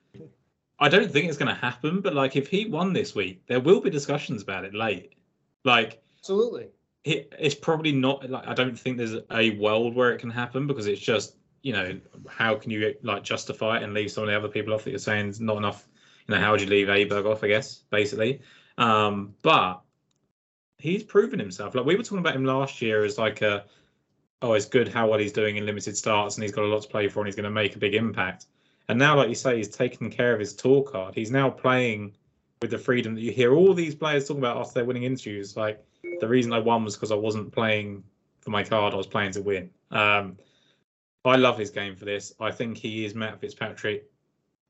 I 0.80 0.88
don't 0.88 1.12
think 1.12 1.28
it's 1.28 1.38
going 1.38 1.54
to 1.54 1.60
happen, 1.60 2.00
but 2.00 2.12
like, 2.12 2.34
if 2.34 2.48
he 2.48 2.66
won 2.66 2.92
this 2.92 3.14
week, 3.14 3.46
there 3.46 3.60
will 3.60 3.80
be 3.80 3.88
discussions 3.88 4.42
about 4.42 4.64
it 4.64 4.74
late. 4.74 5.14
Like, 5.66 6.00
Absolutely. 6.20 6.68
it, 7.04 7.32
it's 7.38 7.54
probably 7.54 7.92
not 7.92 8.30
like 8.30 8.46
I 8.46 8.54
don't 8.54 8.78
think 8.78 8.96
there's 8.96 9.16
a 9.30 9.50
world 9.58 9.94
where 9.94 10.12
it 10.12 10.18
can 10.18 10.30
happen 10.30 10.66
because 10.66 10.86
it's 10.86 11.00
just 11.00 11.36
you 11.62 11.72
know 11.72 11.98
how 12.28 12.54
can 12.54 12.70
you 12.70 12.94
like 13.02 13.24
justify 13.24 13.78
it 13.78 13.82
and 13.82 13.92
leave 13.92 14.12
some 14.12 14.22
of 14.22 14.28
the 14.30 14.36
other 14.36 14.48
people 14.48 14.72
off 14.72 14.84
that 14.84 14.90
you're 14.90 14.98
saying 15.00 15.28
is 15.28 15.40
not 15.40 15.56
enough. 15.56 15.88
You 16.26 16.34
know, 16.34 16.40
how 16.40 16.52
would 16.52 16.60
you 16.60 16.68
leave 16.68 16.86
Aberg 16.86 17.26
off? 17.26 17.42
I 17.42 17.48
guess 17.48 17.82
basically, 17.90 18.40
um, 18.78 19.34
but 19.42 19.80
he's 20.78 21.02
proven 21.02 21.40
himself. 21.40 21.74
Like 21.74 21.84
we 21.84 21.96
were 21.96 22.02
talking 22.04 22.18
about 22.18 22.36
him 22.36 22.44
last 22.44 22.80
year 22.80 23.04
as 23.04 23.18
like 23.18 23.42
a 23.42 23.64
oh, 24.42 24.52
it's 24.52 24.66
good 24.66 24.86
how 24.86 25.08
well 25.08 25.18
he's 25.18 25.32
doing 25.32 25.56
in 25.56 25.66
limited 25.66 25.96
starts 25.96 26.36
and 26.36 26.42
he's 26.42 26.52
got 26.52 26.64
a 26.64 26.68
lot 26.68 26.82
to 26.82 26.88
play 26.88 27.08
for 27.08 27.20
and 27.20 27.26
he's 27.26 27.34
going 27.34 27.44
to 27.44 27.50
make 27.50 27.74
a 27.74 27.78
big 27.78 27.94
impact. 27.94 28.46
And 28.88 28.98
now, 28.98 29.16
like 29.16 29.28
you 29.28 29.34
say, 29.34 29.56
he's 29.56 29.68
taken 29.68 30.10
care 30.10 30.32
of 30.32 30.38
his 30.38 30.54
tour 30.54 30.82
card. 30.82 31.14
He's 31.14 31.30
now 31.30 31.50
playing 31.50 32.12
with 32.62 32.70
the 32.70 32.78
freedom 32.78 33.14
that 33.14 33.20
you 33.20 33.32
hear 33.32 33.54
all 33.54 33.74
these 33.74 33.94
players 33.94 34.26
talking 34.26 34.42
about 34.42 34.56
after 34.56 34.74
they're 34.74 34.84
winning 34.84 35.04
interviews. 35.04 35.56
Like 35.56 35.84
the 36.20 36.28
reason 36.28 36.52
I 36.52 36.58
won 36.58 36.84
was 36.84 36.96
because 36.96 37.12
I 37.12 37.16
wasn't 37.16 37.52
playing 37.52 38.02
for 38.40 38.50
my 38.50 38.62
card; 38.62 38.94
I 38.94 38.96
was 38.96 39.06
playing 39.06 39.32
to 39.32 39.42
win. 39.42 39.70
Um, 39.90 40.38
I 41.24 41.36
love 41.36 41.58
his 41.58 41.70
game 41.70 41.96
for 41.96 42.04
this. 42.04 42.32
I 42.40 42.50
think 42.50 42.76
he 42.76 43.04
is 43.04 43.14
Matt 43.14 43.40
Fitzpatrick, 43.40 44.08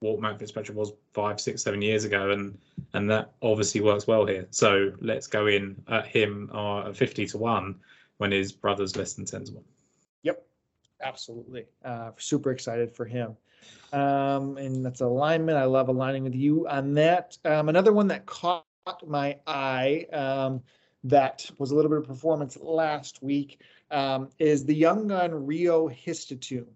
what 0.01 0.21
Matt 0.21 0.39
Fitzpatrick 0.39 0.77
was 0.77 0.93
five, 1.13 1.41
six, 1.41 1.63
seven 1.63 1.83
years 1.83 2.05
ago, 2.05 2.31
and 2.31 2.59
and 2.95 3.11
that 3.11 3.33
obviously 3.43 3.81
works 3.81 4.07
well 4.07 4.27
here. 4.27 4.47
So 4.51 4.93
let's 5.01 5.27
go 5.27 5.47
in 5.47 5.77
at 5.89 6.07
him 6.07 6.51
uh, 6.53 6.89
at 6.89 6.97
fifty 6.97 7.27
to 7.27 7.39
one 7.39 7.77
when 8.19 8.33
his 8.33 8.53
brother's 8.53 8.97
less 8.97 9.15
than 9.15 9.25
ten 9.27 9.45
to 9.45 9.53
one. 9.53 9.65
Yep. 10.23 10.47
Absolutely. 11.03 11.67
Uh, 11.85 12.13
super 12.17 12.51
excited 12.51 12.91
for 12.91 13.05
him. 13.05 13.37
Um, 13.93 14.57
and 14.59 14.85
that's 14.85 15.01
alignment. 15.01 15.59
I 15.59 15.65
love 15.65 15.89
aligning 15.89 16.25
with 16.25 16.35
you 16.35 16.69
on 16.69 16.95
that. 16.95 17.39
Um, 17.45 17.69
another 17.69 17.93
one 17.93 18.09
that 18.09 18.27
caught 18.27 18.65
my 19.07 19.37
eye 19.47 20.07
um, 20.13 20.63
that 21.05 21.49
was 21.59 21.71
a 21.71 21.75
little 21.75 21.91
bit 21.91 21.99
of 21.99 22.07
performance 22.07 22.57
last 22.61 23.23
week 23.23 23.61
um, 23.91 24.29
is 24.39 24.65
the 24.65 24.75
young 24.75 25.09
gun 25.09 25.47
Ryo 25.47 25.89
Hisatsune. 25.89 26.67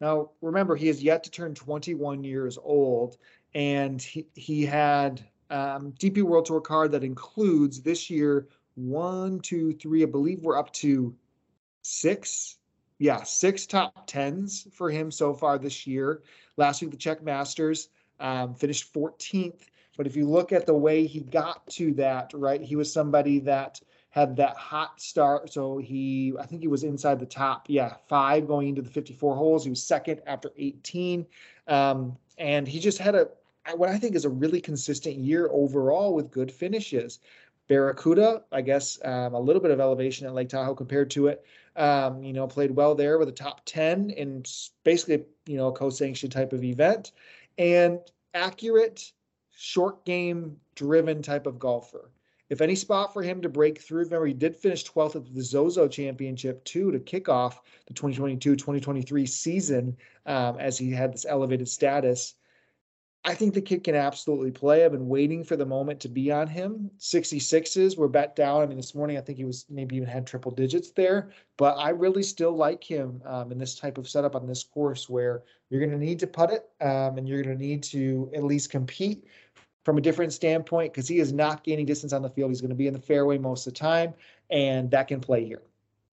Now, 0.00 0.30
remember, 0.40 0.76
he 0.76 0.88
has 0.88 1.02
yet 1.02 1.24
to 1.24 1.30
turn 1.30 1.54
21 1.54 2.24
years 2.24 2.58
old, 2.62 3.16
and 3.54 4.02
he, 4.02 4.26
he 4.34 4.66
had 4.66 5.24
um, 5.50 5.92
DP 5.92 6.22
World 6.22 6.46
Tour 6.46 6.60
card 6.60 6.92
that 6.92 7.04
includes 7.04 7.80
this 7.80 8.10
year 8.10 8.48
one, 8.74 9.40
two, 9.40 9.72
three. 9.74 10.02
I 10.02 10.06
believe 10.06 10.40
we're 10.40 10.58
up 10.58 10.72
to 10.74 11.14
six. 11.82 12.56
Yeah, 12.98 13.22
six 13.22 13.66
top 13.66 14.06
tens 14.06 14.68
for 14.72 14.90
him 14.90 15.10
so 15.10 15.34
far 15.34 15.58
this 15.58 15.86
year. 15.86 16.22
Last 16.56 16.80
week, 16.80 16.90
the 16.90 16.96
Czech 16.96 17.22
Masters 17.22 17.88
um, 18.20 18.54
finished 18.54 18.92
14th. 18.92 19.66
But 19.96 20.06
if 20.06 20.16
you 20.16 20.28
look 20.28 20.52
at 20.52 20.66
the 20.66 20.74
way 20.74 21.06
he 21.06 21.20
got 21.20 21.66
to 21.68 21.92
that, 21.94 22.32
right, 22.34 22.60
he 22.60 22.76
was 22.76 22.92
somebody 22.92 23.38
that 23.40 23.80
had 24.10 24.36
that 24.36 24.56
hot 24.56 25.00
start. 25.00 25.52
So 25.52 25.78
he, 25.78 26.32
I 26.38 26.46
think 26.46 26.62
he 26.62 26.68
was 26.68 26.84
inside 26.84 27.18
the 27.18 27.26
top, 27.26 27.66
yeah, 27.68 27.94
five 28.08 28.46
going 28.46 28.68
into 28.68 28.82
the 28.82 28.90
54 28.90 29.34
holes. 29.34 29.64
He 29.64 29.70
was 29.70 29.82
second 29.82 30.20
after 30.26 30.52
18. 30.56 31.26
Um, 31.66 32.16
and 32.38 32.66
he 32.66 32.78
just 32.78 32.98
had 32.98 33.14
a, 33.14 33.28
what 33.74 33.88
I 33.88 33.98
think 33.98 34.14
is 34.14 34.24
a 34.24 34.30
really 34.30 34.60
consistent 34.60 35.16
year 35.16 35.48
overall 35.50 36.14
with 36.14 36.30
good 36.30 36.52
finishes. 36.52 37.20
Barracuda, 37.66 38.42
I 38.52 38.60
guess, 38.60 38.98
um, 39.04 39.34
a 39.34 39.40
little 39.40 39.62
bit 39.62 39.70
of 39.70 39.80
elevation 39.80 40.26
at 40.26 40.34
Lake 40.34 40.48
Tahoe 40.48 40.74
compared 40.74 41.10
to 41.12 41.28
it. 41.28 41.44
Um, 41.76 42.22
you 42.22 42.32
know, 42.32 42.46
played 42.46 42.70
well 42.70 42.94
there 42.94 43.18
with 43.18 43.28
a 43.28 43.32
top 43.32 43.62
10 43.64 44.10
in 44.10 44.44
basically, 44.84 45.24
you 45.46 45.56
know, 45.56 45.72
co-sanctioned 45.72 46.30
type 46.30 46.52
of 46.52 46.62
event 46.62 47.10
and 47.58 47.98
accurate, 48.32 49.12
short 49.50 50.04
game 50.04 50.56
driven 50.74 51.22
type 51.22 51.46
of 51.46 51.58
golfer. 51.58 52.10
If 52.50 52.60
any 52.60 52.74
spot 52.74 53.12
for 53.12 53.22
him 53.22 53.40
to 53.42 53.48
break 53.48 53.80
through, 53.80 54.04
remember 54.04 54.26
he 54.26 54.34
did 54.34 54.54
finish 54.54 54.84
12th 54.84 55.16
at 55.16 55.34
the 55.34 55.42
Zozo 55.42 55.88
Championship 55.88 56.62
too 56.64 56.92
to 56.92 57.00
kick 57.00 57.28
off 57.28 57.62
the 57.86 57.94
2022-2023 57.94 59.28
season 59.28 59.96
um, 60.26 60.58
as 60.58 60.76
he 60.76 60.90
had 60.90 61.12
this 61.12 61.26
elevated 61.26 61.68
status. 61.68 62.34
I 63.26 63.34
think 63.34 63.54
the 63.54 63.62
kid 63.62 63.84
can 63.84 63.94
absolutely 63.94 64.50
play. 64.50 64.84
I've 64.84 64.92
been 64.92 65.08
waiting 65.08 65.44
for 65.44 65.56
the 65.56 65.64
moment 65.64 65.98
to 66.00 66.08
be 66.08 66.30
on 66.30 66.46
him. 66.46 66.90
66s 66.98 67.96
were 67.96 68.08
bet 68.08 68.36
down. 68.36 68.60
I 68.60 68.66
mean, 68.66 68.76
this 68.76 68.94
morning 68.94 69.16
I 69.16 69.22
think 69.22 69.38
he 69.38 69.46
was 69.46 69.64
maybe 69.70 69.96
even 69.96 70.08
had 70.08 70.26
triple 70.26 70.50
digits 70.50 70.90
there, 70.90 71.30
but 71.56 71.74
I 71.78 71.88
really 71.88 72.22
still 72.22 72.54
like 72.54 72.84
him 72.84 73.22
um, 73.24 73.50
in 73.50 73.56
this 73.56 73.76
type 73.76 73.96
of 73.96 74.06
setup 74.06 74.34
on 74.34 74.46
this 74.46 74.62
course 74.62 75.08
where 75.08 75.42
you're 75.70 75.80
going 75.80 75.98
to 75.98 76.04
need 76.04 76.18
to 76.18 76.26
put 76.26 76.50
it 76.50 76.68
um, 76.82 77.16
and 77.16 77.26
you're 77.26 77.42
going 77.42 77.56
to 77.56 77.64
need 77.64 77.82
to 77.84 78.30
at 78.34 78.44
least 78.44 78.70
compete 78.70 79.24
from 79.86 79.96
a 79.96 80.00
different 80.02 80.32
standpoint 80.32 80.92
because 80.92 81.08
he 81.08 81.18
is 81.18 81.32
not 81.32 81.64
gaining 81.64 81.86
distance 81.86 82.12
on 82.12 82.20
the 82.20 82.30
field. 82.30 82.50
He's 82.50 82.60
going 82.60 82.70
to 82.70 82.76
be 82.76 82.88
in 82.88 82.92
the 82.92 83.00
fairway 83.00 83.38
most 83.38 83.66
of 83.66 83.72
the 83.72 83.78
time, 83.78 84.12
and 84.50 84.90
that 84.90 85.08
can 85.08 85.20
play 85.20 85.44
here. 85.46 85.62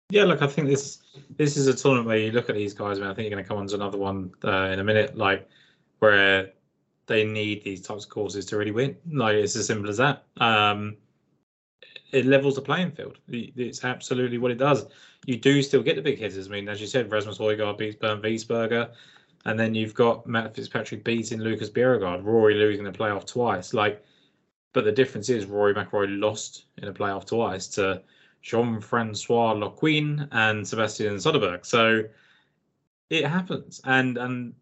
Yeah, 0.09 0.23
look, 0.23 0.41
I 0.41 0.47
think 0.47 0.67
this 0.67 0.99
this 1.35 1.57
is 1.57 1.67
a 1.67 1.73
tournament 1.73 2.07
where 2.07 2.17
you 2.17 2.31
look 2.31 2.49
at 2.49 2.55
these 2.55 2.73
guys. 2.73 2.97
I 2.97 3.01
mean, 3.01 3.09
I 3.09 3.13
think 3.13 3.29
you're 3.29 3.35
going 3.35 3.43
to 3.43 3.47
come 3.47 3.57
on 3.57 3.67
to 3.67 3.75
another 3.75 3.97
one 3.97 4.31
uh, 4.43 4.69
in 4.71 4.79
a 4.79 4.83
minute, 4.83 5.17
like 5.17 5.49
where 5.99 6.53
they 7.07 7.23
need 7.23 7.63
these 7.63 7.81
types 7.81 8.03
of 8.03 8.09
courses 8.09 8.45
to 8.45 8.57
really 8.57 8.71
win. 8.71 8.95
Like 9.11 9.35
it's 9.35 9.55
as 9.55 9.67
simple 9.67 9.89
as 9.89 9.97
that. 9.97 10.25
Um, 10.37 10.97
it 12.11 12.25
levels 12.25 12.55
the 12.55 12.61
playing 12.61 12.91
field. 12.91 13.17
It's 13.27 13.83
absolutely 13.83 14.37
what 14.37 14.51
it 14.51 14.57
does. 14.57 14.85
You 15.25 15.37
do 15.37 15.61
still 15.61 15.83
get 15.83 15.95
the 15.95 16.01
big 16.01 16.19
hitters. 16.19 16.47
I 16.47 16.51
mean, 16.51 16.69
as 16.69 16.79
you 16.79 16.87
said, 16.87 17.11
Rasmus 17.11 17.37
Højgaard 17.37 17.77
beats 17.77 17.95
Bernd 17.95 18.23
Wiesberger, 18.23 18.91
and 19.45 19.59
then 19.59 19.75
you've 19.75 19.93
got 19.93 20.25
Matt 20.27 20.55
Fitzpatrick 20.55 21.03
beating 21.03 21.41
Lucas 21.41 21.69
Bjerregaard, 21.69 22.23
Rory 22.23 22.55
losing 22.55 22.85
the 22.85 22.91
playoff 22.91 23.25
twice. 23.25 23.73
Like, 23.73 24.03
but 24.73 24.85
the 24.85 24.91
difference 24.91 25.29
is 25.29 25.45
Rory 25.45 25.73
McIlroy 25.73 26.19
lost 26.19 26.65
in 26.77 26.87
a 26.87 26.93
playoff 26.93 27.25
twice 27.25 27.67
to 27.69 28.01
Jean-Francois 28.41 29.53
Lucquin 29.55 30.27
and 30.31 30.65
Sebastian 30.65 31.15
Soderberg. 31.15 31.65
So 31.65 32.03
it 33.09 33.25
happens, 33.25 33.81
and 33.83 34.17
and 34.17 34.53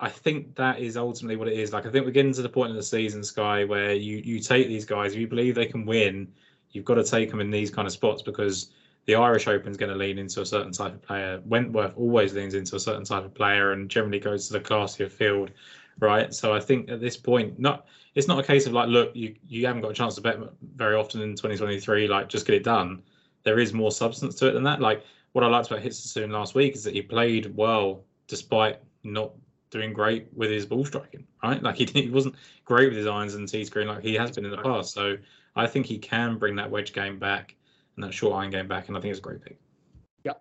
I 0.00 0.08
think 0.08 0.56
that 0.56 0.80
is 0.80 0.96
ultimately 0.96 1.36
what 1.36 1.48
it 1.48 1.58
is. 1.58 1.72
Like 1.72 1.84
I 1.84 1.90
think 1.90 2.06
we're 2.06 2.10
getting 2.10 2.32
to 2.32 2.42
the 2.42 2.48
point 2.48 2.70
of 2.70 2.76
the 2.76 2.82
season, 2.82 3.22
Sky, 3.22 3.64
where 3.64 3.92
you 3.92 4.16
you 4.24 4.40
take 4.40 4.66
these 4.66 4.86
guys, 4.86 5.12
if 5.12 5.20
you 5.20 5.28
believe 5.28 5.54
they 5.54 5.66
can 5.66 5.84
win, 5.84 6.26
you've 6.70 6.86
got 6.86 6.94
to 6.94 7.04
take 7.04 7.30
them 7.30 7.40
in 7.40 7.50
these 7.50 7.70
kind 7.70 7.86
of 7.86 7.92
spots 7.92 8.22
because 8.22 8.70
the 9.04 9.14
Irish 9.14 9.46
Open 9.46 9.70
is 9.70 9.76
going 9.76 9.92
to 9.92 9.98
lean 9.98 10.18
into 10.18 10.40
a 10.40 10.46
certain 10.46 10.72
type 10.72 10.94
of 10.94 11.02
player. 11.02 11.40
Wentworth 11.44 11.92
always 11.96 12.32
leans 12.32 12.54
into 12.54 12.76
a 12.76 12.80
certain 12.80 13.04
type 13.04 13.24
of 13.24 13.34
player 13.34 13.72
and 13.72 13.90
generally 13.90 14.18
goes 14.18 14.46
to 14.46 14.54
the 14.54 14.60
classier 14.60 15.10
field, 15.10 15.50
right? 15.98 16.32
So 16.32 16.54
I 16.54 16.60
think 16.60 16.90
at 16.90 17.00
this 17.00 17.16
point, 17.18 17.58
not 17.58 17.86
it's 18.14 18.26
not 18.26 18.38
a 18.38 18.42
case 18.42 18.66
of 18.66 18.72
like, 18.72 18.88
look, 18.88 19.14
you 19.14 19.34
you 19.48 19.66
haven't 19.66 19.82
got 19.82 19.90
a 19.90 19.94
chance 19.94 20.14
to 20.14 20.22
bet 20.22 20.38
very 20.76 20.94
often 20.94 21.20
in 21.20 21.36
2023, 21.36 22.08
like 22.08 22.30
just 22.30 22.46
get 22.46 22.54
it 22.54 22.64
done. 22.64 23.02
There 23.42 23.58
is 23.58 23.74
more 23.74 23.92
substance 23.92 24.34
to 24.36 24.48
it 24.48 24.52
than 24.52 24.64
that. 24.64 24.80
Like 24.80 25.04
what 25.32 25.44
I 25.44 25.48
liked 25.48 25.70
about 25.70 25.84
Hisatsune 25.84 26.30
last 26.30 26.54
week 26.54 26.74
is 26.74 26.84
that 26.84 26.94
he 26.94 27.02
played 27.02 27.54
well 27.54 28.02
despite 28.26 28.78
not 29.02 29.32
doing 29.70 29.92
great 29.92 30.28
with 30.34 30.50
his 30.50 30.66
ball 30.66 30.84
striking, 30.84 31.26
right? 31.42 31.62
Like 31.70 31.76
he, 31.76 31.84
he 31.84 32.10
wasn't 32.10 32.34
great 32.64 32.88
with 32.88 32.98
his 32.98 33.06
irons 33.06 33.34
and 33.34 33.48
tee 33.48 33.64
screen 33.64 33.88
like 33.88 34.02
he 34.02 34.14
has 34.14 34.32
been 34.32 34.44
in 34.44 34.50
the 34.50 34.58
past. 34.58 34.92
So 34.92 35.16
I 35.56 35.66
think 35.66 35.86
he 35.86 35.98
can 35.98 36.38
bring 36.38 36.56
that 36.56 36.70
wedge 36.70 36.92
game 36.92 37.18
back 37.18 37.56
and 37.96 38.04
that 38.04 38.12
short 38.12 38.34
iron 38.34 38.50
game 38.50 38.68
back, 38.68 38.88
and 38.88 38.96
I 38.96 39.00
think 39.00 39.10
it's 39.10 39.18
a 39.18 39.22
great 39.22 39.42
pick. 39.42 39.58
Yeah, 40.24 40.32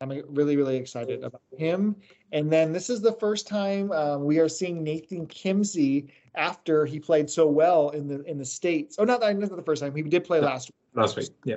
I'm 0.00 0.10
really 0.28 0.56
really 0.56 0.76
excited 0.76 1.22
about 1.22 1.42
him. 1.56 1.96
And 2.32 2.50
then 2.50 2.72
this 2.72 2.90
is 2.90 3.00
the 3.00 3.12
first 3.12 3.46
time 3.46 3.92
um, 3.92 4.24
we 4.24 4.38
are 4.38 4.48
seeing 4.48 4.82
Nathan 4.82 5.26
Kimsey 5.26 6.08
after 6.34 6.86
he 6.86 6.98
played 6.98 7.28
so 7.28 7.46
well 7.46 7.90
in 7.90 8.08
the 8.08 8.22
in 8.24 8.38
the 8.38 8.44
states. 8.44 8.96
Oh, 8.98 9.04
not 9.04 9.20
that 9.20 9.36
not 9.38 9.54
the 9.54 9.62
first 9.62 9.82
time. 9.82 9.94
He 9.94 10.02
did 10.02 10.24
play 10.24 10.40
last 10.40 10.68
week. 10.68 10.74
Last 10.94 11.16
week, 11.16 11.28
yeah. 11.44 11.56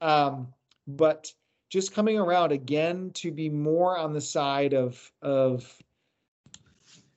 Um, 0.00 0.48
but 0.86 1.32
just 1.68 1.94
coming 1.94 2.18
around 2.18 2.52
again 2.52 3.10
to 3.14 3.30
be 3.30 3.48
more 3.48 3.96
on 3.96 4.12
the 4.12 4.20
side 4.20 4.74
of 4.74 5.12
of 5.22 5.72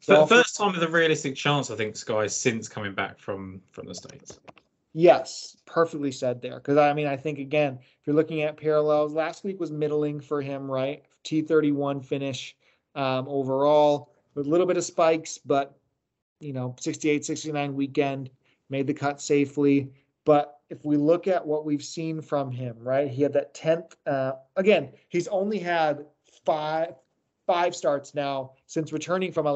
the 0.06 0.28
first 0.28 0.56
time 0.56 0.74
with 0.74 0.84
a 0.84 0.88
realistic 0.88 1.36
chance, 1.36 1.72
I 1.72 1.76
think 1.76 1.96
Sky 1.96 2.28
since 2.28 2.68
coming 2.68 2.94
back 2.94 3.20
from 3.20 3.62
from 3.72 3.88
the 3.88 3.96
states. 3.96 4.40
Yes, 4.94 5.58
perfectly 5.66 6.12
said 6.12 6.42
there. 6.42 6.56
Because 6.56 6.78
I 6.78 6.94
mean, 6.94 7.08
I 7.08 7.18
think 7.18 7.40
again, 7.40 7.80
if 7.82 8.06
you're 8.06 8.16
looking 8.16 8.42
at 8.42 8.58
parallels, 8.58 9.14
last 9.14 9.44
week 9.44 9.60
was 9.60 9.72
middling 9.72 10.20
for 10.20 10.42
him, 10.42 10.70
right? 10.70 11.04
T31 11.26 12.04
finish 12.04 12.56
um, 12.96 13.28
overall 13.28 14.14
with 14.36 14.46
a 14.46 14.50
little 14.50 14.68
bit 14.68 14.78
of 14.78 14.84
spikes, 14.84 15.38
but 15.38 15.78
you 16.40 16.54
know, 16.54 16.76
68, 16.80 17.24
69 17.26 17.74
weekend 17.74 18.30
made 18.70 18.86
the 18.86 18.94
cut 18.94 19.22
safely. 19.22 19.90
But 20.26 20.60
if 20.70 20.84
we 20.86 20.98
look 20.98 21.28
at 21.28 21.46
what 21.46 21.66
we've 21.66 21.84
seen 21.84 22.22
from 22.22 22.52
him, 22.52 22.76
right? 22.80 23.08
He 23.08 23.22
had 23.22 23.34
that 23.34 23.54
10th. 23.54 23.96
Uh, 24.06 24.34
again, 24.56 24.92
he's 25.10 25.28
only 25.30 25.60
had 25.60 26.06
five 26.46 26.96
five 27.46 27.76
starts 27.76 28.16
now 28.16 28.52
since 28.68 28.94
returning 28.94 29.32
from 29.32 29.48
a 29.48 29.54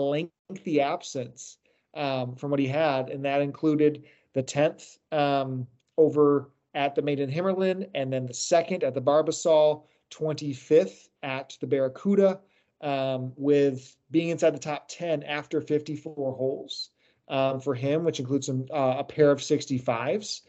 lengthy 0.49 0.81
absence 0.81 1.57
um, 1.93 2.35
from 2.35 2.51
what 2.51 2.59
he 2.59 2.67
had, 2.67 3.09
and 3.09 3.25
that 3.25 3.41
included 3.41 4.03
the 4.33 4.43
10th 4.43 4.97
um, 5.11 5.67
over 5.97 6.51
at 6.73 6.95
the 6.95 7.01
Made 7.01 7.19
in 7.19 7.29
Himmerland, 7.29 7.89
and 7.95 8.11
then 8.11 8.25
the 8.25 8.33
second 8.33 8.83
at 8.83 8.93
the 8.93 9.01
Barbasol, 9.01 9.83
25th 10.11 11.09
at 11.23 11.57
the 11.59 11.67
Barracuda, 11.67 12.39
um, 12.81 13.33
with 13.35 13.95
being 14.11 14.29
inside 14.29 14.51
the 14.51 14.59
top 14.59 14.87
10 14.87 15.23
after 15.23 15.59
54 15.59 16.35
holes 16.35 16.91
um, 17.27 17.59
for 17.59 17.73
him, 17.73 18.03
which 18.03 18.19
includes 18.19 18.45
some 18.45 18.65
uh, 18.71 18.95
a 18.99 19.03
pair 19.03 19.31
of 19.31 19.39
65s. 19.39 20.41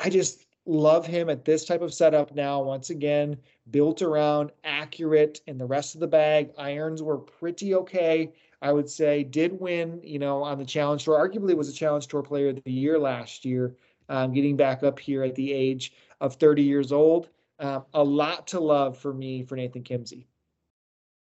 I 0.00 0.10
just 0.10 0.44
love 0.66 1.06
him 1.06 1.30
at 1.30 1.44
this 1.44 1.64
type 1.64 1.80
of 1.80 1.94
setup 1.94 2.34
now. 2.34 2.62
Once 2.62 2.90
again, 2.90 3.38
built 3.70 4.02
around 4.02 4.50
accurate 4.64 5.40
and 5.46 5.58
the 5.58 5.64
rest 5.64 5.94
of 5.94 6.00
the 6.00 6.06
bag. 6.06 6.50
Irons 6.58 7.02
were 7.02 7.18
pretty 7.18 7.74
okay. 7.74 8.32
I 8.60 8.72
would 8.72 8.88
say 8.88 9.22
did 9.22 9.58
win, 9.58 10.00
you 10.02 10.18
know, 10.18 10.42
on 10.42 10.58
the 10.58 10.64
challenge 10.64 11.04
tour. 11.04 11.18
Arguably 11.18 11.56
was 11.56 11.68
a 11.68 11.72
challenge 11.72 12.08
tour 12.08 12.22
player 12.22 12.48
of 12.48 12.62
the 12.64 12.72
year 12.72 12.98
last 12.98 13.44
year, 13.44 13.76
um, 14.08 14.32
getting 14.32 14.56
back 14.56 14.82
up 14.82 14.98
here 14.98 15.22
at 15.22 15.34
the 15.34 15.52
age 15.52 15.92
of 16.20 16.34
30 16.36 16.62
years 16.62 16.92
old. 16.92 17.28
Um, 17.60 17.84
a 17.94 18.02
lot 18.02 18.46
to 18.48 18.60
love 18.60 18.98
for 18.98 19.12
me 19.12 19.42
for 19.42 19.56
Nathan 19.56 19.82
Kimsey. 19.82 20.26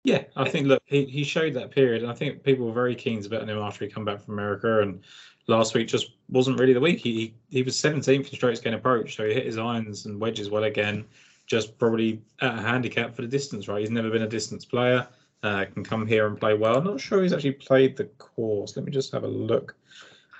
Yeah, 0.05 0.23
I 0.35 0.47
think 0.47 0.67
look, 0.67 0.83
he, 0.85 1.05
he 1.05 1.23
showed 1.23 1.55
that 1.55 1.71
period, 1.71 2.03
and 2.03 2.11
I 2.11 2.13
think 2.13 2.43
people 2.43 2.67
were 2.67 2.73
very 2.73 2.93
keen 2.93 3.23
to 3.23 3.29
bet 3.29 3.41
on 3.41 3.49
him 3.49 3.57
after 3.57 3.85
he 3.85 3.91
come 3.91 4.05
back 4.05 4.21
from 4.21 4.35
America. 4.35 4.81
And 4.81 5.01
last 5.47 5.73
week 5.73 5.87
just 5.87 6.11
wasn't 6.29 6.59
really 6.59 6.73
the 6.73 6.79
week. 6.79 6.99
He 6.99 7.33
he, 7.49 7.63
was 7.63 7.75
17th 7.75 8.07
in 8.07 8.23
strokes 8.23 8.59
gained 8.59 8.75
approach, 8.75 9.15
so 9.15 9.25
he 9.25 9.33
hit 9.33 9.47
his 9.47 9.57
irons 9.57 10.05
and 10.05 10.21
wedges 10.21 10.51
well 10.51 10.65
again. 10.65 11.05
Just 11.47 11.77
probably 11.79 12.21
at 12.41 12.59
a 12.59 12.61
handicap 12.61 13.15
for 13.15 13.23
the 13.23 13.27
distance, 13.27 13.67
right? 13.67 13.81
He's 13.81 13.89
never 13.89 14.11
been 14.11 14.21
a 14.21 14.27
distance 14.27 14.63
player. 14.63 15.07
Uh, 15.43 15.65
can 15.65 15.83
come 15.83 16.07
here 16.07 16.25
and 16.25 16.39
play 16.39 16.55
well. 16.55 16.77
I'm 16.77 16.83
not 16.83 16.99
sure 16.99 17.21
he's 17.21 17.33
actually 17.33 17.51
played 17.51 17.95
the 17.95 18.05
course. 18.05 18.75
Let 18.75 18.85
me 18.85 18.91
just 18.91 19.11
have 19.11 19.23
a 19.23 19.27
look 19.27 19.75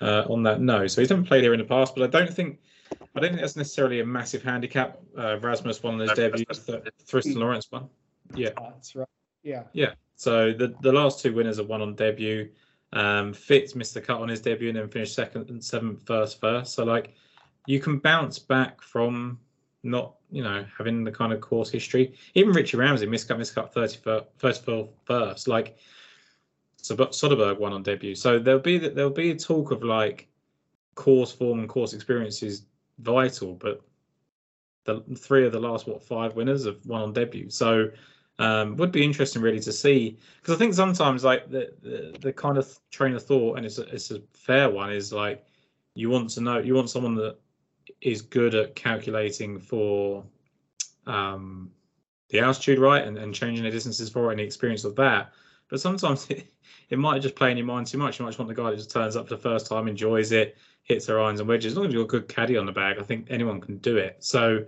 uh, 0.01 0.23
on 0.29 0.41
that. 0.43 0.61
No, 0.61 0.87
so 0.87 1.01
he's 1.01 1.11
never 1.11 1.21
played 1.21 1.43
here 1.43 1.53
in 1.53 1.59
the 1.59 1.65
past, 1.65 1.95
but 1.95 2.03
I 2.03 2.07
don't 2.07 2.33
think 2.33 2.59
I 3.15 3.19
don't 3.19 3.29
think 3.29 3.41
that's 3.41 3.55
necessarily 3.55 3.99
a 3.99 4.05
massive 4.05 4.43
handicap. 4.43 4.99
Uh, 5.17 5.37
Rasmus 5.39 5.83
one 5.83 5.99
of 5.99 6.07
those 6.07 6.17
debuts 6.17 6.59
that 6.65 6.89
Thriston 7.05 7.37
Lawrence 7.37 7.71
won. 7.71 7.89
Yeah. 8.33 8.49
That's 8.57 8.95
right. 8.95 9.07
Yeah. 9.43 9.63
Yeah. 9.73 9.93
So 10.15 10.53
the 10.53 10.75
the 10.81 10.91
last 10.91 11.21
two 11.21 11.33
winners 11.33 11.59
are 11.59 11.63
one 11.63 11.81
on 11.81 11.95
debut. 11.95 12.49
Um, 12.93 13.33
Fitz 13.33 13.75
missed 13.75 13.93
the 13.93 14.01
cut 14.01 14.21
on 14.21 14.29
his 14.29 14.41
debut 14.41 14.69
and 14.69 14.77
then 14.77 14.87
finished 14.87 15.15
second 15.15 15.49
and 15.49 15.63
seventh 15.63 16.05
first 16.05 16.39
first. 16.39 16.73
So 16.73 16.83
like 16.83 17.13
you 17.67 17.79
can 17.79 17.99
bounce 17.99 18.39
back 18.39 18.81
from 18.81 19.39
not 19.83 20.15
you 20.35 20.43
know 20.43 20.65
having 20.77 21.05
the 21.05 21.11
kind 21.11 21.31
of 21.31 21.39
course 21.39 21.69
history. 21.69 22.13
Even 22.33 22.53
Richie 22.53 22.75
Ramsay 22.75 23.05
missed 23.05 23.29
cut 23.29 23.37
missed 23.37 23.55
cut 23.55 23.73
30 23.73 24.25
first 24.37 24.65
first. 25.05 25.47
Like 25.47 25.77
Soderberg 26.81 27.57
won 27.57 27.71
on 27.71 27.83
debut. 27.83 28.15
So 28.15 28.37
there'll 28.37 28.59
be 28.59 28.77
there'll 28.77 29.09
be 29.09 29.31
a 29.31 29.35
talk 29.35 29.71
of 29.71 29.81
like 29.81 30.27
course 30.95 31.31
form 31.31 31.59
and 31.59 31.69
course 31.69 31.93
experience 31.93 32.43
is 32.43 32.65
vital, 32.99 33.53
but 33.53 33.81
the 34.83 35.01
three 35.17 35.45
of 35.45 35.53
the 35.53 35.59
last 35.59 35.87
what 35.87 36.03
five 36.03 36.35
winners 36.35 36.65
have 36.65 36.85
won 36.85 37.01
on 37.01 37.13
debut. 37.13 37.49
So 37.49 37.89
um, 38.37 38.75
would 38.75 38.91
be 38.91 39.05
interesting 39.05 39.41
really 39.41 39.61
to 39.61 39.71
see 39.71 40.17
because 40.41 40.53
I 40.53 40.57
think 40.57 40.73
sometimes 40.73 41.23
like 41.23 41.49
the, 41.49 41.71
the, 41.81 42.17
the 42.19 42.33
kind 42.33 42.57
of 42.57 42.77
train 42.91 43.15
of 43.15 43.23
thought 43.23 43.55
and 43.55 43.65
it's 43.65 43.77
a, 43.77 43.83
it's 43.83 44.11
a 44.11 44.21
fair 44.33 44.69
one 44.69 44.91
is 44.91 45.13
like 45.13 45.45
you 45.93 46.09
want 46.09 46.29
to 46.31 46.41
know 46.41 46.57
you 46.57 46.75
want 46.75 46.89
someone 46.89 47.15
that 47.15 47.37
is 48.01 48.21
good 48.21 48.55
at 48.55 48.75
calculating 48.75 49.59
for 49.59 50.23
um, 51.07 51.71
the 52.29 52.39
altitude 52.39 52.79
right 52.79 53.05
and, 53.05 53.17
and 53.17 53.33
changing 53.33 53.63
the 53.63 53.71
distances 53.71 54.09
for 54.09 54.29
it 54.29 54.33
and 54.33 54.39
the 54.39 54.43
experience 54.43 54.83
of 54.83 54.95
that. 54.95 55.31
But 55.69 55.79
sometimes 55.79 56.27
it, 56.29 56.51
it 56.89 56.99
might 56.99 57.21
just 57.21 57.35
play 57.35 57.51
in 57.51 57.57
your 57.57 57.65
mind 57.65 57.87
too 57.87 57.97
much. 57.97 58.19
You 58.19 58.25
might 58.25 58.29
just 58.29 58.39
want 58.39 58.49
the 58.49 58.55
guy 58.55 58.69
that 58.69 58.77
just 58.77 58.91
turns 58.91 59.15
up 59.15 59.27
for 59.27 59.35
the 59.35 59.41
first 59.41 59.67
time 59.67 59.87
enjoys 59.87 60.31
it 60.31 60.57
hits 60.83 61.07
their 61.07 61.19
irons 61.19 61.39
and 61.39 61.49
wedges. 61.49 61.73
As 61.73 61.77
long 61.77 61.87
as 61.87 61.93
you've 61.93 62.07
got 62.07 62.15
a 62.15 62.19
good 62.19 62.29
caddy 62.29 62.57
on 62.57 62.65
the 62.67 62.71
bag 62.71 62.97
I 62.99 63.03
think 63.03 63.27
anyone 63.29 63.59
can 63.59 63.77
do 63.77 63.97
it. 63.97 64.17
So 64.19 64.65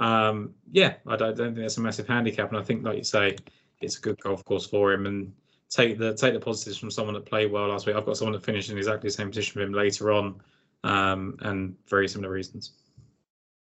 um, 0.00 0.54
yeah, 0.72 0.94
I 1.06 1.16
don't, 1.16 1.28
I 1.28 1.34
don't, 1.34 1.54
think 1.54 1.58
that's 1.58 1.76
a 1.76 1.82
massive 1.82 2.08
handicap, 2.08 2.48
and 2.48 2.58
I 2.58 2.62
think, 2.62 2.84
like 2.84 2.96
you 2.96 3.04
say, 3.04 3.36
it's 3.80 3.98
a 3.98 4.00
good 4.00 4.18
golf 4.20 4.44
course 4.44 4.66
for 4.66 4.92
him. 4.92 5.06
And 5.06 5.32
take 5.68 5.98
the 5.98 6.14
take 6.14 6.34
the 6.34 6.40
positives 6.40 6.78
from 6.78 6.90
someone 6.90 7.14
that 7.14 7.26
played 7.26 7.52
well 7.52 7.68
last 7.68 7.86
week. 7.86 7.96
I've 7.96 8.06
got 8.06 8.16
someone 8.16 8.32
that 8.32 8.44
finished 8.44 8.70
in 8.70 8.78
exactly 8.78 9.08
the 9.08 9.12
same 9.12 9.28
position 9.28 9.60
with 9.60 9.68
him 9.68 9.74
later 9.74 10.10
on, 10.10 10.40
um, 10.84 11.36
and 11.40 11.74
very 11.88 12.08
similar 12.08 12.30
reasons. 12.30 12.72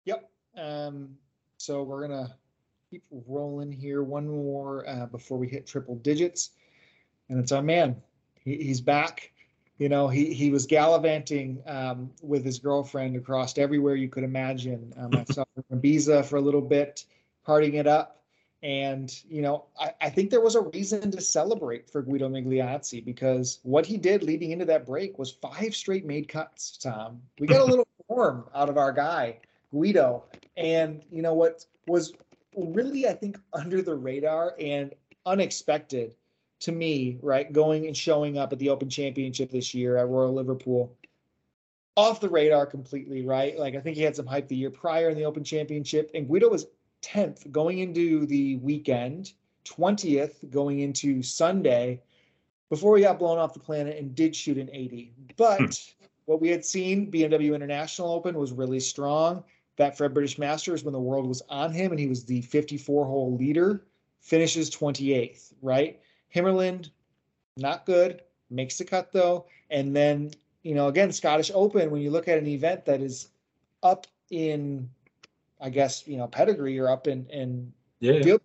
Yep. 0.05 0.29
Um, 0.57 1.15
so 1.57 1.83
we're 1.83 2.07
gonna 2.07 2.35
keep 2.89 3.03
rolling 3.27 3.71
here. 3.71 4.03
One 4.03 4.27
more 4.27 4.87
uh, 4.87 5.05
before 5.07 5.37
we 5.37 5.47
hit 5.47 5.67
triple 5.67 5.95
digits, 5.95 6.51
and 7.29 7.39
it's 7.39 7.51
our 7.51 7.61
man. 7.61 8.01
He, 8.43 8.57
he's 8.57 8.81
back 8.81 9.33
you 9.77 9.89
know, 9.89 10.07
he 10.07 10.33
he 10.33 10.51
was 10.51 10.65
gallivanting 10.65 11.61
um, 11.65 12.11
with 12.21 12.45
his 12.45 12.59
girlfriend 12.59 13.15
across 13.15 13.57
everywhere 13.57 13.95
you 13.95 14.07
could 14.07 14.23
imagine. 14.23 14.93
Um, 14.97 15.11
I 15.13 15.25
saw 15.25 15.43
him 15.55 15.63
in 15.69 15.81
Ibiza 15.81 16.25
for 16.25 16.37
a 16.37 16.41
little 16.41 16.61
bit, 16.61 17.05
partying 17.45 17.73
it 17.73 17.87
up. 17.87 18.22
And, 18.63 19.13
you 19.27 19.41
know, 19.41 19.65
I, 19.77 19.93
I 19.99 20.09
think 20.09 20.29
there 20.29 20.39
was 20.39 20.55
a 20.55 20.61
reason 20.61 21.11
to 21.11 21.19
celebrate 21.19 21.89
for 21.89 22.01
Guido 22.01 22.29
Migliozzi 22.29 23.03
because 23.03 23.59
what 23.63 23.85
he 23.85 23.97
did 23.97 24.23
leading 24.23 24.51
into 24.51 24.63
that 24.65 24.85
break 24.85 25.19
was 25.19 25.31
five 25.31 25.75
straight 25.75 26.05
made 26.05 26.29
cuts, 26.29 26.77
Tom. 26.77 27.21
We 27.39 27.47
got 27.47 27.59
a 27.59 27.65
little 27.65 27.87
form 28.07 28.45
out 28.55 28.69
of 28.69 28.77
our 28.77 28.93
guy, 28.93 29.39
Guido. 29.71 30.23
And, 30.55 31.03
you 31.11 31.21
know, 31.21 31.33
what 31.33 31.65
was 31.87 32.13
really, 32.55 33.05
I 33.05 33.13
think, 33.13 33.37
under 33.51 33.81
the 33.81 33.95
radar 33.95 34.55
and 34.57 34.93
unexpected 35.25 36.15
to 36.61 36.71
me, 36.71 37.17
right, 37.21 37.51
going 37.51 37.87
and 37.87 37.97
showing 37.97 38.37
up 38.37 38.53
at 38.53 38.59
the 38.59 38.69
Open 38.69 38.89
Championship 38.89 39.51
this 39.51 39.73
year 39.73 39.97
at 39.97 40.07
Royal 40.07 40.33
Liverpool, 40.33 40.95
off 41.97 42.21
the 42.21 42.29
radar 42.29 42.65
completely, 42.65 43.25
right? 43.25 43.59
Like 43.59 43.75
I 43.75 43.81
think 43.81 43.97
he 43.97 44.03
had 44.03 44.15
some 44.15 44.25
hype 44.25 44.47
the 44.47 44.55
year 44.55 44.69
prior 44.69 45.09
in 45.09 45.17
the 45.17 45.25
Open 45.25 45.43
Championship, 45.43 46.11
and 46.13 46.29
Guido 46.29 46.49
was 46.49 46.67
10th 47.03 47.51
going 47.51 47.79
into 47.79 48.25
the 48.25 48.55
weekend, 48.57 49.33
20th 49.65 50.49
going 50.49 50.79
into 50.79 51.21
Sunday, 51.21 52.01
before 52.69 52.97
he 52.97 53.03
got 53.03 53.19
blown 53.19 53.37
off 53.37 53.53
the 53.53 53.59
planet 53.59 53.97
and 53.97 54.15
did 54.15 54.35
shoot 54.35 54.57
an 54.57 54.69
80. 54.71 55.13
But 55.37 55.59
hmm. 55.59 56.05
what 56.25 56.41
we 56.41 56.49
had 56.49 56.65
seen, 56.65 57.11
BMW 57.11 57.53
International 57.53 58.11
Open 58.11 58.35
was 58.37 58.51
really 58.51 58.79
strong. 58.79 59.43
Betfred 59.77 60.13
British 60.13 60.37
Masters 60.37 60.83
when 60.83 60.93
the 60.93 60.99
world 60.99 61.27
was 61.27 61.41
on 61.49 61.71
him 61.71 61.91
and 61.91 61.99
he 61.99 62.07
was 62.07 62.25
the 62.25 62.41
54 62.41 63.05
hole 63.05 63.35
leader, 63.35 63.85
finishes 64.21 64.69
28th, 64.69 65.53
right? 65.61 65.99
Himmerland, 66.33 66.91
not 67.57 67.85
good, 67.85 68.21
makes 68.49 68.77
the 68.77 68.85
cut 68.85 69.11
though. 69.11 69.45
And 69.69 69.95
then, 69.95 70.31
you 70.63 70.75
know, 70.75 70.87
again, 70.87 71.11
Scottish 71.11 71.51
Open, 71.53 71.91
when 71.91 72.01
you 72.01 72.11
look 72.11 72.27
at 72.27 72.37
an 72.37 72.47
event 72.47 72.85
that 72.85 73.01
is 73.01 73.29
up 73.81 74.07
in, 74.29 74.89
I 75.63 75.69
guess, 75.69 76.07
you 76.07 76.17
know, 76.17 76.27
pedigree 76.27 76.77
or 76.77 76.89
up 76.89 77.07
in, 77.07 77.25
in 77.27 77.73
yeah. 77.99 78.21
field, 78.21 78.41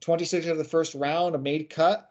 26 0.00 0.46
of 0.46 0.58
the 0.58 0.64
first 0.64 0.94
round, 0.94 1.34
a 1.34 1.38
made 1.38 1.70
cut, 1.70 2.10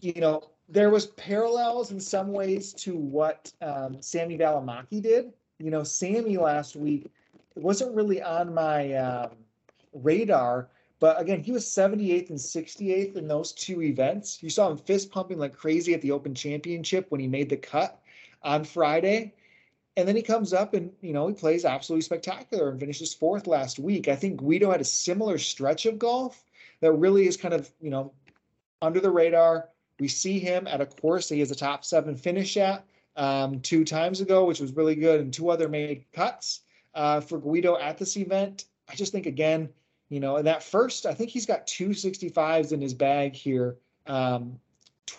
you 0.00 0.20
know, 0.20 0.50
there 0.68 0.90
was 0.90 1.06
parallels 1.08 1.92
in 1.92 2.00
some 2.00 2.32
ways 2.32 2.72
to 2.72 2.96
what 2.96 3.52
um, 3.62 4.02
Sami 4.02 4.36
Välimäki 4.36 5.00
did. 5.00 5.32
You 5.58 5.70
know, 5.70 5.84
Sammy 5.84 6.36
last 6.36 6.74
week 6.74 7.12
wasn't 7.54 7.94
really 7.94 8.20
on 8.20 8.52
my 8.52 8.94
um, 8.94 9.30
radar 9.92 10.68
but 10.98 11.20
again, 11.20 11.42
he 11.42 11.52
was 11.52 11.66
78th 11.66 12.30
and 12.30 12.38
68th 12.38 13.16
in 13.16 13.28
those 13.28 13.52
two 13.52 13.82
events. 13.82 14.42
You 14.42 14.48
saw 14.48 14.70
him 14.70 14.78
fist 14.78 15.10
pumping 15.10 15.38
like 15.38 15.54
crazy 15.54 15.92
at 15.92 16.00
the 16.00 16.10
Open 16.10 16.34
Championship 16.34 17.10
when 17.10 17.20
he 17.20 17.26
made 17.26 17.50
the 17.50 17.56
cut 17.56 18.00
on 18.42 18.64
Friday. 18.64 19.34
And 19.96 20.06
then 20.06 20.16
he 20.16 20.22
comes 20.22 20.52
up 20.52 20.74
and, 20.74 20.92
you 21.00 21.12
know, 21.12 21.26
he 21.28 21.34
plays 21.34 21.64
absolutely 21.64 22.02
spectacular 22.02 22.68
and 22.68 22.78
finishes 22.78 23.14
fourth 23.14 23.46
last 23.46 23.78
week. 23.78 24.08
I 24.08 24.16
think 24.16 24.38
Guido 24.38 24.70
had 24.70 24.80
a 24.80 24.84
similar 24.84 25.38
stretch 25.38 25.86
of 25.86 25.98
golf 25.98 26.44
that 26.80 26.92
really 26.92 27.26
is 27.26 27.36
kind 27.36 27.54
of, 27.54 27.70
you 27.80 27.90
know, 27.90 28.12
under 28.82 29.00
the 29.00 29.10
radar. 29.10 29.70
We 29.98 30.08
see 30.08 30.38
him 30.38 30.66
at 30.66 30.82
a 30.82 30.86
course 30.86 31.28
that 31.28 31.36
he 31.36 31.40
has 31.40 31.50
a 31.50 31.56
top 31.56 31.84
seven 31.84 32.14
finish 32.14 32.58
at 32.58 32.84
um, 33.16 33.60
two 33.60 33.84
times 33.84 34.20
ago, 34.20 34.44
which 34.44 34.60
was 34.60 34.76
really 34.76 34.94
good, 34.94 35.20
and 35.20 35.32
two 35.32 35.48
other 35.48 35.68
made 35.68 36.04
cuts 36.12 36.60
uh, 36.94 37.20
for 37.20 37.38
Guido 37.38 37.78
at 37.78 37.96
this 37.96 38.16
event. 38.18 38.66
I 38.90 38.94
just 38.94 39.12
think, 39.12 39.24
again, 39.24 39.70
you 40.10 40.20
know, 40.20 40.36
and 40.36 40.46
that 40.46 40.62
first, 40.62 41.06
I 41.06 41.14
think 41.14 41.30
he's 41.30 41.46
got 41.46 41.66
two 41.66 41.88
65s 41.88 42.72
in 42.72 42.80
his 42.80 42.94
bag 42.94 43.34
here. 43.34 43.76
Um, 44.06 44.60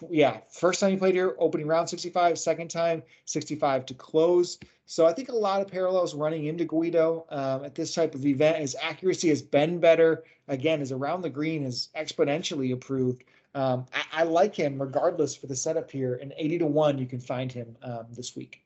yeah, 0.09 0.39
first 0.49 0.79
time 0.79 0.91
he 0.91 0.97
played 0.97 1.15
here, 1.15 1.35
opening 1.39 1.67
round 1.67 1.89
65, 1.89 2.37
second 2.37 2.69
time 2.69 3.03
65 3.25 3.85
to 3.87 3.93
close. 3.93 4.59
So 4.85 5.05
I 5.05 5.13
think 5.13 5.29
a 5.29 5.35
lot 5.35 5.61
of 5.61 5.67
parallels 5.67 6.15
running 6.15 6.45
into 6.45 6.65
Guido 6.65 7.25
um, 7.29 7.65
at 7.65 7.75
this 7.75 7.93
type 7.93 8.15
of 8.15 8.25
event. 8.25 8.57
His 8.57 8.75
accuracy 8.81 9.29
has 9.29 9.41
been 9.41 9.79
better. 9.79 10.23
Again, 10.47 10.79
his 10.79 10.91
around 10.91 11.21
the 11.21 11.29
green 11.29 11.63
has 11.63 11.89
exponentially 11.97 12.71
improved. 12.71 13.23
Um, 13.53 13.85
I, 13.93 14.21
I, 14.21 14.23
like 14.23 14.55
him 14.55 14.79
regardless 14.79 15.35
for 15.35 15.47
the 15.47 15.55
setup 15.55 15.89
here. 15.89 16.19
And 16.21 16.33
80 16.37 16.59
to 16.59 16.65
1, 16.67 16.97
you 16.99 17.07
can 17.07 17.19
find 17.19 17.51
him 17.51 17.75
um, 17.81 18.05
this 18.11 18.35
week. 18.35 18.63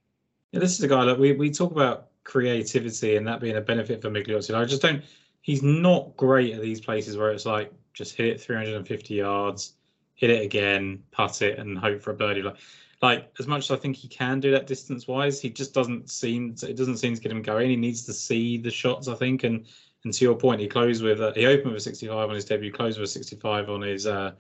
Yeah, 0.52 0.60
this 0.60 0.78
is 0.78 0.84
a 0.84 0.88
guy 0.88 1.06
that 1.06 1.18
we, 1.18 1.32
we 1.32 1.50
talk 1.50 1.72
about 1.72 2.08
creativity 2.24 3.16
and 3.16 3.26
that 3.26 3.40
being 3.40 3.56
a 3.56 3.62
benefit 3.62 4.02
for 4.02 4.10
Migliozzi. 4.10 4.54
I 4.54 4.66
just 4.66 4.82
don't 4.82 5.02
he's 5.42 5.64
not 5.64 6.16
great 6.18 6.54
at 6.54 6.62
these 6.62 6.80
places 6.80 7.18
where 7.18 7.32
it's 7.32 7.46
like 7.46 7.72
just 7.94 8.16
hit 8.16 8.28
it 8.28 8.42
350 8.42 9.16
yards, 9.16 9.74
hit 10.22 10.30
it 10.30 10.44
again, 10.44 11.02
putt 11.12 11.42
it, 11.42 11.58
and 11.58 11.78
hope 11.78 12.00
for 12.00 12.12
a 12.12 12.14
birdie. 12.14 12.44
Like, 12.44 12.58
like 13.02 13.34
as 13.40 13.48
much 13.48 13.66
as 13.66 13.72
I 13.72 13.76
think 13.76 13.96
he 13.96 14.08
can 14.08 14.40
do 14.40 14.52
that 14.52 14.68
distance 14.68 15.08
wise, 15.08 15.42
he 15.42 15.50
just 15.50 15.74
doesn't 15.74 16.12
seem 16.12 16.54
to, 16.58 16.70
it 16.70 16.78
doesn't 16.78 16.98
seem 16.98 17.16
to 17.16 17.22
get 17.22 17.32
him 17.32 17.42
going. 17.42 17.72
He 17.72 17.76
needs 17.76 18.06
to 18.06 18.14
see 18.14 18.58
the 18.58 18.70
shots, 18.70 19.08
I 19.08 19.16
think. 19.16 19.44
And 19.44 19.66
and 20.04 20.14
to 20.14 20.24
your 20.24 20.36
point, 20.36 20.62
he 20.62 20.68
closed 20.68 21.04
with 21.04 21.22
a, 21.22 21.32
he 21.36 21.46
opened 21.48 21.74
with 21.74 21.82
a 21.82 21.84
65 21.84 22.30
on 22.30 22.36
his 22.36 22.46
debut, 22.46 22.72
closed 22.72 23.00
with 23.00 23.10
a 23.10 23.12
65 23.12 23.70
on 23.70 23.82
his 23.82 24.08
uh, 24.08 24.32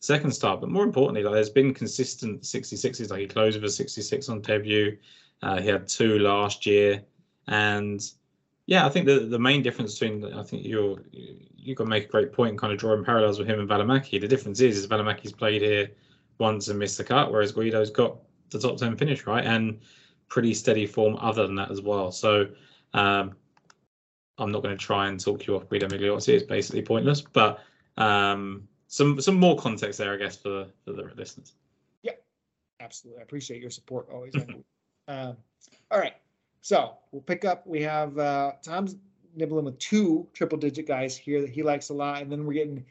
second 0.00 0.30
start. 0.30 0.60
But 0.60 0.70
more 0.70 0.84
importantly, 0.84 1.22
like 1.22 1.34
there's 1.34 1.50
been 1.50 1.72
consistent 1.72 2.42
66s. 2.42 3.10
Like 3.10 3.20
he 3.20 3.26
closed 3.26 3.60
with 3.60 3.70
a 3.70 3.72
66 3.72 4.28
on 4.28 4.42
debut. 4.42 4.98
Uh, 5.42 5.58
he 5.58 5.68
had 5.68 5.88
two 5.88 6.18
last 6.18 6.66
year, 6.66 7.02
and 7.48 8.02
yeah, 8.66 8.84
I 8.84 8.90
think 8.90 9.06
the 9.06 9.20
the 9.20 9.38
main 9.38 9.62
difference 9.62 9.98
between 9.98 10.22
I 10.34 10.42
think 10.42 10.66
you're 10.66 11.00
you 11.62 11.74
got 11.74 11.84
to 11.84 11.90
make 11.90 12.04
a 12.04 12.08
great 12.08 12.32
point, 12.32 12.58
kind 12.58 12.72
of 12.72 12.78
drawing 12.78 13.04
parallels 13.04 13.38
with 13.38 13.48
him 13.48 13.60
and 13.60 13.68
Välimäki. 13.68 14.20
The 14.20 14.28
difference 14.28 14.60
is, 14.60 14.78
is 14.78 14.86
Välimäki's 14.86 15.32
played 15.32 15.62
here 15.62 15.90
once 16.38 16.68
and 16.68 16.78
missed 16.78 16.98
the 16.98 17.04
cut, 17.04 17.30
whereas 17.30 17.52
Guido's 17.52 17.90
got 17.90 18.18
the 18.50 18.58
top 18.58 18.78
ten 18.78 18.96
finish 18.96 19.26
right 19.26 19.44
and 19.44 19.80
pretty 20.28 20.54
steady 20.54 20.86
form 20.86 21.16
other 21.20 21.46
than 21.46 21.56
that 21.56 21.70
as 21.70 21.82
well. 21.82 22.10
So 22.10 22.48
um, 22.94 23.34
I'm 24.38 24.50
not 24.50 24.62
going 24.62 24.76
to 24.76 24.82
try 24.82 25.08
and 25.08 25.20
talk 25.20 25.46
you 25.46 25.56
off 25.56 25.68
Guido 25.68 25.88
Migliozzi. 25.88 26.34
It's 26.34 26.44
basically 26.44 26.82
pointless, 26.82 27.20
but 27.20 27.60
um, 27.96 28.66
some 28.88 29.20
some 29.20 29.36
more 29.36 29.56
context 29.56 29.98
there, 29.98 30.14
I 30.14 30.16
guess, 30.16 30.36
for 30.36 30.66
for 30.84 30.92
the 30.92 31.10
listeners. 31.16 31.54
Yeah, 32.02 32.12
absolutely. 32.80 33.20
I 33.20 33.24
appreciate 33.24 33.60
your 33.60 33.70
support 33.70 34.08
always. 34.10 34.34
um, 35.08 35.36
all 35.90 35.98
right. 35.98 36.14
So 36.62 36.96
we'll 37.12 37.22
pick 37.22 37.44
up. 37.44 37.66
We 37.66 37.82
have 37.82 38.18
uh, 38.18 38.52
Tom's 38.62 38.96
nibbling 39.34 39.64
with 39.64 39.78
two 39.78 40.26
triple 40.32 40.58
digit 40.58 40.86
guys 40.86 41.16
here 41.16 41.40
that 41.40 41.50
he 41.50 41.62
likes 41.62 41.90
a 41.90 41.94
lot. 41.94 42.22
And 42.22 42.30
then 42.30 42.44
we're 42.44 42.54
getting 42.54 42.84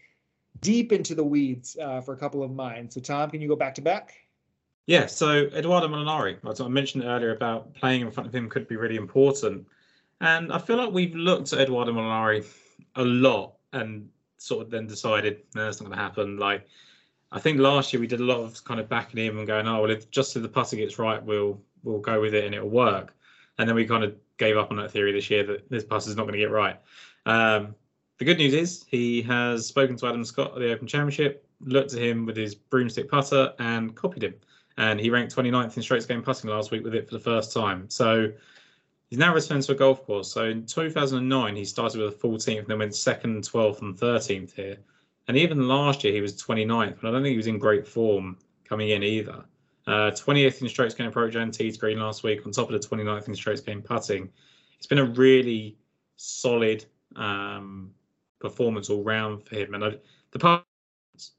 deep 0.61 0.91
into 0.91 1.15
the 1.15 1.23
weeds 1.23 1.77
uh, 1.81 2.01
for 2.01 2.13
a 2.13 2.17
couple 2.17 2.43
of 2.43 2.51
mine. 2.51 2.89
So, 2.89 2.99
Tom, 2.99 3.29
can 3.29 3.41
you 3.41 3.47
go 3.47 3.55
back 3.55 3.75
to 3.75 3.81
back? 3.81 4.15
Yeah. 4.87 5.05
So, 5.05 5.47
Eduardo 5.53 5.87
Molinari, 5.87 6.37
I 6.43 6.67
mentioned 6.67 7.03
earlier 7.03 7.35
about 7.35 7.73
playing 7.73 8.01
in 8.01 8.11
front 8.11 8.27
of 8.27 8.35
him 8.35 8.49
could 8.49 8.67
be 8.67 8.75
really 8.75 8.95
important. 8.95 9.67
And 10.21 10.51
I 10.51 10.57
feel 10.57 10.77
like 10.77 10.91
we've 10.91 11.15
looked 11.15 11.53
at 11.53 11.59
Eduardo 11.59 11.93
Molinari 11.93 12.45
a 12.95 13.03
lot 13.03 13.53
and 13.73 14.09
sort 14.37 14.65
of 14.65 14.71
then 14.71 14.87
decided 14.87 15.41
no, 15.55 15.65
that's 15.65 15.79
not 15.79 15.87
going 15.87 15.97
to 15.97 16.03
happen. 16.03 16.37
Like 16.37 16.67
I 17.31 17.39
think 17.39 17.59
last 17.59 17.93
year 17.93 17.99
we 17.99 18.07
did 18.07 18.19
a 18.19 18.23
lot 18.23 18.39
of 18.39 18.63
kind 18.63 18.79
of 18.79 18.89
backing 18.89 19.23
him 19.23 19.37
and 19.37 19.47
going, 19.47 19.67
oh 19.67 19.81
well, 19.81 19.91
if 19.91 20.09
just 20.11 20.35
if 20.35 20.41
the 20.41 20.49
putter 20.49 20.75
gets 20.75 20.97
right, 20.97 21.23
we'll 21.23 21.61
we'll 21.83 21.99
go 21.99 22.19
with 22.19 22.33
it 22.33 22.45
and 22.45 22.55
it'll 22.55 22.69
work. 22.69 23.13
And 23.57 23.67
then 23.67 23.75
we 23.75 23.85
kind 23.85 24.03
of 24.03 24.15
gave 24.39 24.57
up 24.57 24.71
on 24.71 24.77
that 24.77 24.91
theory 24.91 25.11
this 25.11 25.29
year 25.29 25.43
that 25.43 25.69
this 25.69 25.83
is 26.07 26.15
not 26.15 26.23
going 26.23 26.33
to 26.33 26.39
get 26.39 26.49
right. 26.49 26.79
Um, 27.25 27.75
the 28.17 28.25
good 28.25 28.37
news 28.37 28.53
is 28.53 28.85
he 28.87 29.21
has 29.23 29.65
spoken 29.65 29.95
to 29.97 30.07
Adam 30.07 30.25
Scott 30.25 30.53
at 30.53 30.59
the 30.59 30.73
Open 30.73 30.87
Championship, 30.87 31.45
looked 31.61 31.93
at 31.93 32.01
him 32.01 32.25
with 32.25 32.35
his 32.35 32.55
broomstick 32.55 33.09
putter 33.09 33.53
and 33.59 33.95
copied 33.95 34.23
him. 34.23 34.33
And 34.77 34.99
he 34.99 35.09
ranked 35.09 35.35
29th 35.35 35.75
in 35.77 35.83
strokes 35.83 36.05
gained 36.05 36.23
putting 36.23 36.49
last 36.49 36.71
week 36.71 36.83
with 36.83 36.95
it 36.95 37.07
for 37.07 37.13
the 37.13 37.23
first 37.23 37.53
time. 37.53 37.89
So 37.89 38.31
he's 39.09 39.19
now 39.19 39.33
returned 39.33 39.63
to 39.63 39.73
a 39.73 39.75
golf 39.75 40.05
course. 40.05 40.31
So 40.31 40.45
in 40.45 40.65
2009, 40.65 41.55
he 41.55 41.65
started 41.65 42.01
with 42.01 42.13
a 42.13 42.17
14th 42.17 42.59
and 42.59 42.67
then 42.67 42.79
went 42.79 42.95
second, 42.95 43.43
12th, 43.43 43.81
and 43.81 43.95
13th 43.97 44.53
here. 44.53 44.77
And 45.27 45.37
even 45.37 45.67
last 45.67 46.03
year, 46.03 46.13
he 46.13 46.21
was 46.21 46.41
29th, 46.41 46.97
but 47.01 47.09
I 47.09 47.11
don't 47.11 47.23
think 47.23 47.31
he 47.33 47.37
was 47.37 47.47
in 47.47 47.59
great 47.59 47.87
form 47.87 48.37
coming 48.63 48.89
in 48.89 49.03
either. 49.03 49.43
Uh, 49.89 50.11
20th 50.11 50.61
in 50.61 50.69
strokes 50.69 50.93
gained 50.93 51.09
approach 51.09 51.33
and 51.33 51.51
tee 51.51 51.71
to 51.71 51.79
green 51.79 51.99
last 51.99 52.21
week, 52.21 52.45
on 52.45 52.51
top 52.51 52.69
of 52.69 52.79
the 52.79 52.87
29th 52.87 53.27
in 53.27 53.33
strokes 53.33 53.59
gained 53.59 53.83
putting. 53.83 54.29
It's 54.77 54.85
been 54.85 54.99
a 54.99 55.05
really 55.05 55.77
solid 56.15 56.85
um, 57.15 57.89
performance 58.39 58.91
all 58.91 59.03
round 59.03 59.47
for 59.47 59.55
him. 59.55 59.73
And 59.73 59.83
I, 59.83 59.95
the 60.29 60.37
putter, 60.37 60.63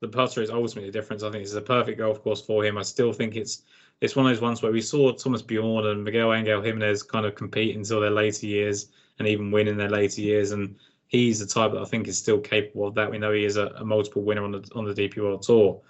the 0.01 0.09
putter 0.09 0.43
is 0.43 0.51
ultimately 0.51 0.91
the 0.91 0.99
difference. 0.99 1.23
I 1.23 1.31
think 1.31 1.45
this 1.45 1.51
is 1.51 1.57
a 1.57 1.63
perfect 1.63 1.99
golf 1.99 2.25
course 2.25 2.43
for 2.43 2.65
him. 2.65 2.77
I 2.77 2.83
still 2.83 3.13
think 3.13 3.37
it's 3.37 3.63
it's 4.01 4.17
one 4.17 4.27
of 4.27 4.33
those 4.33 4.43
ones 4.43 4.63
where 4.63 4.73
we 4.73 4.81
saw 4.81 5.13
Thomas 5.13 5.43
Bjorn 5.43 5.87
and 5.87 6.03
Miguel 6.03 6.35
Angel 6.35 6.61
Jimenez 6.61 7.05
kind 7.05 7.27
of 7.27 7.37
compete 7.37 7.77
until 7.77 8.01
their 8.01 8.11
later 8.11 8.47
years 8.47 8.89
and 9.21 9.29
even 9.29 9.53
win 9.53 9.69
in 9.69 9.77
their 9.77 9.91
later 9.91 10.23
years. 10.23 10.51
And 10.51 10.75
he's 11.07 11.39
the 11.39 11.47
type 11.47 11.71
that 11.73 11.83
I 11.83 11.85
think 11.85 12.09
is 12.09 12.19
still 12.19 12.41
capable 12.41 12.89
of 12.89 12.95
that. 12.97 13.13
We 13.13 13.19
know 13.19 13.33
he 13.33 13.45
is 13.45 13.59
a, 13.59 13.67
a 13.77 13.85
multiple 13.85 14.23
winner 14.23 14.43
on 14.43 14.51
the 14.51 14.69
on 14.75 14.87
the 14.87 14.95
DP 14.95 15.19
World 15.19 15.43
Tour. 15.43 15.81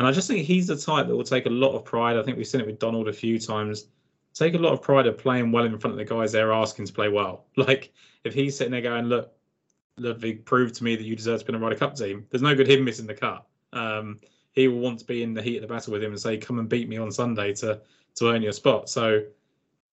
And 0.00 0.06
I 0.06 0.12
just 0.12 0.28
think 0.28 0.46
he's 0.46 0.66
the 0.66 0.78
type 0.78 1.08
that 1.08 1.14
will 1.14 1.22
take 1.22 1.44
a 1.44 1.50
lot 1.50 1.74
of 1.76 1.84
pride. 1.84 2.16
I 2.16 2.22
think 2.22 2.38
we've 2.38 2.46
seen 2.46 2.62
it 2.62 2.66
with 2.66 2.78
Donald 2.78 3.06
a 3.06 3.12
few 3.12 3.38
times. 3.38 3.88
Take 4.32 4.54
a 4.54 4.58
lot 4.58 4.72
of 4.72 4.80
pride 4.80 5.06
of 5.06 5.18
playing 5.18 5.52
well 5.52 5.66
in 5.66 5.78
front 5.78 5.92
of 5.92 5.98
the 5.98 6.06
guys 6.06 6.32
they're 6.32 6.54
asking 6.54 6.86
to 6.86 6.92
play 6.94 7.10
well. 7.10 7.44
Like 7.58 7.92
if 8.24 8.32
he's 8.32 8.56
sitting 8.56 8.70
there 8.70 8.80
going, 8.80 9.04
"Look, 9.04 9.30
Ludvig, 9.98 10.46
proved 10.46 10.74
to 10.76 10.84
me 10.84 10.96
that 10.96 11.04
you 11.04 11.14
deserve 11.14 11.40
to 11.40 11.44
be 11.44 11.50
in 11.50 11.56
a 11.56 11.58
Ryder 11.62 11.76
Cup 11.76 11.96
team," 11.96 12.26
there's 12.30 12.40
no 12.40 12.54
good 12.54 12.66
him 12.66 12.82
missing 12.82 13.06
the 13.06 13.12
cut. 13.12 13.46
Um, 13.74 14.20
he 14.52 14.68
will 14.68 14.78
want 14.78 15.00
to 15.00 15.04
be 15.04 15.22
in 15.22 15.34
the 15.34 15.42
heat 15.42 15.56
of 15.56 15.68
the 15.68 15.68
battle 15.68 15.92
with 15.92 16.02
him 16.02 16.12
and 16.12 16.20
say, 16.20 16.38
"Come 16.38 16.58
and 16.60 16.66
beat 16.66 16.88
me 16.88 16.96
on 16.96 17.12
Sunday 17.12 17.52
to 17.56 17.82
to 18.14 18.30
earn 18.30 18.40
your 18.40 18.52
spot." 18.52 18.88
So 18.88 19.24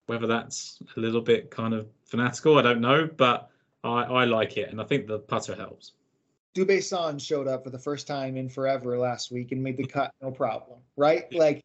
whether 0.06 0.26
that's 0.26 0.82
a 0.96 1.02
little 1.02 1.20
bit 1.20 1.52
kind 1.52 1.74
of 1.74 1.86
fanatical, 2.06 2.58
I 2.58 2.62
don't 2.62 2.80
know, 2.80 3.10
but 3.18 3.50
I, 3.84 4.04
I 4.04 4.24
like 4.24 4.56
it, 4.56 4.70
and 4.70 4.80
I 4.80 4.86
think 4.86 5.06
the 5.06 5.20
putter 5.20 5.54
helps. 5.54 5.92
Dubuisson 6.58 7.22
showed 7.22 7.48
up 7.48 7.64
for 7.64 7.70
the 7.70 7.78
first 7.78 8.08
time 8.08 8.36
in 8.36 8.50
forever 8.50 8.98
last 8.98 9.32
week 9.32 9.52
and 9.52 9.62
made 9.62 9.78
the 9.78 9.86
cut, 9.86 10.12
no 10.22 10.32
problem, 10.32 10.80
right? 10.96 11.32
Like 11.32 11.64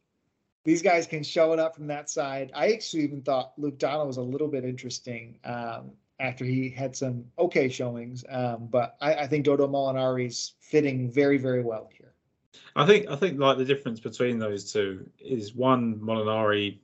these 0.64 0.82
guys 0.82 1.06
can 1.06 1.22
show 1.22 1.54
it 1.54 1.58
up 1.58 1.74
from 1.74 1.86
that 1.86 2.10
side. 2.10 2.50
I 2.54 2.72
actually 2.72 3.04
even 3.04 3.22
thought 3.22 3.54
Luke 3.56 3.78
Donald 3.78 4.06
was 4.06 4.18
a 4.18 4.22
little 4.22 4.48
bit 4.48 4.64
interesting 4.64 5.38
um, 5.44 5.92
after 6.20 6.44
he 6.44 6.68
had 6.68 6.94
some 6.94 7.24
okay 7.38 7.70
showings, 7.70 8.22
um, 8.28 8.68
but 8.70 8.96
I, 9.00 9.14
I, 9.14 9.26
think 9.26 9.46
Dodo 9.46 9.66
Molinari's 9.66 10.54
fitting 10.60 11.10
very, 11.10 11.38
very 11.38 11.62
well 11.62 11.88
here. 11.96 12.12
I 12.76 12.84
think 12.84 13.08
I 13.08 13.16
think 13.16 13.40
like 13.40 13.56
the 13.56 13.64
difference 13.64 13.98
between 13.98 14.38
those 14.38 14.70
two 14.70 15.08
is 15.18 15.54
one 15.54 15.96
Molinari 16.00 16.78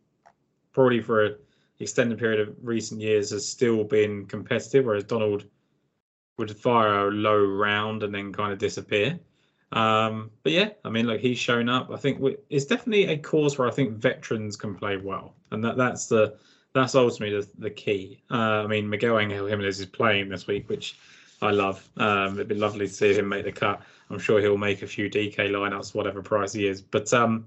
probably 0.72 1.00
for 1.00 1.24
an 1.24 1.36
extended 1.78 2.18
period 2.18 2.40
of 2.40 2.56
recent 2.62 3.00
years 3.00 3.30
has 3.30 3.46
still 3.46 3.84
been 3.84 4.24
competitive, 4.26 4.86
whereas 4.86 5.04
Donald 5.04 5.44
would 6.38 6.56
fire 6.56 7.08
a 7.08 7.10
low 7.10 7.44
round 7.44 8.02
and 8.02 8.14
then 8.14 8.32
kind 8.32 8.52
of 8.52 8.58
disappear. 8.58 9.18
Um, 9.72 10.30
but 10.42 10.52
yeah, 10.52 10.70
I 10.84 10.88
mean, 10.88 11.06
like 11.06 11.20
he's 11.20 11.38
shown 11.38 11.68
up. 11.68 11.90
I 11.90 11.96
think 11.96 12.20
we, 12.20 12.36
it's 12.48 12.64
definitely 12.64 13.06
a 13.06 13.18
course 13.18 13.58
where 13.58 13.68
I 13.68 13.70
think 13.70 13.98
veterans 13.98 14.56
can 14.56 14.74
play 14.74 14.96
well, 14.96 15.34
and 15.50 15.62
that 15.62 15.76
that's 15.76 16.06
the 16.06 16.38
that's 16.72 16.94
ultimately 16.94 17.40
the, 17.40 17.48
the 17.58 17.70
key. 17.70 18.22
Uh, 18.30 18.64
I 18.64 18.66
mean, 18.66 18.88
Miguel 18.88 19.18
Angel 19.18 19.46
Jimenez 19.46 19.80
is 19.80 19.86
playing 19.86 20.30
this 20.30 20.46
week, 20.46 20.68
which 20.68 20.98
I 21.42 21.50
love. 21.50 21.86
Um, 21.98 22.34
it'd 22.34 22.48
be 22.48 22.54
lovely 22.54 22.88
to 22.88 22.92
see 22.92 23.12
him 23.12 23.28
make 23.28 23.44
the 23.44 23.52
cut. 23.52 23.82
I'm 24.10 24.18
sure 24.18 24.40
he'll 24.40 24.56
make 24.56 24.82
a 24.82 24.86
few 24.86 25.10
DK 25.10 25.36
lineups, 25.36 25.94
whatever 25.94 26.22
price 26.22 26.52
he 26.52 26.66
is. 26.66 26.80
But 26.80 27.12
um, 27.12 27.46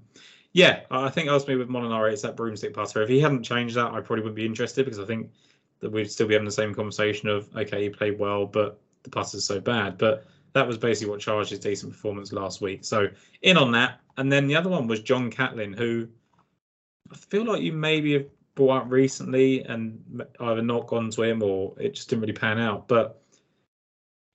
yeah, 0.52 0.80
I 0.90 1.08
think 1.08 1.28
ultimately 1.28 1.56
with 1.56 1.68
Molinari, 1.68 2.12
it's 2.12 2.22
that 2.22 2.36
broomstick 2.36 2.74
putter. 2.74 3.02
If 3.02 3.08
he 3.08 3.20
hadn't 3.20 3.42
changed 3.42 3.74
that, 3.76 3.92
I 3.92 4.00
probably 4.00 4.20
wouldn't 4.20 4.36
be 4.36 4.46
interested 4.46 4.84
because 4.84 5.00
I 5.00 5.04
think 5.04 5.30
that 5.82 5.90
we'd 5.90 6.10
still 6.10 6.28
be 6.28 6.34
having 6.34 6.46
the 6.46 6.52
same 6.52 6.74
conversation 6.74 7.28
of 7.28 7.54
okay, 7.54 7.82
he 7.82 7.90
played 7.90 8.18
well, 8.18 8.46
but 8.46 8.80
the 9.02 9.10
putter's 9.10 9.44
so 9.44 9.60
bad. 9.60 9.98
But 9.98 10.24
that 10.54 10.66
was 10.66 10.78
basically 10.78 11.10
what 11.10 11.20
charged 11.20 11.50
his 11.50 11.58
decent 11.58 11.92
performance 11.92 12.32
last 12.32 12.60
week. 12.60 12.84
So 12.84 13.08
in 13.42 13.56
on 13.56 13.72
that. 13.72 14.00
And 14.16 14.30
then 14.30 14.46
the 14.46 14.56
other 14.56 14.70
one 14.70 14.86
was 14.86 15.00
John 15.00 15.30
Catlin, 15.30 15.72
who 15.72 16.06
I 17.10 17.16
feel 17.16 17.44
like 17.44 17.62
you 17.62 17.72
maybe 17.72 18.12
have 18.14 18.26
brought 18.54 18.82
up 18.82 18.90
recently 18.90 19.64
and 19.64 20.22
either 20.40 20.62
not 20.62 20.86
gone 20.86 21.10
to 21.10 21.22
him 21.22 21.42
or 21.42 21.74
it 21.78 21.94
just 21.94 22.10
didn't 22.10 22.20
really 22.20 22.32
pan 22.34 22.58
out. 22.58 22.86
But 22.86 23.22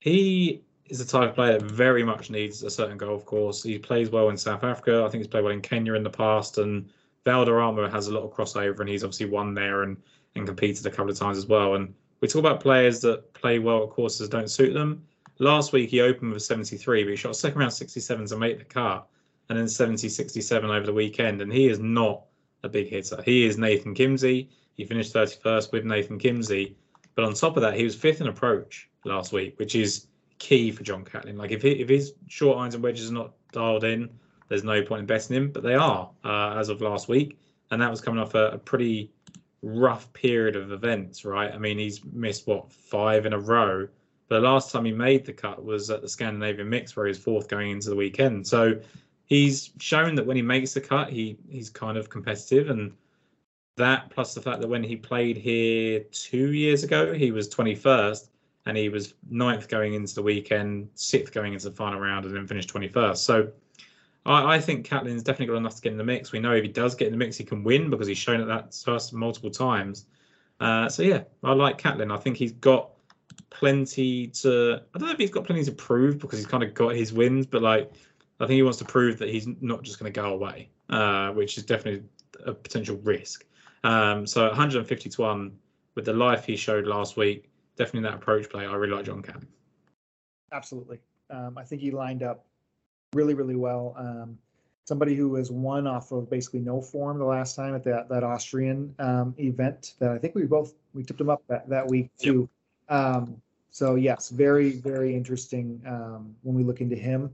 he 0.00 0.62
is 0.86 0.98
the 0.98 1.04
type 1.04 1.30
of 1.30 1.34
player 1.34 1.58
that 1.58 1.70
very 1.70 2.02
much 2.02 2.30
needs 2.30 2.62
a 2.62 2.70
certain 2.70 2.98
golf 2.98 3.24
course. 3.24 3.62
He 3.62 3.78
plays 3.78 4.10
well 4.10 4.28
in 4.28 4.36
South 4.36 4.64
Africa. 4.64 5.04
I 5.04 5.08
think 5.08 5.22
he's 5.22 5.28
played 5.28 5.44
well 5.44 5.52
in 5.52 5.60
Kenya 5.60 5.94
in 5.94 6.02
the 6.02 6.10
past. 6.10 6.58
And 6.58 6.90
Valderrama 7.24 7.88
has 7.90 8.08
a 8.08 8.14
lot 8.14 8.24
of 8.24 8.34
crossover 8.34 8.80
and 8.80 8.88
he's 8.88 9.04
obviously 9.04 9.26
won 9.26 9.54
there 9.54 9.84
and, 9.84 9.96
and 10.38 10.46
competed 10.46 10.86
a 10.86 10.90
couple 10.90 11.10
of 11.10 11.18
times 11.18 11.38
as 11.38 11.46
well. 11.46 11.74
And 11.74 11.94
we 12.20 12.28
talk 12.28 12.40
about 12.40 12.60
players 12.60 13.00
that 13.00 13.32
play 13.34 13.58
well 13.58 13.84
at 13.84 13.90
courses 13.90 14.28
don't 14.28 14.50
suit 14.50 14.72
them. 14.72 15.04
Last 15.38 15.72
week 15.72 15.90
he 15.90 16.00
opened 16.00 16.32
with 16.32 16.42
73, 16.42 17.04
but 17.04 17.10
he 17.10 17.16
shot 17.16 17.36
second 17.36 17.60
round 17.60 17.72
67 17.72 18.26
to 18.26 18.36
make 18.36 18.58
the 18.58 18.64
cut, 18.64 19.06
and 19.48 19.58
then 19.58 19.68
70 19.68 20.08
67 20.08 20.70
over 20.70 20.86
the 20.86 20.92
weekend. 20.92 21.40
And 21.40 21.52
he 21.52 21.68
is 21.68 21.78
not 21.78 22.24
a 22.64 22.68
big 22.68 22.88
hitter. 22.88 23.22
He 23.24 23.46
is 23.46 23.56
Nathan 23.56 23.94
Kimsey. 23.94 24.48
He 24.74 24.84
finished 24.84 25.14
31st 25.14 25.72
with 25.72 25.84
Nathan 25.84 26.18
Kimsey. 26.18 26.74
But 27.14 27.24
on 27.24 27.34
top 27.34 27.56
of 27.56 27.62
that, 27.62 27.74
he 27.74 27.84
was 27.84 27.94
fifth 27.94 28.20
in 28.20 28.28
approach 28.28 28.88
last 29.04 29.32
week, 29.32 29.58
which 29.58 29.74
is 29.74 30.06
key 30.38 30.70
for 30.70 30.82
John 30.82 31.04
Catlin. 31.04 31.36
Like 31.36 31.50
if 31.50 31.62
he, 31.62 31.72
if 31.72 31.88
his 31.88 32.14
short 32.28 32.58
irons 32.58 32.74
and 32.74 32.82
wedges 32.82 33.10
are 33.10 33.14
not 33.14 33.32
dialed 33.52 33.84
in, 33.84 34.08
there's 34.48 34.64
no 34.64 34.82
point 34.82 35.00
in 35.00 35.06
betting 35.06 35.36
him. 35.36 35.50
But 35.50 35.62
they 35.62 35.74
are 35.74 36.10
uh, 36.24 36.54
as 36.56 36.68
of 36.68 36.80
last 36.80 37.08
week, 37.08 37.38
and 37.70 37.80
that 37.82 37.90
was 37.90 38.00
coming 38.00 38.20
off 38.20 38.34
a, 38.34 38.50
a 38.50 38.58
pretty 38.58 39.10
rough 39.62 40.12
period 40.12 40.56
of 40.56 40.72
events, 40.72 41.24
right? 41.24 41.52
I 41.52 41.58
mean, 41.58 41.78
he's 41.78 42.04
missed 42.04 42.46
what 42.46 42.72
five 42.72 43.26
in 43.26 43.32
a 43.32 43.38
row 43.38 43.88
the 44.28 44.40
last 44.40 44.70
time 44.70 44.84
he 44.84 44.92
made 44.92 45.24
the 45.24 45.32
cut 45.32 45.64
was 45.64 45.90
at 45.90 46.02
the 46.02 46.08
Scandinavian 46.08 46.68
Mix, 46.68 46.94
where 46.94 47.06
he's 47.06 47.18
fourth 47.18 47.48
going 47.48 47.70
into 47.70 47.88
the 47.88 47.96
weekend. 47.96 48.46
So 48.46 48.78
he's 49.24 49.70
shown 49.78 50.14
that 50.16 50.26
when 50.26 50.36
he 50.36 50.42
makes 50.42 50.74
the 50.74 50.80
cut, 50.80 51.10
he 51.10 51.38
he's 51.48 51.70
kind 51.70 51.96
of 51.96 52.10
competitive, 52.10 52.70
and 52.70 52.92
that 53.76 54.10
plus 54.10 54.34
the 54.34 54.42
fact 54.42 54.60
that 54.60 54.68
when 54.68 54.82
he 54.82 54.96
played 54.96 55.36
here 55.36 56.00
two 56.12 56.52
years 56.52 56.84
ago, 56.84 57.12
he 57.12 57.30
was 57.30 57.48
21st 57.48 58.28
and 58.66 58.76
he 58.76 58.88
was 58.88 59.14
ninth 59.30 59.68
going 59.68 59.94
into 59.94 60.14
the 60.14 60.22
weekend, 60.22 60.90
sixth 60.94 61.32
going 61.32 61.54
into 61.54 61.70
the 61.70 61.76
final 61.76 61.98
round, 61.98 62.26
and 62.26 62.36
then 62.36 62.46
finished 62.46 62.68
21st. 62.68 63.16
So 63.16 63.50
I, 64.28 64.56
I 64.56 64.60
think 64.60 64.84
Catlin's 64.84 65.22
definitely 65.22 65.54
got 65.54 65.56
enough 65.56 65.76
to 65.76 65.82
get 65.82 65.92
in 65.92 65.98
the 65.98 66.04
mix. 66.04 66.32
We 66.32 66.38
know 66.38 66.52
if 66.52 66.62
he 66.62 66.68
does 66.68 66.94
get 66.94 67.06
in 67.06 67.12
the 67.12 67.18
mix, 67.18 67.36
he 67.36 67.44
can 67.44 67.64
win 67.64 67.90
because 67.90 68.06
he's 68.06 68.18
shown 68.18 68.40
it 68.40 68.44
that 68.44 68.74
first 68.74 69.12
multiple 69.12 69.50
times. 69.50 70.06
Uh, 70.60 70.88
so 70.88 71.02
yeah, 71.02 71.22
I 71.42 71.52
like 71.54 71.78
Catlin. 71.78 72.10
I 72.10 72.18
think 72.18 72.36
he's 72.36 72.52
got 72.52 72.90
plenty 73.50 74.28
to. 74.28 74.80
I 74.94 74.98
don't 74.98 75.08
know 75.08 75.14
if 75.14 75.18
he's 75.18 75.30
got 75.30 75.44
plenty 75.44 75.64
to 75.64 75.72
prove 75.72 76.18
because 76.18 76.38
he's 76.38 76.46
kind 76.46 76.62
of 76.62 76.74
got 76.74 76.94
his 76.94 77.12
wins, 77.12 77.46
but 77.46 77.62
like 77.62 77.90
I 78.40 78.46
think 78.46 78.56
he 78.56 78.62
wants 78.62 78.78
to 78.78 78.84
prove 78.84 79.18
that 79.18 79.30
he's 79.30 79.48
not 79.60 79.82
just 79.82 79.98
going 79.98 80.12
to 80.12 80.20
go 80.20 80.32
away, 80.32 80.68
uh, 80.90 81.30
which 81.30 81.56
is 81.56 81.64
definitely 81.64 82.06
a 82.44 82.52
potential 82.52 82.96
risk. 83.02 83.44
Um, 83.84 84.26
so 84.26 84.46
150 84.48 85.08
to 85.08 85.22
one 85.22 85.52
with 85.94 86.04
the 86.04 86.12
life 86.12 86.44
he 86.44 86.56
showed 86.56 86.86
last 86.86 87.16
week, 87.16 87.48
definitely 87.76 88.08
that 88.08 88.14
approach 88.16 88.50
play. 88.50 88.66
I 88.66 88.74
really 88.74 88.94
like 88.94 89.06
John 89.06 89.22
Catlin. 89.22 89.48
Absolutely, 90.52 90.98
um, 91.30 91.56
I 91.56 91.64
think 91.64 91.80
he 91.80 91.90
lined 91.90 92.22
up 92.22 92.44
really, 93.14 93.34
really 93.34 93.56
well. 93.56 93.94
Um, 93.96 94.38
somebody 94.84 95.14
who 95.14 95.28
was 95.28 95.50
won 95.50 95.86
off 95.86 96.12
of 96.12 96.30
basically 96.30 96.60
no 96.60 96.80
form 96.80 97.18
the 97.18 97.24
last 97.24 97.54
time 97.54 97.74
at 97.74 97.84
that 97.84 98.08
that 98.08 98.24
Austrian 98.24 98.94
um, 98.98 99.34
event 99.38 99.94
that 99.98 100.10
I 100.10 100.18
think 100.18 100.34
we 100.34 100.44
both 100.44 100.74
we 100.94 101.04
tipped 101.04 101.20
him 101.20 101.30
up 101.30 101.42
that 101.48 101.68
that 101.68 101.86
week 101.86 102.10
too. 102.18 102.48
Um, 102.88 103.40
so 103.70 103.94
yes, 103.96 104.30
very, 104.30 104.72
very 104.72 105.14
interesting 105.14 105.80
um, 105.86 106.34
when 106.42 106.56
we 106.56 106.64
look 106.64 106.80
into 106.80 106.96
him. 106.96 107.32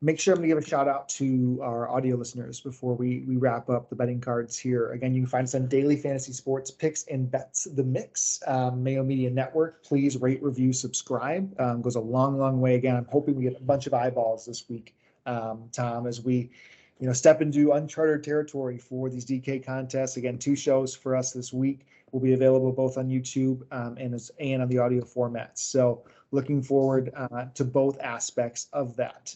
Make 0.00 0.20
sure 0.20 0.32
I'm 0.32 0.38
gonna 0.38 0.46
give 0.46 0.58
a 0.58 0.64
shout 0.64 0.86
out 0.86 1.08
to 1.10 1.58
our 1.60 1.88
audio 1.88 2.14
listeners 2.14 2.60
before 2.60 2.94
we 2.94 3.24
we 3.26 3.36
wrap 3.36 3.68
up 3.68 3.90
the 3.90 3.96
betting 3.96 4.20
cards 4.20 4.56
here. 4.56 4.92
Again, 4.92 5.12
you 5.12 5.22
can 5.22 5.28
find 5.28 5.44
us 5.44 5.56
on 5.56 5.66
Daily 5.66 5.96
Fantasy 5.96 6.32
Sports 6.32 6.70
Picks 6.70 7.04
and 7.08 7.28
Bets 7.28 7.64
the 7.64 7.82
Mix, 7.82 8.40
um, 8.46 8.80
Mayo 8.80 9.02
Media 9.02 9.28
Network. 9.28 9.82
Please 9.82 10.16
rate, 10.16 10.40
review, 10.40 10.72
subscribe. 10.72 11.52
Um, 11.60 11.82
goes 11.82 11.96
a 11.96 12.00
long, 12.00 12.38
long 12.38 12.60
way. 12.60 12.76
Again, 12.76 12.94
I'm 12.94 13.08
hoping 13.10 13.34
we 13.34 13.42
get 13.42 13.60
a 13.60 13.64
bunch 13.64 13.88
of 13.88 13.94
eyeballs 13.94 14.46
this 14.46 14.68
week, 14.68 14.94
um, 15.26 15.64
Tom, 15.72 16.06
as 16.06 16.22
we 16.22 16.50
you 17.00 17.08
know 17.08 17.12
step 17.12 17.42
into 17.42 17.72
uncharted 17.72 18.22
territory 18.22 18.78
for 18.78 19.10
these 19.10 19.24
DK 19.24 19.64
contests. 19.66 20.16
Again, 20.16 20.38
two 20.38 20.54
shows 20.54 20.94
for 20.94 21.16
us 21.16 21.32
this 21.32 21.52
week 21.52 21.86
will 22.12 22.20
be 22.20 22.34
available 22.34 22.70
both 22.70 22.98
on 22.98 23.08
YouTube 23.08 23.62
um, 23.72 23.96
and 23.98 24.14
as 24.14 24.30
and 24.38 24.62
on 24.62 24.68
the 24.68 24.78
audio 24.78 25.02
formats. 25.02 25.58
So 25.58 26.04
looking 26.30 26.62
forward 26.62 27.10
uh, 27.16 27.46
to 27.54 27.64
both 27.64 27.98
aspects 28.00 28.68
of 28.72 28.94
that. 28.94 29.34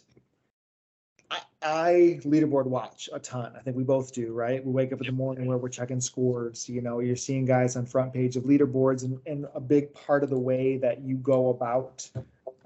I, 1.65 2.21
leaderboard 2.25 2.67
watch 2.67 3.09
a 3.13 3.19
ton. 3.19 3.53
I 3.57 3.61
think 3.61 3.77
we 3.77 3.85
both 3.85 4.13
do, 4.13 4.33
right? 4.33 4.65
We 4.65 4.73
wake 4.73 4.93
up 4.93 5.01
in 5.01 5.07
the 5.07 5.13
morning 5.13 5.47
where 5.47 5.59
we're 5.59 5.69
checking 5.69 6.01
scores. 6.01 6.69
You 6.69 6.83
know, 6.83 7.01
you're 7.01 7.17
seeing 7.17 7.45
guys 7.45 7.77
on 7.77 7.87
front 7.87 8.13
page 8.13 8.37
of 8.37 8.45
leaderboards, 8.45 9.05
and, 9.05 9.19
and 9.27 9.47
a 9.55 9.61
big 9.61 9.93
part 9.95 10.23
of 10.23 10.31
the 10.31 10.39
way 10.39 10.77
that 10.79 11.03
you 11.03 11.17
go 11.17 11.51
about 11.51 12.09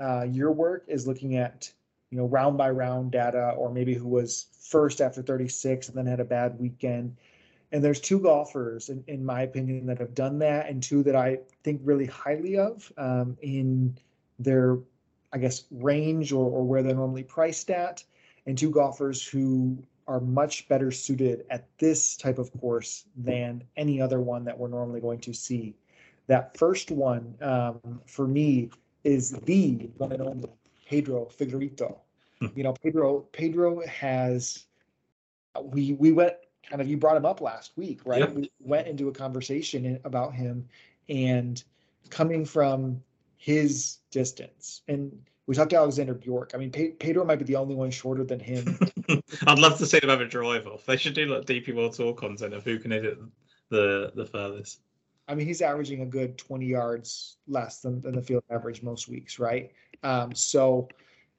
uh, 0.00 0.24
your 0.24 0.52
work 0.52 0.84
is 0.88 1.06
looking 1.06 1.36
at 1.36 1.70
you 2.10 2.18
know 2.18 2.26
round 2.26 2.56
by 2.56 2.70
round 2.70 3.12
data, 3.12 3.50
or 3.56 3.70
maybe 3.70 3.94
who 3.94 4.08
was 4.08 4.46
first 4.60 5.00
after 5.00 5.22
36 5.22 5.88
and 5.88 5.96
then 5.96 6.06
had 6.06 6.20
a 6.20 6.24
bad 6.24 6.58
weekend. 6.58 7.16
And 7.72 7.82
there's 7.82 8.00
two 8.00 8.20
golfers, 8.20 8.88
in, 8.88 9.02
in 9.08 9.24
my 9.24 9.42
opinion, 9.42 9.86
that 9.86 9.98
have 9.98 10.14
done 10.14 10.38
that, 10.38 10.68
and 10.68 10.82
two 10.82 11.02
that 11.02 11.16
I 11.16 11.40
think 11.64 11.80
really 11.84 12.06
highly 12.06 12.56
of 12.56 12.92
um, 12.96 13.36
in 13.42 13.98
their, 14.38 14.78
I 15.32 15.38
guess, 15.38 15.64
range 15.70 16.32
or, 16.32 16.48
or 16.48 16.64
where 16.64 16.82
they're 16.82 16.94
normally 16.94 17.24
priced 17.24 17.70
at 17.70 18.04
and 18.46 18.56
two 18.56 18.70
golfers 18.70 19.26
who 19.26 19.82
are 20.08 20.20
much 20.20 20.68
better 20.68 20.90
suited 20.90 21.44
at 21.50 21.66
this 21.78 22.16
type 22.16 22.38
of 22.38 22.52
course 22.60 23.06
than 23.16 23.64
any 23.76 24.00
other 24.00 24.20
one 24.20 24.44
that 24.44 24.56
we're 24.56 24.68
normally 24.68 25.00
going 25.00 25.18
to 25.20 25.34
see. 25.34 25.74
That 26.28 26.56
first 26.56 26.90
one 26.90 27.34
um, 27.40 28.00
for 28.06 28.26
me 28.26 28.70
is 29.04 29.30
the 29.30 29.90
one 29.96 30.12
and 30.12 30.22
only 30.22 30.48
Pedro 30.88 31.26
Figueiredo. 31.26 31.98
Hmm. 32.40 32.46
You 32.54 32.64
know, 32.64 32.72
Pedro 32.72 33.20
Pedro 33.32 33.84
has 33.86 34.66
we 35.62 35.94
we 35.94 36.12
went 36.12 36.34
kind 36.68 36.80
of 36.82 36.88
you 36.88 36.96
brought 36.96 37.16
him 37.16 37.26
up 37.26 37.40
last 37.40 37.72
week, 37.76 38.00
right? 38.04 38.20
Yep. 38.20 38.34
We 38.34 38.50
went 38.60 38.88
into 38.88 39.08
a 39.08 39.12
conversation 39.12 39.98
about 40.04 40.34
him 40.34 40.68
and 41.08 41.62
coming 42.10 42.44
from 42.44 43.02
his 43.36 43.98
distance 44.10 44.82
and 44.88 45.16
we 45.46 45.54
talked 45.54 45.70
to 45.70 45.76
Alexander 45.76 46.14
Bjork. 46.14 46.52
I 46.54 46.58
mean, 46.58 46.70
Pe- 46.70 46.92
Pedro 46.92 47.24
might 47.24 47.38
be 47.38 47.44
the 47.44 47.56
only 47.56 47.74
one 47.74 47.90
shorter 47.90 48.24
than 48.24 48.40
him. 48.40 48.78
I'd 49.46 49.58
love 49.58 49.78
to 49.78 49.86
see 49.86 50.00
them 50.00 50.10
have 50.10 50.20
a 50.20 50.26
drive 50.26 50.66
off. 50.66 50.86
They 50.86 50.96
should 50.96 51.14
do 51.14 51.26
like 51.26 51.44
DP 51.44 51.74
World 51.74 51.94
Tour 51.94 52.14
content 52.14 52.54
of 52.54 52.64
who 52.64 52.78
can 52.78 52.90
hit 52.90 53.04
it 53.04 53.18
the 53.68 54.12
the 54.14 54.26
furthest. 54.26 54.80
I 55.28 55.34
mean, 55.34 55.46
he's 55.46 55.62
averaging 55.62 56.02
a 56.02 56.06
good 56.06 56.38
20 56.38 56.66
yards 56.66 57.38
less 57.48 57.80
than, 57.80 58.00
than 58.00 58.14
the 58.14 58.22
field 58.22 58.44
average 58.50 58.82
most 58.82 59.08
weeks, 59.08 59.40
right? 59.40 59.72
Um, 60.04 60.32
so, 60.34 60.88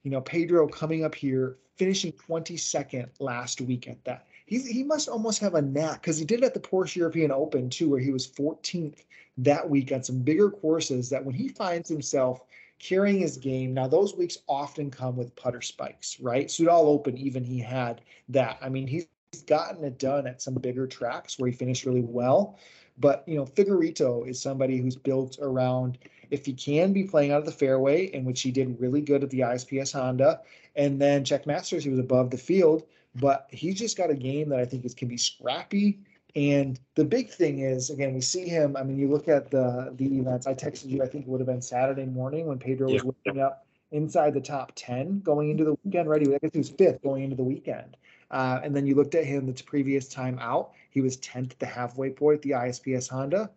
you 0.03 0.11
know, 0.11 0.19
Pedro 0.19 0.67
coming 0.67 1.05
up 1.05 1.15
here, 1.15 1.57
finishing 1.77 2.11
22nd 2.11 3.07
last 3.19 3.61
week 3.61 3.87
at 3.87 4.03
that. 4.03 4.25
He, 4.45 4.59
he 4.59 4.83
must 4.83 5.07
almost 5.07 5.39
have 5.39 5.55
a 5.55 5.61
knack 5.61 6.01
because 6.01 6.17
he 6.17 6.25
did 6.25 6.39
it 6.39 6.45
at 6.45 6.53
the 6.53 6.59
Porsche 6.59 6.97
European 6.97 7.31
Open 7.31 7.69
too, 7.69 7.89
where 7.89 7.99
he 7.99 8.11
was 8.11 8.27
14th 8.27 9.03
that 9.37 9.69
week 9.69 9.91
on 9.93 10.03
some 10.03 10.19
bigger 10.19 10.49
courses. 10.49 11.09
That 11.09 11.23
when 11.23 11.35
he 11.35 11.47
finds 11.47 11.87
himself 11.87 12.41
carrying 12.79 13.19
his 13.19 13.37
game. 13.37 13.73
Now, 13.73 13.87
those 13.87 14.15
weeks 14.15 14.37
often 14.47 14.91
come 14.91 15.15
with 15.15 15.35
putter 15.35 15.61
spikes, 15.61 16.19
right? 16.19 16.47
Soudal 16.47 16.85
Open, 16.85 17.17
even 17.17 17.43
he 17.43 17.59
had 17.59 18.01
that. 18.29 18.57
I 18.61 18.69
mean, 18.69 18.87
he's 18.87 19.07
gotten 19.45 19.83
it 19.83 19.97
done 19.97 20.27
at 20.27 20.41
some 20.41 20.55
bigger 20.55 20.87
tracks 20.87 21.37
where 21.37 21.49
he 21.49 21.55
finished 21.55 21.85
really 21.85 22.01
well. 22.01 22.57
But, 22.99 23.23
you 23.27 23.35
know, 23.35 23.45
Figueiredo 23.45 24.27
is 24.27 24.41
somebody 24.41 24.77
who's 24.77 24.95
built 24.95 25.37
around 25.41 25.99
if 26.31 26.45
he 26.45 26.53
can 26.53 26.93
be 26.93 27.03
playing 27.03 27.31
out 27.31 27.39
of 27.39 27.45
the 27.45 27.51
fairway, 27.51 28.05
in 28.07 28.25
which 28.25 28.41
he 28.41 28.51
did 28.51 28.79
really 28.79 29.01
good 29.01 29.23
at 29.23 29.29
the 29.29 29.41
ISPS 29.41 29.93
Handa, 29.93 30.39
and 30.75 30.99
then 30.99 31.23
Czech 31.23 31.45
Masters, 31.45 31.83
he 31.83 31.89
was 31.89 31.99
above 31.99 32.31
the 32.31 32.37
field. 32.37 32.83
But 33.15 33.47
he's 33.51 33.79
just 33.79 33.97
got 33.97 34.09
a 34.11 34.15
game 34.15 34.49
that 34.49 34.59
I 34.59 34.65
think 34.65 34.85
is 34.85 34.93
can 34.93 35.07
be 35.07 35.17
scrappy 35.17 35.99
and 36.37 36.79
the 36.93 37.03
big 37.03 37.31
thing 37.31 37.61
is, 37.61 37.89
again, 37.89 38.13
we 38.13 38.21
see 38.21 38.47
him. 38.47 38.77
I 38.77 38.83
mean, 38.83 38.99
you 38.99 39.09
look 39.09 39.27
at 39.27 39.49
the 39.49 39.91
the 39.95 40.05
events. 40.19 40.45
I 40.45 40.53
texted 40.53 40.85
you. 40.85 41.01
I 41.01 41.07
think 41.07 41.25
it 41.25 41.29
would 41.29 41.39
have 41.39 41.47
been 41.47 41.63
Saturday 41.63 42.05
morning 42.05 42.45
when 42.45 42.59
Pedro 42.59 42.91
was 42.91 43.03
waking 43.03 43.41
up 43.41 43.65
inside 43.89 44.35
the 44.35 44.41
top 44.41 44.71
ten 44.75 45.19
going 45.21 45.49
into 45.49 45.63
the 45.63 45.75
weekend. 45.83 46.07
Ready? 46.07 46.27
I 46.35 46.37
guess 46.37 46.51
he 46.53 46.59
was 46.59 46.69
fifth 46.69 47.01
going 47.01 47.23
into 47.23 47.35
the 47.35 47.43
weekend. 47.43 47.97
Uh, 48.29 48.59
and 48.63 48.75
then 48.75 48.85
you 48.85 48.93
looked 48.93 49.15
at 49.15 49.25
him 49.25 49.51
the 49.51 49.63
previous 49.63 50.07
time 50.09 50.37
out. 50.39 50.73
He 50.91 51.01
was 51.01 51.17
tenth 51.17 51.53
at 51.53 51.59
the 51.59 51.65
halfway 51.65 52.11
point 52.11 52.35
at 52.35 52.41
the 52.43 52.51
ISPS 52.51 53.09
Handa. 53.09 53.49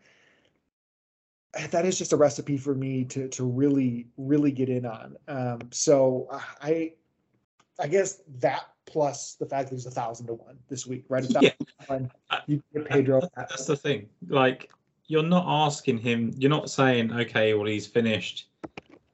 That 1.72 1.84
is 1.84 1.98
just 1.98 2.14
a 2.14 2.16
recipe 2.16 2.56
for 2.56 2.74
me 2.74 3.04
to 3.06 3.28
to 3.28 3.44
really 3.44 4.06
really 4.16 4.52
get 4.52 4.70
in 4.70 4.86
on. 4.86 5.18
Um, 5.28 5.60
so 5.70 6.28
I 6.62 6.94
I 7.78 7.88
guess 7.88 8.22
that 8.38 8.70
plus 8.90 9.34
the 9.34 9.46
fact 9.46 9.68
that 9.68 9.76
he's 9.76 9.86
a 9.86 9.90
thousand 9.90 10.26
to 10.26 10.34
one 10.34 10.58
this 10.68 10.86
week, 10.86 11.04
right? 11.08 11.24
yeah. 11.40 11.50
you 12.46 12.62
get 12.74 12.84
Pedro. 12.86 13.22
That's 13.36 13.66
the 13.66 13.76
thing. 13.76 14.08
Like 14.28 14.70
you're 15.06 15.22
not 15.22 15.44
asking 15.46 15.98
him. 15.98 16.32
You're 16.36 16.50
not 16.50 16.70
saying, 16.70 17.12
okay, 17.12 17.54
well 17.54 17.66
he's 17.66 17.86
finished 17.86 18.48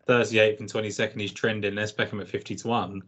38th 0.09 0.61
and 0.61 0.72
22nd. 0.72 1.20
He's 1.20 1.33
trending. 1.33 1.74
Let's 1.74 1.93
pick 1.93 2.11
him 2.11 2.20
at 2.20 2.29
50 2.29 2.55
to 2.57 2.68
one. 2.68 3.03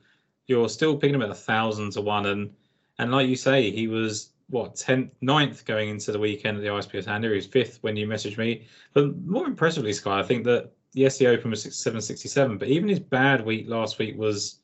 You're 0.46 0.68
still 0.68 0.96
picking 0.96 1.14
him 1.14 1.22
at 1.22 1.30
a 1.30 1.34
thousand 1.34 1.92
to 1.92 2.00
one, 2.00 2.26
and 2.26 2.50
and 2.98 3.10
like 3.12 3.28
you 3.28 3.36
say, 3.36 3.70
he 3.70 3.88
was 3.88 4.30
what 4.50 4.74
10th, 4.74 5.10
9th 5.22 5.64
going 5.66 5.90
into 5.90 6.10
the 6.10 6.18
weekend 6.18 6.56
at 6.56 6.62
the 6.62 6.68
ISPS 6.68 7.04
Handa. 7.06 7.28
He 7.28 7.36
was 7.36 7.46
fifth 7.46 7.78
when 7.82 7.96
you 7.96 8.06
messaged 8.06 8.38
me. 8.38 8.66
But 8.94 9.14
more 9.26 9.46
impressively, 9.46 9.92
Sky, 9.92 10.18
I 10.18 10.22
think 10.22 10.44
that 10.44 10.72
the 10.92 11.04
SE 11.04 11.26
Open 11.26 11.50
was 11.50 11.62
767, 11.62 12.56
but 12.56 12.68
even 12.68 12.88
his 12.88 12.98
bad 12.98 13.44
week 13.44 13.68
last 13.68 13.98
week 13.98 14.16
was 14.16 14.60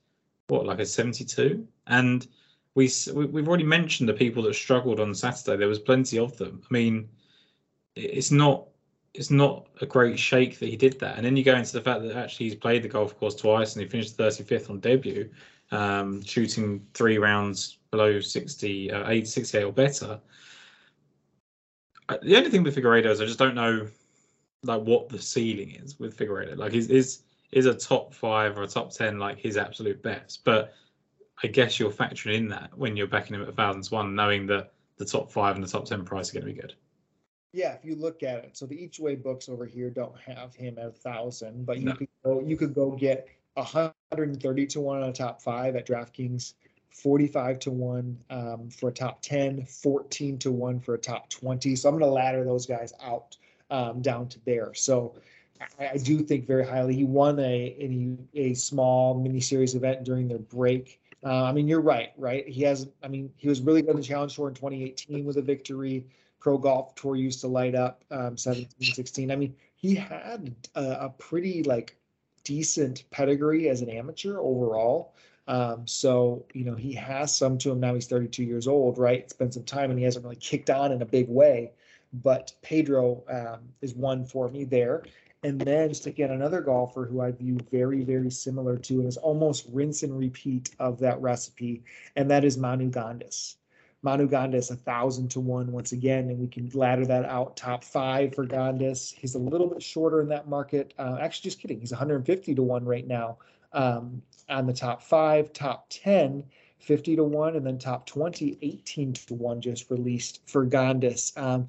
what 0.49 0.65
like 0.65 0.79
a 0.79 0.87
72 0.87 1.67
and 1.87 2.27
we 2.75 2.91
we've 3.15 3.49
already 3.49 3.65
mentioned 3.65 4.09
the 4.09 4.15
people 4.15 4.43
that 4.43 4.55
struggled 4.55 5.01
on 5.01 5.15
saturday 5.15 5.57
there 5.57 5.69
was 5.69 5.79
plenty 5.79 6.19
of 6.19 6.37
them 6.37 6.63
i 6.69 6.73
mean 6.73 7.09
it's 7.95 8.31
not 8.31 8.67
it's 9.15 9.31
not 9.31 9.69
a 9.81 9.87
great 9.87 10.19
shake 10.19 10.59
that 10.59 10.69
he 10.69 10.77
did 10.77 10.99
that 10.99 11.17
and 11.17 11.25
then 11.25 11.37
you 11.37 11.45
go 11.45 11.55
into 11.55 11.73
the 11.73 11.81
fact 11.81 12.03
that 12.03 12.17
actually 12.17 12.47
he's 12.47 12.55
played 12.55 12.83
the 12.83 12.89
golf 12.89 13.17
course 13.19 13.35
twice 13.35 13.75
and 13.75 13.83
he 13.83 13.89
finished 13.89 14.17
35th 14.17 14.71
on 14.71 14.81
debut 14.81 15.29
um, 15.71 16.23
shooting 16.23 16.85
three 16.95 17.19
rounds 17.19 17.79
below 17.91 18.21
60 18.21 18.93
uh, 18.93 19.09
8 19.09 19.27
68 19.27 19.65
or 19.65 19.73
better 19.73 20.21
uh, 22.09 22.19
the 22.23 22.37
only 22.37 22.51
thing 22.51 22.63
with 22.63 22.77
Figueiredo 22.77 23.07
is 23.07 23.21
I 23.21 23.25
just 23.25 23.39
don't 23.39 23.55
know 23.55 23.89
like 24.63 24.83
what 24.83 25.09
the 25.09 25.19
ceiling 25.19 25.71
is 25.83 25.99
with 25.99 26.17
Figueiredo. 26.17 26.57
Like 26.57 26.75
is 26.75 26.89
is 26.89 27.23
is 27.53 27.67
a 27.67 27.75
top 27.75 28.13
five 28.13 28.59
or 28.59 28.63
a 28.63 28.67
top 28.67 28.93
ten 28.93 29.19
like 29.19 29.39
his 29.39 29.57
absolute 29.57 30.03
best. 30.03 30.45
But 30.45 30.75
I 31.45 31.47
guess 31.47 31.79
you're 31.79 31.91
factoring 31.91 32.35
in 32.37 32.49
that 32.49 32.71
when 32.75 32.97
you're 32.97 33.07
backing 33.07 33.37
him 33.37 33.43
at 33.43 33.55
thousands 33.55 33.91
one, 33.91 34.15
knowing 34.15 34.47
that 34.47 34.73
the 34.97 35.05
top 35.05 35.31
five 35.31 35.57
and 35.57 35.63
the 35.63 35.69
top 35.69 35.85
ten 35.85 36.03
price 36.03 36.31
are 36.31 36.41
going 36.41 36.47
to 36.47 36.55
be 36.55 36.59
good. 36.59 36.75
Yeah, 37.53 37.75
if 37.75 37.85
you 37.85 37.97
look 37.97 38.23
at 38.23 38.45
it, 38.45 38.57
so 38.57 38.65
the 38.65 38.83
each 38.83 38.99
way 38.99 39.15
books 39.15 39.51
over 39.51 39.67
here 39.67 39.91
don't 39.91 40.19
have 40.19 40.55
him 40.55 40.79
at 40.79 40.87
a 40.87 40.91
thousand, 40.91 41.67
but 41.67 41.79
you 41.79 41.85
no. 41.85 41.95
could 41.95 42.09
go 42.25 42.41
you 42.41 42.57
could 42.57 42.75
go 42.75 42.93
get 42.93 43.29
130 43.55 44.67
to 44.67 44.81
one 44.81 45.03
on 45.03 45.11
a 45.11 45.13
top 45.13 45.43
five 45.43 45.77
at 45.77 45.87
DraftKings, 45.87 46.55
45 46.91 47.59
to 47.59 47.71
one 47.71 48.19
um, 48.31 48.71
for 48.71 48.89
a 48.89 48.93
top 48.93 49.21
10, 49.21 49.67
14 49.67 50.39
to 50.39 50.51
one 50.51 50.81
for 50.81 50.95
a 50.95 50.99
top 50.99 51.29
20. 51.29 51.77
So 51.77 51.91
I'm 51.91 51.99
going 51.99 52.09
to 52.09 52.13
ladder 52.13 52.43
those 52.43 52.65
guys 52.65 52.95
out 53.03 53.37
um, 53.71 54.01
down 54.01 54.29
to 54.31 54.41
there. 54.47 54.73
So 54.73 55.15
I, 55.79 55.91
I 55.91 55.97
do 55.99 56.21
think 56.21 56.47
very 56.47 56.67
highly. 56.67 56.95
He 56.95 57.05
won 57.05 57.39
a 57.39 57.43
a, 57.45 58.17
a 58.35 58.55
small 58.55 59.15
mini 59.15 59.41
series 59.41 59.75
event 59.75 60.05
during 60.05 60.29
their 60.29 60.39
break. 60.39 61.01
Uh, 61.25 61.45
I 61.45 61.53
mean, 61.53 61.67
you're 61.67 61.81
right, 61.81 62.13
right? 62.19 62.47
He 62.47 62.63
has. 62.63 62.89
I 63.03 63.09
mean, 63.09 63.33
he 63.37 63.49
was 63.49 63.61
really 63.63 63.81
good 63.81 63.93
in 63.93 63.97
the 63.97 64.03
Challenge 64.03 64.35
Tour 64.35 64.49
in 64.49 64.55
2018 64.55 65.25
with 65.25 65.39
a 65.39 65.43
victory. 65.43 66.07
Pro 66.39 66.59
Golf 66.59 66.95
Tour 66.95 67.17
used 67.17 67.41
to 67.41 67.49
light 67.49 67.75
up 67.75 68.05
um, 68.11 68.37
17, 68.37 68.93
16. 68.95 69.31
I 69.31 69.37
mean, 69.37 69.55
he 69.77 69.95
had 69.95 70.55
a, 70.75 71.07
a 71.07 71.09
pretty 71.09 71.63
like 71.63 71.97
decent 72.45 73.05
pedigree 73.11 73.71
as 73.71 73.81
an 73.81 73.89
amateur 73.89 74.39
overall. 74.39 75.15
Um, 75.47 75.87
so 75.87 76.45
you 76.53 76.65
know 76.65 76.75
he 76.75 76.93
has 76.95 77.35
some 77.35 77.59
to 77.59 77.71
him 77.71 77.81
now. 77.81 77.95
He's 77.95 78.07
32 78.07 78.45
years 78.45 78.69
old, 78.69 78.99
right? 78.99 79.29
Spent 79.29 79.55
some 79.55 79.65
time, 79.65 79.91
and 79.91 79.99
he 79.99 80.05
hasn't 80.05 80.25
really 80.25 80.37
kicked 80.37 80.71
on 80.71 80.93
in 80.93 81.03
a 81.03 81.07
big 81.07 81.29
way. 81.29 81.73
But 82.23 82.53
Pedro 82.63 83.25
um, 83.29 83.61
is 83.81 83.95
one 83.95 84.25
for 84.25 84.49
me 84.49 84.65
there. 84.65 85.03
And 85.45 85.61
then 85.61 85.91
just 85.91 86.07
again, 86.07 86.31
another 86.31 86.63
golfer 86.63 87.05
who 87.05 87.21
I 87.21 87.31
view 87.31 87.59
very, 87.71 88.03
very 88.03 88.31
similar 88.31 88.79
to 88.79 89.01
and 89.01 89.07
is 89.07 89.19
almost 89.19 89.67
rinse 89.71 90.03
and 90.03 90.19
repeat 90.19 90.71
of 90.79 90.99
that 91.01 91.21
recipe, 91.21 91.85
and 92.17 92.31
that 92.31 92.47
is 92.47 92.57
Manu 92.57 92.91
Gandas. 92.91 93.57
Manu 94.01 94.27
Gandas, 94.27 94.71
a 94.71 94.75
thousand 94.75 95.31
to 95.33 95.41
one 95.41 95.71
once 95.71 95.93
again, 95.93 96.31
and 96.31 96.39
we 96.39 96.49
can 96.49 96.71
ladder 96.73 97.05
that 97.05 97.27
out 97.27 97.59
top 97.59 97.85
five 97.85 98.35
for 98.35 98.47
Gandas. 98.47 99.15
He's 99.15 99.35
a 99.35 99.39
little 99.39 99.67
bit 99.67 99.83
shorter 99.83 100.23
in 100.23 100.29
that 100.29 100.49
market. 100.49 100.95
Uh, 100.99 101.19
actually, 101.21 101.51
just 101.51 101.61
kidding. 101.61 101.79
He's 101.79 101.93
150 101.93 102.55
to 102.55 102.63
one 102.63 102.87
right 102.87 103.07
now 103.07 103.37
um, 103.75 104.23
on 104.49 104.67
the 104.67 104.73
top 104.73 105.03
five, 105.03 105.53
top 105.53 105.87
10. 105.91 106.43
50 106.79 107.17
to 107.17 107.25
1 107.25 107.57
and 107.57 107.65
then 107.65 107.79
top 107.79 108.05
20 108.05 108.59
18 108.61 109.15
to 109.15 109.33
1 109.33 109.63
just 109.63 109.91
released 109.91 110.43
for 110.45 110.67
Gandas. 110.67 111.35
Um, 111.39 111.67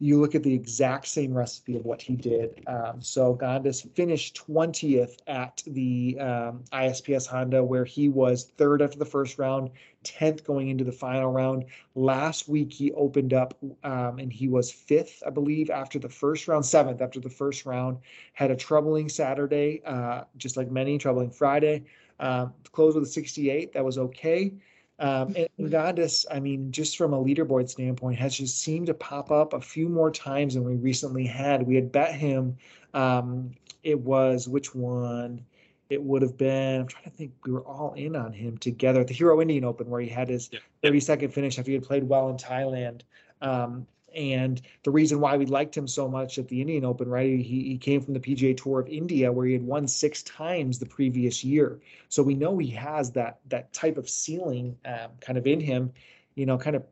you 0.00 0.20
look 0.20 0.34
at 0.34 0.44
the 0.44 0.54
exact 0.54 1.08
same 1.08 1.34
recipe 1.34 1.76
of 1.76 1.84
what 1.84 2.00
he 2.00 2.14
did. 2.14 2.62
Um, 2.68 3.00
so 3.00 3.34
Gandas 3.34 3.88
finished 3.96 4.40
20th 4.46 5.16
at 5.26 5.62
the 5.66 6.16
um, 6.20 6.62
ISPS 6.72 7.28
Handa, 7.28 7.64
where 7.64 7.84
he 7.84 8.08
was 8.08 8.44
third 8.56 8.80
after 8.80 8.96
the 8.96 9.04
first 9.04 9.38
round, 9.38 9.70
10th 10.04 10.44
going 10.44 10.68
into 10.68 10.84
the 10.84 10.92
final 10.92 11.32
round. 11.32 11.64
Last 11.96 12.48
week, 12.48 12.72
he 12.72 12.92
opened 12.92 13.34
up 13.34 13.58
um, 13.82 14.20
and 14.20 14.32
he 14.32 14.46
was 14.46 14.70
fifth, 14.70 15.20
I 15.26 15.30
believe, 15.30 15.68
after 15.68 15.98
the 15.98 16.08
first 16.08 16.46
round, 16.46 16.64
seventh 16.64 17.00
after 17.02 17.18
the 17.18 17.30
first 17.30 17.66
round. 17.66 17.98
Had 18.34 18.52
a 18.52 18.56
troubling 18.56 19.08
Saturday, 19.08 19.82
uh, 19.84 20.22
just 20.36 20.56
like 20.56 20.70
many, 20.70 20.98
troubling 20.98 21.30
Friday. 21.30 21.84
Um, 22.20 22.52
closed 22.70 22.96
with 22.96 23.04
a 23.04 23.10
68. 23.10 23.72
That 23.72 23.84
was 23.84 23.98
okay. 23.98 24.52
Um, 24.98 25.36
and 25.36 25.70
Gandas, 25.70 26.26
I 26.30 26.40
mean, 26.40 26.72
just 26.72 26.96
from 26.96 27.12
a 27.12 27.22
leaderboard 27.22 27.68
standpoint, 27.68 28.18
has 28.18 28.36
just 28.36 28.60
seemed 28.60 28.88
to 28.88 28.94
pop 28.94 29.30
up 29.30 29.52
a 29.52 29.60
few 29.60 29.88
more 29.88 30.10
times 30.10 30.54
than 30.54 30.64
we 30.64 30.74
recently 30.74 31.24
had. 31.24 31.62
We 31.62 31.76
had 31.76 31.92
bet 31.92 32.14
him. 32.14 32.56
Um, 32.94 33.52
it 33.84 33.98
was 33.98 34.48
which 34.48 34.74
one? 34.74 35.44
It 35.88 36.02
would 36.02 36.20
have 36.22 36.36
been. 36.36 36.80
I'm 36.82 36.86
trying 36.88 37.04
to 37.04 37.10
think. 37.10 37.32
We 37.46 37.52
were 37.52 37.62
all 37.62 37.94
in 37.94 38.16
on 38.16 38.32
him 38.32 38.58
together 38.58 39.00
at 39.00 39.06
the 39.06 39.14
Hero 39.14 39.40
Indian 39.40 39.64
Open, 39.64 39.88
where 39.88 40.00
he 40.00 40.08
had 40.08 40.28
his 40.28 40.50
Yeah. 40.52 40.58
30 40.82 41.00
second 41.00 41.30
finish 41.32 41.58
after 41.58 41.70
he 41.70 41.74
had 41.76 41.84
played 41.84 42.04
well 42.04 42.28
in 42.28 42.36
Thailand. 42.36 43.02
Um, 43.40 43.86
and 44.18 44.60
the 44.82 44.90
reason 44.90 45.20
why 45.20 45.36
we 45.36 45.46
liked 45.46 45.76
him 45.76 45.86
so 45.86 46.08
much 46.08 46.40
at 46.40 46.48
the 46.48 46.60
Indian 46.60 46.84
Open, 46.84 47.08
right? 47.08 47.38
He, 47.38 47.68
he 47.68 47.78
came 47.78 48.00
from 48.00 48.14
the 48.14 48.20
PGA 48.20 48.56
Tour 48.56 48.80
of 48.80 48.88
India, 48.88 49.30
where 49.30 49.46
he 49.46 49.52
had 49.52 49.62
won 49.62 49.86
six 49.86 50.24
times 50.24 50.80
the 50.80 50.86
previous 50.86 51.44
year. 51.44 51.80
So 52.08 52.24
we 52.24 52.34
know 52.34 52.58
he 52.58 52.70
has 52.70 53.12
that 53.12 53.38
that 53.46 53.72
type 53.72 53.96
of 53.96 54.10
ceiling 54.10 54.76
um, 54.84 55.10
kind 55.20 55.38
of 55.38 55.46
in 55.46 55.60
him, 55.60 55.92
you 56.34 56.46
know, 56.46 56.58
kind 56.58 56.74
of 56.74 56.84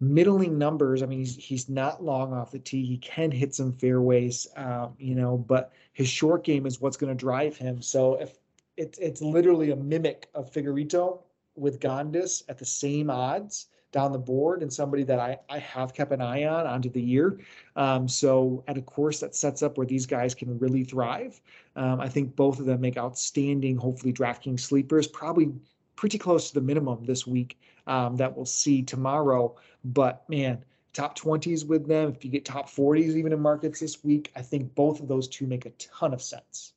middling 0.00 0.58
numbers. 0.58 1.02
I 1.02 1.06
mean, 1.06 1.20
he's 1.20 1.34
he's 1.34 1.70
not 1.70 2.04
long 2.04 2.34
off 2.34 2.50
the 2.50 2.58
tee. 2.58 2.84
He 2.84 2.98
can 2.98 3.30
hit 3.30 3.54
some 3.54 3.72
fairways, 3.72 4.46
um, 4.54 4.92
you 4.98 5.14
know, 5.14 5.38
but 5.38 5.72
his 5.94 6.08
short 6.10 6.44
game 6.44 6.66
is 6.66 6.78
what's 6.78 6.98
going 6.98 7.16
to 7.16 7.18
drive 7.18 7.56
him. 7.56 7.80
So 7.80 8.16
if 8.20 8.36
it's 8.76 8.98
it's 8.98 9.22
literally 9.22 9.70
a 9.70 9.76
mimic 9.76 10.28
of 10.34 10.52
Figueiredo 10.52 11.22
with 11.56 11.80
Gandas 11.80 12.42
at 12.50 12.58
the 12.58 12.66
same 12.66 13.08
odds 13.08 13.68
down 13.94 14.10
the 14.10 14.18
board 14.18 14.60
and 14.60 14.72
somebody 14.72 15.04
that 15.04 15.20
I, 15.20 15.38
I 15.48 15.60
have 15.60 15.94
kept 15.94 16.10
an 16.10 16.20
eye 16.20 16.44
on 16.44 16.66
onto 16.66 16.90
the 16.90 17.00
year. 17.00 17.38
Um, 17.76 18.08
so 18.08 18.64
at 18.66 18.76
a 18.76 18.82
course 18.82 19.20
that 19.20 19.36
sets 19.36 19.62
up 19.62 19.78
where 19.78 19.86
these 19.86 20.04
guys 20.04 20.34
can 20.34 20.58
really 20.58 20.82
thrive, 20.82 21.40
um, 21.76 22.00
I 22.00 22.08
think 22.08 22.34
both 22.34 22.58
of 22.58 22.66
them 22.66 22.80
make 22.80 22.98
outstanding, 22.98 23.76
hopefully 23.76 24.12
DraftKings 24.12 24.60
sleepers, 24.60 25.06
probably 25.06 25.52
pretty 25.94 26.18
close 26.18 26.48
to 26.48 26.54
the 26.54 26.60
minimum 26.60 27.04
this 27.04 27.24
week 27.24 27.56
um, 27.86 28.16
that 28.16 28.36
we'll 28.36 28.46
see 28.46 28.82
tomorrow. 28.82 29.54
But 29.84 30.28
man, 30.28 30.64
top 30.92 31.16
20s 31.16 31.64
with 31.64 31.86
them, 31.86 32.10
if 32.10 32.24
you 32.24 32.32
get 32.32 32.44
top 32.44 32.68
40s 32.68 33.14
even 33.14 33.32
in 33.32 33.40
markets 33.40 33.78
this 33.78 34.02
week, 34.02 34.32
I 34.34 34.42
think 34.42 34.74
both 34.74 34.98
of 34.98 35.06
those 35.06 35.28
two 35.28 35.46
make 35.46 35.66
a 35.66 35.70
ton 35.70 36.12
of 36.12 36.20
sense. 36.20 36.72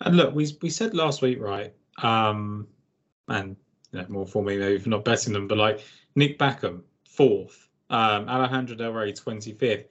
And 0.00 0.16
look, 0.16 0.34
we 0.34 0.56
we 0.62 0.70
said 0.70 0.94
last 0.94 1.20
week, 1.20 1.38
right? 1.42 1.74
Um, 2.02 2.66
and 3.28 3.54
you 3.92 4.00
know, 4.00 4.06
more 4.08 4.26
for 4.26 4.42
me 4.42 4.56
maybe 4.56 4.78
for 4.78 4.88
not 4.88 5.04
betting 5.04 5.34
them, 5.34 5.46
but 5.46 5.58
like 5.58 5.84
Nick 6.16 6.38
Bachem 6.38 6.82
fourth, 7.08 7.68
um, 7.90 8.28
Alejandro 8.28 8.76
Del 8.76 8.92
Rey 8.92 9.12
twenty 9.12 9.52
fifth. 9.52 9.86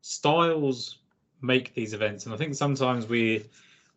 Styles 0.00 0.98
make 1.42 1.74
these 1.74 1.92
events, 1.92 2.24
and 2.26 2.34
I 2.34 2.38
think 2.38 2.54
sometimes 2.54 3.06
we 3.06 3.44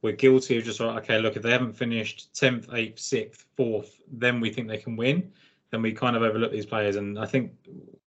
we're 0.01 0.13
guilty 0.13 0.57
of 0.57 0.63
just 0.63 0.79
like, 0.79 1.03
okay, 1.03 1.19
look, 1.19 1.35
if 1.35 1.43
they 1.43 1.51
haven't 1.51 1.73
finished 1.73 2.35
tenth, 2.35 2.67
eighth, 2.73 2.99
sixth, 2.99 3.45
fourth, 3.55 4.01
then 4.11 4.39
we 4.39 4.49
think 4.49 4.67
they 4.67 4.77
can 4.77 4.95
win. 4.95 5.31
Then 5.69 5.83
we 5.83 5.91
kind 5.91 6.15
of 6.15 6.23
overlook 6.23 6.51
these 6.51 6.65
players, 6.65 6.95
and 6.95 7.19
I 7.19 7.25
think 7.25 7.51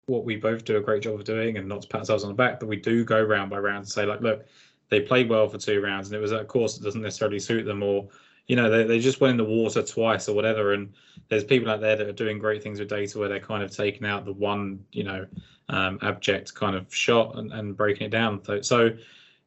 what 0.07 0.25
we 0.25 0.35
both 0.35 0.65
do 0.65 0.77
a 0.77 0.81
great 0.81 1.03
job 1.03 1.15
of 1.15 1.23
doing, 1.23 1.57
and 1.57 1.67
not 1.67 1.83
to 1.83 1.87
pat 1.87 2.01
ourselves 2.01 2.23
on 2.23 2.29
the 2.29 2.35
back, 2.35 2.59
but 2.59 2.67
we 2.67 2.77
do 2.77 3.05
go 3.05 3.21
round 3.21 3.49
by 3.49 3.59
round 3.59 3.77
and 3.77 3.87
say 3.87 4.05
like, 4.05 4.21
look, 4.21 4.45
they 4.89 5.01
played 5.01 5.29
well 5.29 5.47
for 5.47 5.57
two 5.57 5.81
rounds, 5.81 6.07
and 6.07 6.17
it 6.17 6.19
was 6.19 6.31
a 6.31 6.43
course 6.43 6.77
that 6.77 6.83
doesn't 6.83 7.01
necessarily 7.01 7.39
suit 7.39 7.65
them, 7.65 7.83
or 7.83 8.09
you 8.47 8.55
know, 8.55 8.69
they, 8.69 8.83
they 8.83 8.99
just 8.99 9.21
went 9.21 9.31
in 9.31 9.37
the 9.37 9.43
water 9.43 9.81
twice 9.81 10.27
or 10.27 10.35
whatever. 10.35 10.73
And 10.73 10.93
there's 11.29 11.43
people 11.43 11.69
out 11.69 11.81
there 11.81 11.95
that 11.95 12.07
are 12.07 12.13
doing 12.13 12.39
great 12.39 12.61
things 12.61 12.79
with 12.79 12.89
data 12.89 13.17
where 13.17 13.29
they're 13.29 13.39
kind 13.39 13.63
of 13.63 13.71
taking 13.75 14.05
out 14.05 14.25
the 14.25 14.33
one, 14.33 14.83
you 14.91 15.03
know, 15.03 15.25
um, 15.69 15.97
abject 16.01 16.53
kind 16.53 16.75
of 16.75 16.93
shot 16.93 17.37
and, 17.37 17.51
and 17.53 17.77
breaking 17.77 18.07
it 18.07 18.09
down. 18.09 18.43
So, 18.43 18.61
so 18.61 18.89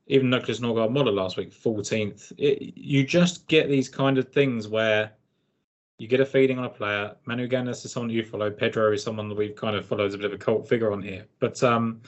even 0.06 0.30
Nicholas 0.30 0.60
Nørgaard 0.60 0.92
Møller 0.92 1.12
last 1.12 1.36
week, 1.36 1.52
14th, 1.52 2.32
it, 2.38 2.74
you 2.76 3.04
just 3.04 3.46
get 3.48 3.68
these 3.68 3.88
kind 3.88 4.16
of 4.18 4.28
things 4.28 4.66
where 4.66 5.12
you 5.98 6.08
get 6.08 6.20
a 6.20 6.26
feeding 6.26 6.58
on 6.58 6.64
a 6.64 6.70
player. 6.70 7.14
Manu 7.26 7.48
Gandas 7.48 7.84
is 7.84 7.92
someone 7.92 8.10
you 8.10 8.24
follow. 8.24 8.50
Pedro 8.50 8.92
is 8.92 9.02
someone 9.02 9.28
that 9.28 9.36
we've 9.36 9.56
kind 9.56 9.76
of 9.76 9.84
followed 9.84 10.06
as 10.06 10.14
a 10.14 10.18
bit 10.18 10.26
of 10.26 10.32
a 10.32 10.38
cult 10.38 10.68
figure 10.68 10.92
on 10.92 11.02
here. 11.02 11.26
But 11.38 11.62
um, 11.62 12.00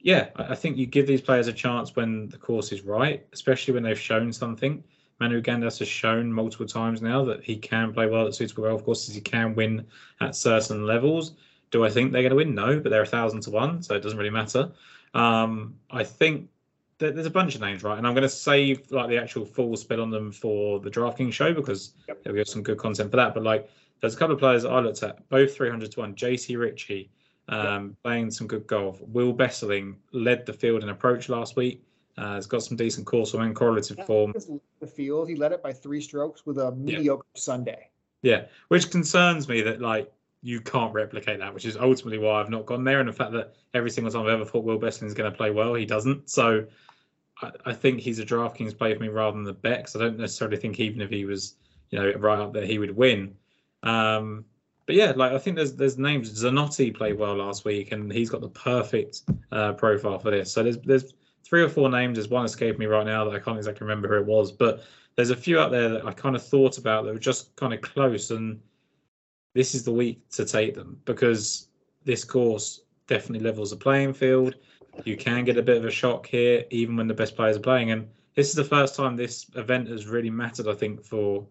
yeah, 0.00 0.28
I 0.36 0.52
I 0.52 0.54
think 0.54 0.76
you 0.76 0.86
give 0.86 1.06
these 1.06 1.20
players 1.20 1.48
a 1.48 1.52
chance 1.52 1.96
when 1.96 2.28
the 2.28 2.38
course 2.38 2.72
is 2.72 2.82
right, 2.82 3.26
especially 3.32 3.74
when 3.74 3.82
they've 3.82 3.98
shown 3.98 4.32
something. 4.32 4.84
Manu 5.20 5.40
Gandas 5.40 5.78
has 5.78 5.88
shown 5.88 6.32
multiple 6.32 6.66
times 6.66 7.00
now 7.00 7.24
that 7.24 7.42
he 7.44 7.56
can 7.56 7.92
play 7.92 8.06
well 8.06 8.26
at 8.26 8.34
suitable 8.34 8.64
golf 8.64 8.84
courses. 8.84 9.14
He 9.14 9.20
can 9.20 9.54
win 9.54 9.86
at 10.20 10.34
certain 10.34 10.86
levels. 10.86 11.32
Do 11.70 11.84
I 11.84 11.90
think 11.90 12.12
they're 12.12 12.22
going 12.22 12.30
to 12.30 12.36
win? 12.36 12.54
No, 12.54 12.80
but 12.80 12.90
they're 12.90 13.02
a 13.02 13.06
thousand 13.06 13.40
to 13.42 13.50
one, 13.50 13.82
so 13.82 13.94
it 13.94 14.00
doesn't 14.02 14.18
really 14.18 14.30
matter. 14.30 14.70
Um, 15.14 15.76
I 15.90 16.04
think 16.04 16.48
that 16.98 17.14
there's 17.14 17.26
a 17.26 17.30
bunch 17.30 17.54
of 17.54 17.60
names, 17.60 17.82
right? 17.82 17.98
And 17.98 18.06
I'm 18.06 18.14
going 18.14 18.22
to 18.22 18.28
save 18.28 18.90
like 18.90 19.08
the 19.08 19.18
actual 19.18 19.44
full 19.44 19.76
spin 19.76 20.00
on 20.00 20.10
them 20.10 20.30
for 20.32 20.80
the 20.80 20.90
DraftKings 20.90 21.32
show 21.32 21.52
because 21.52 21.92
Yep. 22.08 22.22
there'll 22.22 22.36
be 22.36 22.44
some 22.44 22.62
good 22.62 22.78
content 22.78 23.10
for 23.10 23.16
that. 23.16 23.34
But 23.34 23.42
like, 23.42 23.68
there's 24.00 24.14
a 24.14 24.16
couple 24.16 24.34
of 24.34 24.40
players 24.40 24.64
I 24.64 24.78
looked 24.80 25.02
at, 25.02 25.28
both 25.28 25.56
300 25.56 25.90
to 25.92 26.00
one. 26.00 26.14
JC 26.14 26.58
Ritchie 26.58 27.10
um, 27.48 27.96
playing 28.02 28.30
some 28.30 28.46
good 28.46 28.66
golf. 28.66 29.00
Will 29.02 29.32
Besseling 29.34 29.96
led 30.12 30.46
the 30.46 30.52
field 30.52 30.82
in 30.82 30.88
approach 30.88 31.28
last 31.28 31.56
week. 31.56 31.82
Uh, 32.16 32.34
has 32.34 32.46
got 32.46 32.62
some 32.62 32.76
decent 32.76 33.06
course 33.06 33.34
and 33.34 33.56
correlative 33.56 34.06
form. 34.06 34.32
The 34.80 34.86
field, 34.86 35.28
he 35.28 35.34
led 35.34 35.50
it 35.50 35.62
by 35.62 35.72
three 35.72 36.00
strokes 36.00 36.46
with 36.46 36.58
a 36.58 36.70
mediocre 36.72 37.26
Sunday. 37.34 37.88
Yeah, 38.22 38.46
which 38.68 38.90
concerns 38.90 39.48
me 39.48 39.62
that 39.62 39.80
like 39.80 40.12
you 40.40 40.60
can't 40.60 40.94
replicate 40.94 41.40
that, 41.40 41.52
which 41.52 41.64
is 41.64 41.76
ultimately 41.76 42.18
why 42.18 42.40
I've 42.40 42.50
not 42.50 42.66
gone 42.66 42.84
there. 42.84 43.00
And 43.00 43.08
the 43.08 43.12
fact 43.12 43.32
that 43.32 43.54
every 43.72 43.90
single 43.90 44.12
time 44.12 44.22
I've 44.22 44.28
ever 44.28 44.44
thought 44.44 44.64
Will 44.64 44.78
Besseling 44.78 45.06
is 45.06 45.14
going 45.14 45.30
to 45.30 45.36
play 45.36 45.50
well, 45.50 45.74
he 45.74 45.86
doesn't. 45.86 46.30
So 46.30 46.66
I, 47.42 47.50
I 47.66 47.72
think 47.72 48.00
he's 48.00 48.20
a 48.20 48.24
DraftKings 48.24 48.78
play 48.78 48.94
for 48.94 49.00
me 49.00 49.08
rather 49.08 49.36
than 49.36 49.44
the 49.44 49.52
bet. 49.52 49.78
Because 49.78 49.96
I 49.96 50.00
don't 50.00 50.18
necessarily 50.18 50.56
think 50.56 50.78
even 50.78 51.00
if 51.00 51.10
he 51.10 51.24
was, 51.24 51.56
you 51.90 51.98
know, 51.98 52.12
right 52.12 52.38
up 52.38 52.52
there, 52.52 52.64
he 52.66 52.78
would 52.78 52.94
win. 52.94 53.34
Um, 53.82 54.44
but 54.86 54.94
yeah, 54.94 55.12
like 55.16 55.32
I 55.32 55.38
think 55.38 55.56
there's 55.56 55.74
there's 55.74 55.98
names. 55.98 56.30
Zanotti 56.42 56.94
played 56.94 57.18
well 57.18 57.34
last 57.34 57.64
week, 57.64 57.90
and 57.92 58.12
he's 58.12 58.30
got 58.30 58.40
the 58.42 58.50
perfect 58.50 59.22
uh, 59.50 59.72
profile 59.72 60.18
for 60.18 60.30
this. 60.30 60.52
So 60.52 60.62
there's 60.62 60.78
there's 60.78 61.14
three 61.44 61.62
or 61.62 61.68
four 61.68 61.88
names. 61.88 62.16
There's 62.16 62.28
one 62.28 62.44
escaping 62.44 62.78
me 62.78 62.86
right 62.86 63.06
now 63.06 63.24
that 63.24 63.34
I 63.34 63.38
can't 63.38 63.58
exactly 63.58 63.84
remember 63.84 64.08
who 64.08 64.16
it 64.16 64.26
was, 64.26 64.50
but 64.50 64.84
there's 65.16 65.30
a 65.30 65.36
few 65.36 65.58
out 65.58 65.70
there 65.70 65.88
that 65.90 66.06
I 66.06 66.12
kind 66.12 66.34
of 66.34 66.44
thought 66.44 66.78
about 66.78 67.04
that 67.04 67.12
were 67.12 67.18
just 67.18 67.54
kind 67.56 67.72
of 67.72 67.80
close, 67.80 68.30
and 68.30 68.60
this 69.54 69.74
is 69.74 69.84
the 69.84 69.92
week 69.92 70.28
to 70.30 70.44
take 70.44 70.74
them 70.74 71.00
because 71.04 71.68
this 72.04 72.24
course 72.24 72.80
definitely 73.06 73.46
levels 73.46 73.70
the 73.70 73.76
playing 73.76 74.14
field. 74.14 74.56
You 75.04 75.16
can 75.16 75.44
get 75.44 75.58
a 75.58 75.62
bit 75.62 75.76
of 75.76 75.84
a 75.84 75.90
shock 75.90 76.26
here, 76.26 76.64
even 76.70 76.96
when 76.96 77.06
the 77.06 77.14
best 77.14 77.36
players 77.36 77.56
are 77.56 77.60
playing, 77.60 77.90
and 77.90 78.08
this 78.34 78.48
is 78.48 78.54
the 78.54 78.64
first 78.64 78.96
time 78.96 79.16
this 79.16 79.46
event 79.54 79.88
has 79.88 80.06
really 80.06 80.30
mattered. 80.30 80.66
I 80.68 80.74
think 80.74 81.04
for 81.04 81.46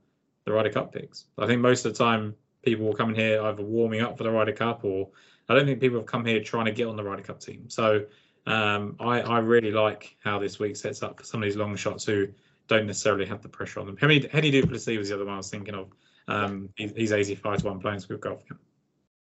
the 0.46 0.52
Ryder 0.52 0.70
Cup 0.70 0.94
picks. 0.94 1.26
I 1.38 1.48
think 1.48 1.62
most 1.62 1.86
of 1.86 1.94
the 1.94 2.04
time 2.04 2.36
people 2.64 2.86
will 2.86 2.94
come 2.94 3.10
in 3.10 3.16
here 3.16 3.42
either 3.44 3.64
warming 3.64 4.02
up 4.02 4.18
for 4.18 4.24
the 4.24 4.32
Ryder 4.32 4.54
Cup 4.54 4.84
or 4.84 5.10
I 5.50 5.56
don't 5.56 5.66
think 5.66 5.80
people 5.80 5.98
have 6.00 6.06
come 6.06 6.26
here 6.26 6.42
trying 6.42 6.66
to 6.66 6.72
get 6.72 6.88
on 6.88 6.96
the 6.96 7.04
Ryder 7.04 7.24
Cup 7.24 7.40
team. 7.40 7.70
So 7.70 8.06
um, 8.46 8.96
I, 9.00 9.22
I 9.22 9.40
really 9.40 9.72
like 9.72 10.16
how 10.24 10.40
this 10.40 10.60
week 10.60 10.76
sets 10.76 11.02
up 11.04 11.20
for 11.20 11.24
some 11.26 11.42
of 11.42 11.48
these 11.48 11.56
long 11.56 11.76
shots 11.76 12.04
who 12.06 12.28
don't 12.68 12.88
necessarily 12.88 13.26
have 13.26 13.42
the 13.42 13.50
pressure 13.50 13.80
on 13.80 13.86
them. 13.86 13.98
Hennie, 13.98 14.28
Henny 14.32 14.52
Duplessis 14.52 14.98
was 14.98 15.10
the 15.10 15.16
other 15.16 15.26
one 15.26 15.36
I 15.36 15.38
was 15.38 15.50
thinking 15.50 15.76
of. 15.76 15.92
Um, 16.28 16.70
he's, 16.76 16.92
he's 16.96 17.12
85 17.12 17.60
to 17.60 17.66
1 17.68 17.80
playing 17.80 18.00
some 18.00 18.08
good 18.10 18.22
golf. 18.22 18.44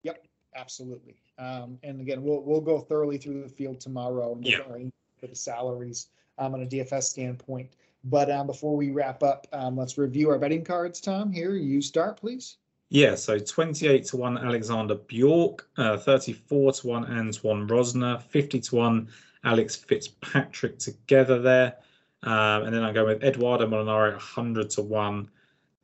Yep, 0.04 0.26
absolutely. 0.56 1.16
Um, 1.38 1.78
and 1.84 2.02
again, 2.02 2.24
we'll, 2.24 2.42
we'll 2.42 2.62
go 2.62 2.80
thoroughly 2.80 3.18
through 3.18 3.44
the 3.44 3.50
field 3.50 3.80
tomorrow 3.80 4.34
and 4.36 4.46
our- 4.56 4.80
for 5.20 5.28
the 5.28 5.36
salaries 5.36 6.08
um, 6.38 6.54
on 6.54 6.62
a 6.64 6.66
DFS 6.66 7.04
standpoint. 7.04 7.70
But 8.06 8.32
um, 8.32 8.48
before 8.48 8.76
we 8.78 8.92
wrap 8.92 9.24
up, 9.24 9.48
um, 9.52 9.76
let's 9.76 9.98
review 9.98 10.30
our 10.30 10.40
betting 10.40 10.64
cards, 10.64 11.02
Tom. 11.02 11.32
Here, 11.32 11.56
you 11.56 11.82
start, 11.82 12.18
please. 12.20 12.58
Yeah, 12.90 13.14
so 13.16 13.38
28 13.38 14.04
to 14.06 14.18
1 14.18 14.38
Alexander 14.40 14.96
Bjork, 14.96 15.70
uh, 15.78 15.98
34 15.98 16.74
to 16.74 16.88
1 16.88 17.06
Antoine 17.06 17.68
Rozner, 17.68 18.20
50 18.20 18.60
to 18.62 18.76
1 18.76 19.10
Alex 19.44 19.76
Fitzpatrick 19.76 20.80
together 20.80 21.40
there. 21.40 21.76
Um, 22.24 22.64
and 22.64 22.74
then 22.74 22.84
I'm 22.84 22.94
going 22.94 23.08
with 23.08 23.24
Eduardo 23.24 23.68
Molinari 23.68 24.12
100 24.14 24.72
to 24.72 24.82
1. 24.82 25.30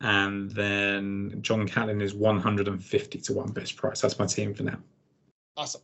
And 0.02 0.52
then 0.52 1.38
John 1.42 1.68
Catlin 1.68 2.02
is 2.02 2.14
150 2.16 3.20
to 3.20 3.34
1 3.34 3.52
best 3.52 3.78
price. 3.78 4.02
That's 4.02 4.18
my 4.18 4.26
team 4.26 4.54
for 4.54 4.64
now. 4.64 4.78
Awesome. 5.56 5.82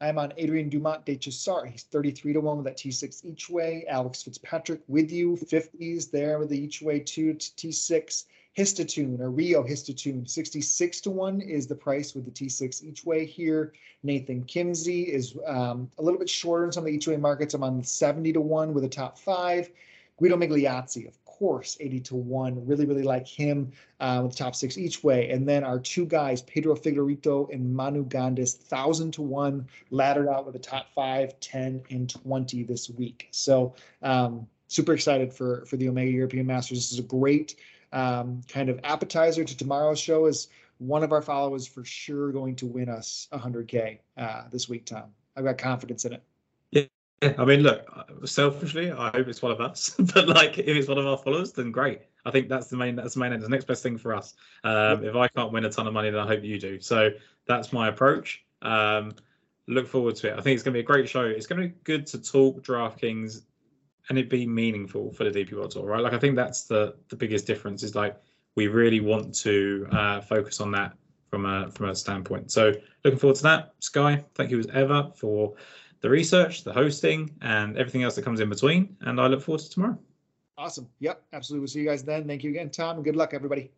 I'm 0.00 0.18
on 0.18 0.32
Adrien 0.38 0.68
Dumont 0.68 1.06
de 1.06 1.16
Chassart. 1.16 1.70
He's 1.70 1.84
33 1.84 2.34
to 2.34 2.40
1 2.40 2.56
with 2.56 2.66
that 2.66 2.76
T6 2.76 3.24
each 3.24 3.48
way. 3.48 3.86
Alex 3.88 4.24
Fitzpatrick 4.24 4.80
with 4.88 5.10
you, 5.10 5.36
50s 5.36 6.10
there 6.10 6.40
with 6.40 6.50
the 6.50 6.58
each 6.58 6.82
way 6.82 6.98
two 6.98 7.32
to 7.32 7.50
T6. 7.52 8.24
Hisatsune 8.56 9.18
or 9.20 9.30
Ryo 9.30 9.64
Hisatsune, 9.64 10.28
66 10.28 11.00
to 11.00 11.10
1 11.10 11.40
is 11.40 11.66
the 11.66 11.74
price 11.74 12.14
with 12.14 12.24
the 12.24 12.30
T6 12.30 12.84
each 12.84 13.04
way 13.04 13.26
here. 13.26 13.72
Nathan 14.04 14.44
Kimsey 14.44 15.08
is 15.08 15.36
um, 15.46 15.90
a 15.98 16.02
little 16.02 16.18
bit 16.18 16.30
shorter 16.30 16.64
in 16.64 16.72
some 16.72 16.82
of 16.82 16.86
the 16.86 16.92
each 16.92 17.08
way 17.08 17.16
markets. 17.16 17.54
I'm 17.54 17.64
on 17.64 17.82
70 17.82 18.32
to 18.34 18.40
1 18.40 18.72
with 18.72 18.84
a 18.84 18.88
top 18.88 19.18
five. 19.18 19.70
Guido 20.18 20.36
Migliozzi, 20.36 21.08
of 21.08 21.24
course, 21.24 21.76
80 21.80 22.00
to 22.00 22.14
1. 22.14 22.64
Really, 22.64 22.86
really 22.86 23.02
like 23.02 23.26
him 23.26 23.72
uh, 23.98 24.20
with 24.22 24.32
the 24.32 24.38
top 24.38 24.54
six 24.54 24.78
each 24.78 25.02
way. 25.02 25.30
And 25.30 25.48
then 25.48 25.64
our 25.64 25.80
two 25.80 26.06
guys, 26.06 26.42
Pedro 26.42 26.76
Figueiredo 26.76 27.52
and 27.52 27.74
Manu 27.74 28.04
Gandas, 28.04 28.56
1,000 28.60 29.10
to 29.14 29.22
1, 29.22 29.66
laddered 29.90 30.28
out 30.28 30.46
with 30.46 30.54
a 30.54 30.60
top 30.60 30.86
five, 30.94 31.38
10, 31.40 31.82
and 31.90 32.08
20 32.08 32.62
this 32.62 32.88
week. 32.88 33.26
So, 33.32 33.74
um, 34.02 34.46
super 34.68 34.94
excited 34.94 35.32
for 35.32 35.64
for 35.66 35.76
the 35.76 35.88
Omega 35.88 36.10
European 36.10 36.46
Masters. 36.46 36.78
This 36.78 36.92
is 36.92 36.98
a 36.98 37.02
great 37.02 37.56
um, 37.94 38.42
kind 38.48 38.68
of 38.68 38.80
appetizer 38.84 39.44
to 39.44 39.56
tomorrow's 39.56 39.98
show. 39.98 40.26
Is 40.26 40.48
one 40.78 41.02
of 41.02 41.12
our 41.12 41.22
followers 41.22 41.66
for 41.66 41.84
sure 41.84 42.32
going 42.32 42.56
to 42.56 42.66
win 42.66 42.88
us 42.88 43.28
100k 43.32 44.00
uh, 44.18 44.42
this 44.50 44.68
week, 44.68 44.84
Tom? 44.84 45.04
I've 45.36 45.44
got 45.44 45.56
confidence 45.56 46.04
in 46.04 46.12
it. 46.12 46.22
Yeah, 46.70 47.34
I 47.38 47.44
mean, 47.44 47.60
look, 47.60 47.86
selfishly, 48.26 48.90
I 48.90 49.10
hope 49.10 49.28
it's 49.28 49.40
one 49.40 49.52
of 49.52 49.60
us. 49.60 49.94
but 50.14 50.28
like, 50.28 50.58
if 50.58 50.66
it's 50.66 50.88
one 50.88 50.98
of 50.98 51.06
our 51.06 51.16
followers, 51.16 51.52
then 51.52 51.70
great. 51.70 52.00
I 52.26 52.30
think 52.30 52.48
that's 52.48 52.68
the 52.68 52.76
main 52.76 52.96
that's 52.96 53.14
the 53.14 53.20
main 53.20 53.32
end. 53.32 53.42
The 53.42 53.48
next 53.48 53.66
best 53.66 53.82
thing 53.82 53.96
for 53.96 54.14
us. 54.14 54.34
Um, 54.64 55.04
If 55.04 55.14
I 55.14 55.28
can't 55.28 55.52
win 55.52 55.64
a 55.64 55.70
ton 55.70 55.86
of 55.86 55.94
money, 55.94 56.10
then 56.10 56.20
I 56.20 56.26
hope 56.26 56.42
you 56.42 56.58
do. 56.58 56.80
So 56.80 57.10
that's 57.46 57.72
my 57.72 57.88
approach. 57.88 58.44
Um, 58.62 59.14
look 59.68 59.86
forward 59.86 60.16
to 60.16 60.28
it. 60.28 60.38
I 60.38 60.40
think 60.40 60.54
it's 60.54 60.62
going 60.62 60.72
to 60.72 60.78
be 60.78 60.80
a 60.80 60.86
great 60.86 61.08
show. 61.08 61.24
It's 61.24 61.46
going 61.46 61.62
to 61.62 61.68
be 61.68 61.74
good 61.84 62.06
to 62.08 62.18
talk 62.18 62.62
DraftKings 62.62 63.42
and 64.08 64.18
it 64.18 64.28
be 64.28 64.46
meaningful 64.46 65.12
for 65.12 65.24
the 65.24 65.30
DP 65.30 65.52
World 65.52 65.70
Tour, 65.70 65.84
right? 65.84 66.02
Like 66.02 66.12
I 66.12 66.18
think 66.18 66.36
that's 66.36 66.64
the 66.64 66.96
the 67.08 67.16
biggest 67.16 67.46
difference 67.46 67.82
is 67.82 67.94
like 67.94 68.16
we 68.56 68.68
really 68.68 69.00
want 69.00 69.34
to 69.36 69.86
uh, 69.90 70.20
focus 70.20 70.60
on 70.60 70.70
that 70.72 70.96
from 71.30 71.46
a 71.46 71.70
from 71.70 71.88
a 71.88 71.94
standpoint. 71.94 72.50
So 72.52 72.72
looking 73.04 73.18
forward 73.18 73.36
to 73.36 73.42
that. 73.44 73.74
Sky, 73.80 74.22
thank 74.34 74.50
you 74.50 74.58
as 74.58 74.68
ever 74.72 75.10
for 75.16 75.54
the 76.00 76.10
research, 76.10 76.64
the 76.64 76.72
hosting, 76.72 77.30
and 77.40 77.76
everything 77.76 78.02
else 78.02 78.14
that 78.16 78.22
comes 78.22 78.40
in 78.40 78.48
between. 78.48 78.96
And 79.00 79.20
I 79.20 79.26
look 79.26 79.42
forward 79.42 79.62
to 79.62 79.70
tomorrow. 79.70 79.98
Awesome. 80.56 80.88
Yep, 81.00 81.22
absolutely. 81.32 81.60
We'll 81.62 81.68
see 81.68 81.80
you 81.80 81.86
guys 81.86 82.04
then. 82.04 82.26
Thank 82.26 82.44
you 82.44 82.50
again, 82.50 82.70
Tom, 82.70 82.96
and 82.96 83.04
good 83.04 83.16
luck, 83.16 83.34
everybody. 83.34 83.70